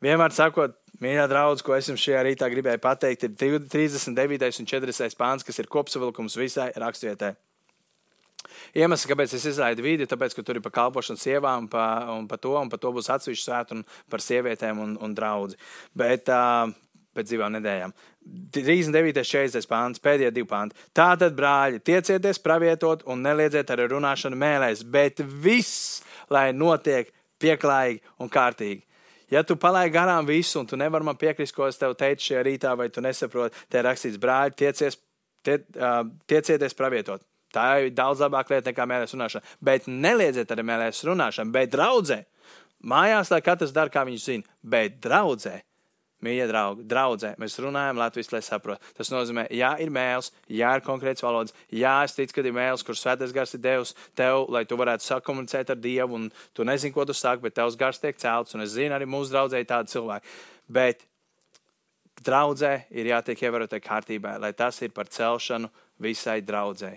Vienmēr 0.00 0.32
sakot, 0.32 0.78
mīļā 1.04 1.26
draudzene, 1.28 1.66
ko 1.66 1.76
es 1.76 1.88
jums 1.90 2.00
šajā 2.00 2.24
rītā 2.24 2.48
gribēju 2.52 2.80
pateikt, 2.80 3.26
ir 3.28 3.34
39. 3.36 4.60
un 4.62 4.68
40. 4.72 5.16
pāns, 5.20 5.44
kas 5.44 5.60
ir 5.60 5.68
kopsavilkums 5.72 6.38
visai 6.40 6.70
raksturvietai. 6.80 7.34
Iemesls, 8.80 9.04
kāpēc 9.10 9.34
es 9.36 9.44
izlaidu 9.50 9.84
vidi, 9.84 10.06
tāpēc, 10.08 10.34
ka 10.36 10.44
tur 10.46 10.56
ir 10.56 10.64
par 10.64 10.72
kalpošanu 10.78 11.20
sievām 11.20 11.66
pa, 11.70 11.84
un 12.14 12.24
par 12.30 12.40
to, 12.40 12.54
un 12.56 12.70
par 12.72 12.80
to 12.80 12.92
būs 12.96 13.10
atsevišķi 13.12 13.44
svētki 13.44 13.76
un 13.76 13.84
par 14.10 14.24
sievietēm 14.24 14.80
un, 14.80 14.96
un 15.04 15.14
draugu. 15.16 15.58
Bet 15.98 16.30
uh, 16.32 16.72
pēc 17.16 17.34
divām 17.34 17.54
nedēļām. 17.58 17.94
39. 18.56 19.24
40. 19.26 19.68
pāns, 19.68 20.02
pēdējie 20.02 20.32
divi 20.36 20.48
pānti. 20.48 20.78
Tātad, 20.96 21.34
brāļi, 21.36 21.82
tiecieties, 21.84 22.40
pravietot 22.44 23.04
un 23.10 23.24
neliedziet 23.26 23.72
ar 23.74 23.84
runāšanu 23.90 24.38
mēlēs, 24.38 24.84
bet 24.86 25.20
viss, 25.44 26.00
lai 26.32 26.50
notiek 26.56 27.10
pieklājīgi 27.42 28.00
un 28.20 28.32
kārtīgi. 28.32 28.84
Ja 29.30 29.42
tu 29.46 29.56
palaidi 29.60 29.94
garām 29.94 30.26
visu, 30.26 30.58
un 30.60 30.66
tu 30.66 30.78
nevari 30.80 31.06
man 31.06 31.18
piekrist, 31.18 31.54
ko 31.54 31.68
es 31.70 31.78
tev 31.78 31.94
teicu 31.98 32.30
šajā 32.30 32.44
rītā, 32.46 32.74
vai 32.78 32.88
tu 32.90 33.02
nesaproti, 33.04 33.66
te 33.70 33.78
ir 33.78 33.86
rakstīts, 33.86 34.18
brāļi, 34.22 34.56
tiecies, 34.58 34.98
tie, 35.46 35.60
uh, 35.78 36.02
tiecieties 36.30 36.76
pravietot. 36.78 37.22
Tā 37.54 37.66
ir 37.84 37.94
daudz 37.94 38.22
labāka 38.22 38.54
lieta 38.54 38.70
nekā 38.70 38.86
mēlēs 38.86 39.14
runāšana. 39.16 39.56
Bet 39.62 39.88
neliedziet 39.90 40.50
arī 40.54 40.66
mēlēs 40.66 41.02
runāšanu, 41.06 41.54
bet 41.54 41.72
draudzē. 41.74 42.20
Mājās, 42.90 43.30
lai 43.32 43.42
katrs 43.44 43.74
dara, 43.76 43.92
kā 43.92 44.06
viņš 44.06 44.26
zina, 44.26 44.58
bet 44.62 45.00
draudzē 45.04 45.58
Mīļie 46.20 46.46
draugi, 46.50 46.84
draudzē, 46.84 47.30
mēs 47.40 47.54
runājam 47.64 47.96
Latvijas, 47.96 48.28
lai 48.34 48.42
saprotu. 48.44 48.92
Tas 48.98 49.08
nozīmē, 49.08 49.46
ja 49.56 49.70
ir 49.80 49.88
mēls, 49.94 50.28
ja 50.52 50.74
ir 50.76 50.84
konkrēts 50.84 51.24
valodas, 51.24 51.54
ja 51.72 51.94
es 52.04 52.12
ticu, 52.16 52.36
ka 52.36 52.44
ir 52.44 52.56
mēls, 52.56 52.84
kurš 52.84 53.00
svētais 53.06 53.32
gars 53.32 53.56
ir 53.56 53.62
devis 53.64 53.94
tev, 54.18 54.44
lai 54.52 54.66
tu 54.68 54.76
varētu 54.76 55.06
sakomunicēt 55.06 55.72
ar 55.72 55.80
Dievu, 55.80 56.18
un 56.18 56.28
tu 56.52 56.66
nezini, 56.68 56.92
ko 56.92 57.08
tu 57.08 57.16
saki, 57.16 57.46
bet 57.46 57.56
tavs 57.56 57.78
gars 57.80 58.02
tiek 58.02 58.20
celts, 58.20 58.52
un 58.52 58.66
es 58.66 58.74
zinu, 58.76 58.92
arī 58.96 59.08
mūsu 59.08 59.32
draudzē 59.32 59.62
ir 59.62 59.70
tādi 59.72 59.94
cilvēki. 59.96 60.36
Bet 60.68 61.06
draudzē 62.20 62.74
ir 62.92 63.14
jātiek 63.14 63.48
ievērotai 63.48 63.80
kārtībai, 63.80 64.36
lai 64.44 64.52
tas 64.52 64.82
ir 64.84 64.92
par 64.92 65.08
celšanu 65.08 65.72
visai 66.04 66.42
draudzē. 66.44 66.92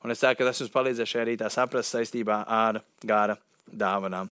Un 0.00 0.16
es 0.16 0.24
ceru, 0.24 0.38
ka 0.38 0.48
tas 0.48 0.64
jums 0.64 0.72
palīdzēs 0.72 1.12
šajā 1.12 1.28
rītā 1.28 1.52
saprast 1.52 1.92
saistībā 1.92 2.44
ar 2.48 2.80
gāra 3.04 3.36
dāvanām. 3.68 4.32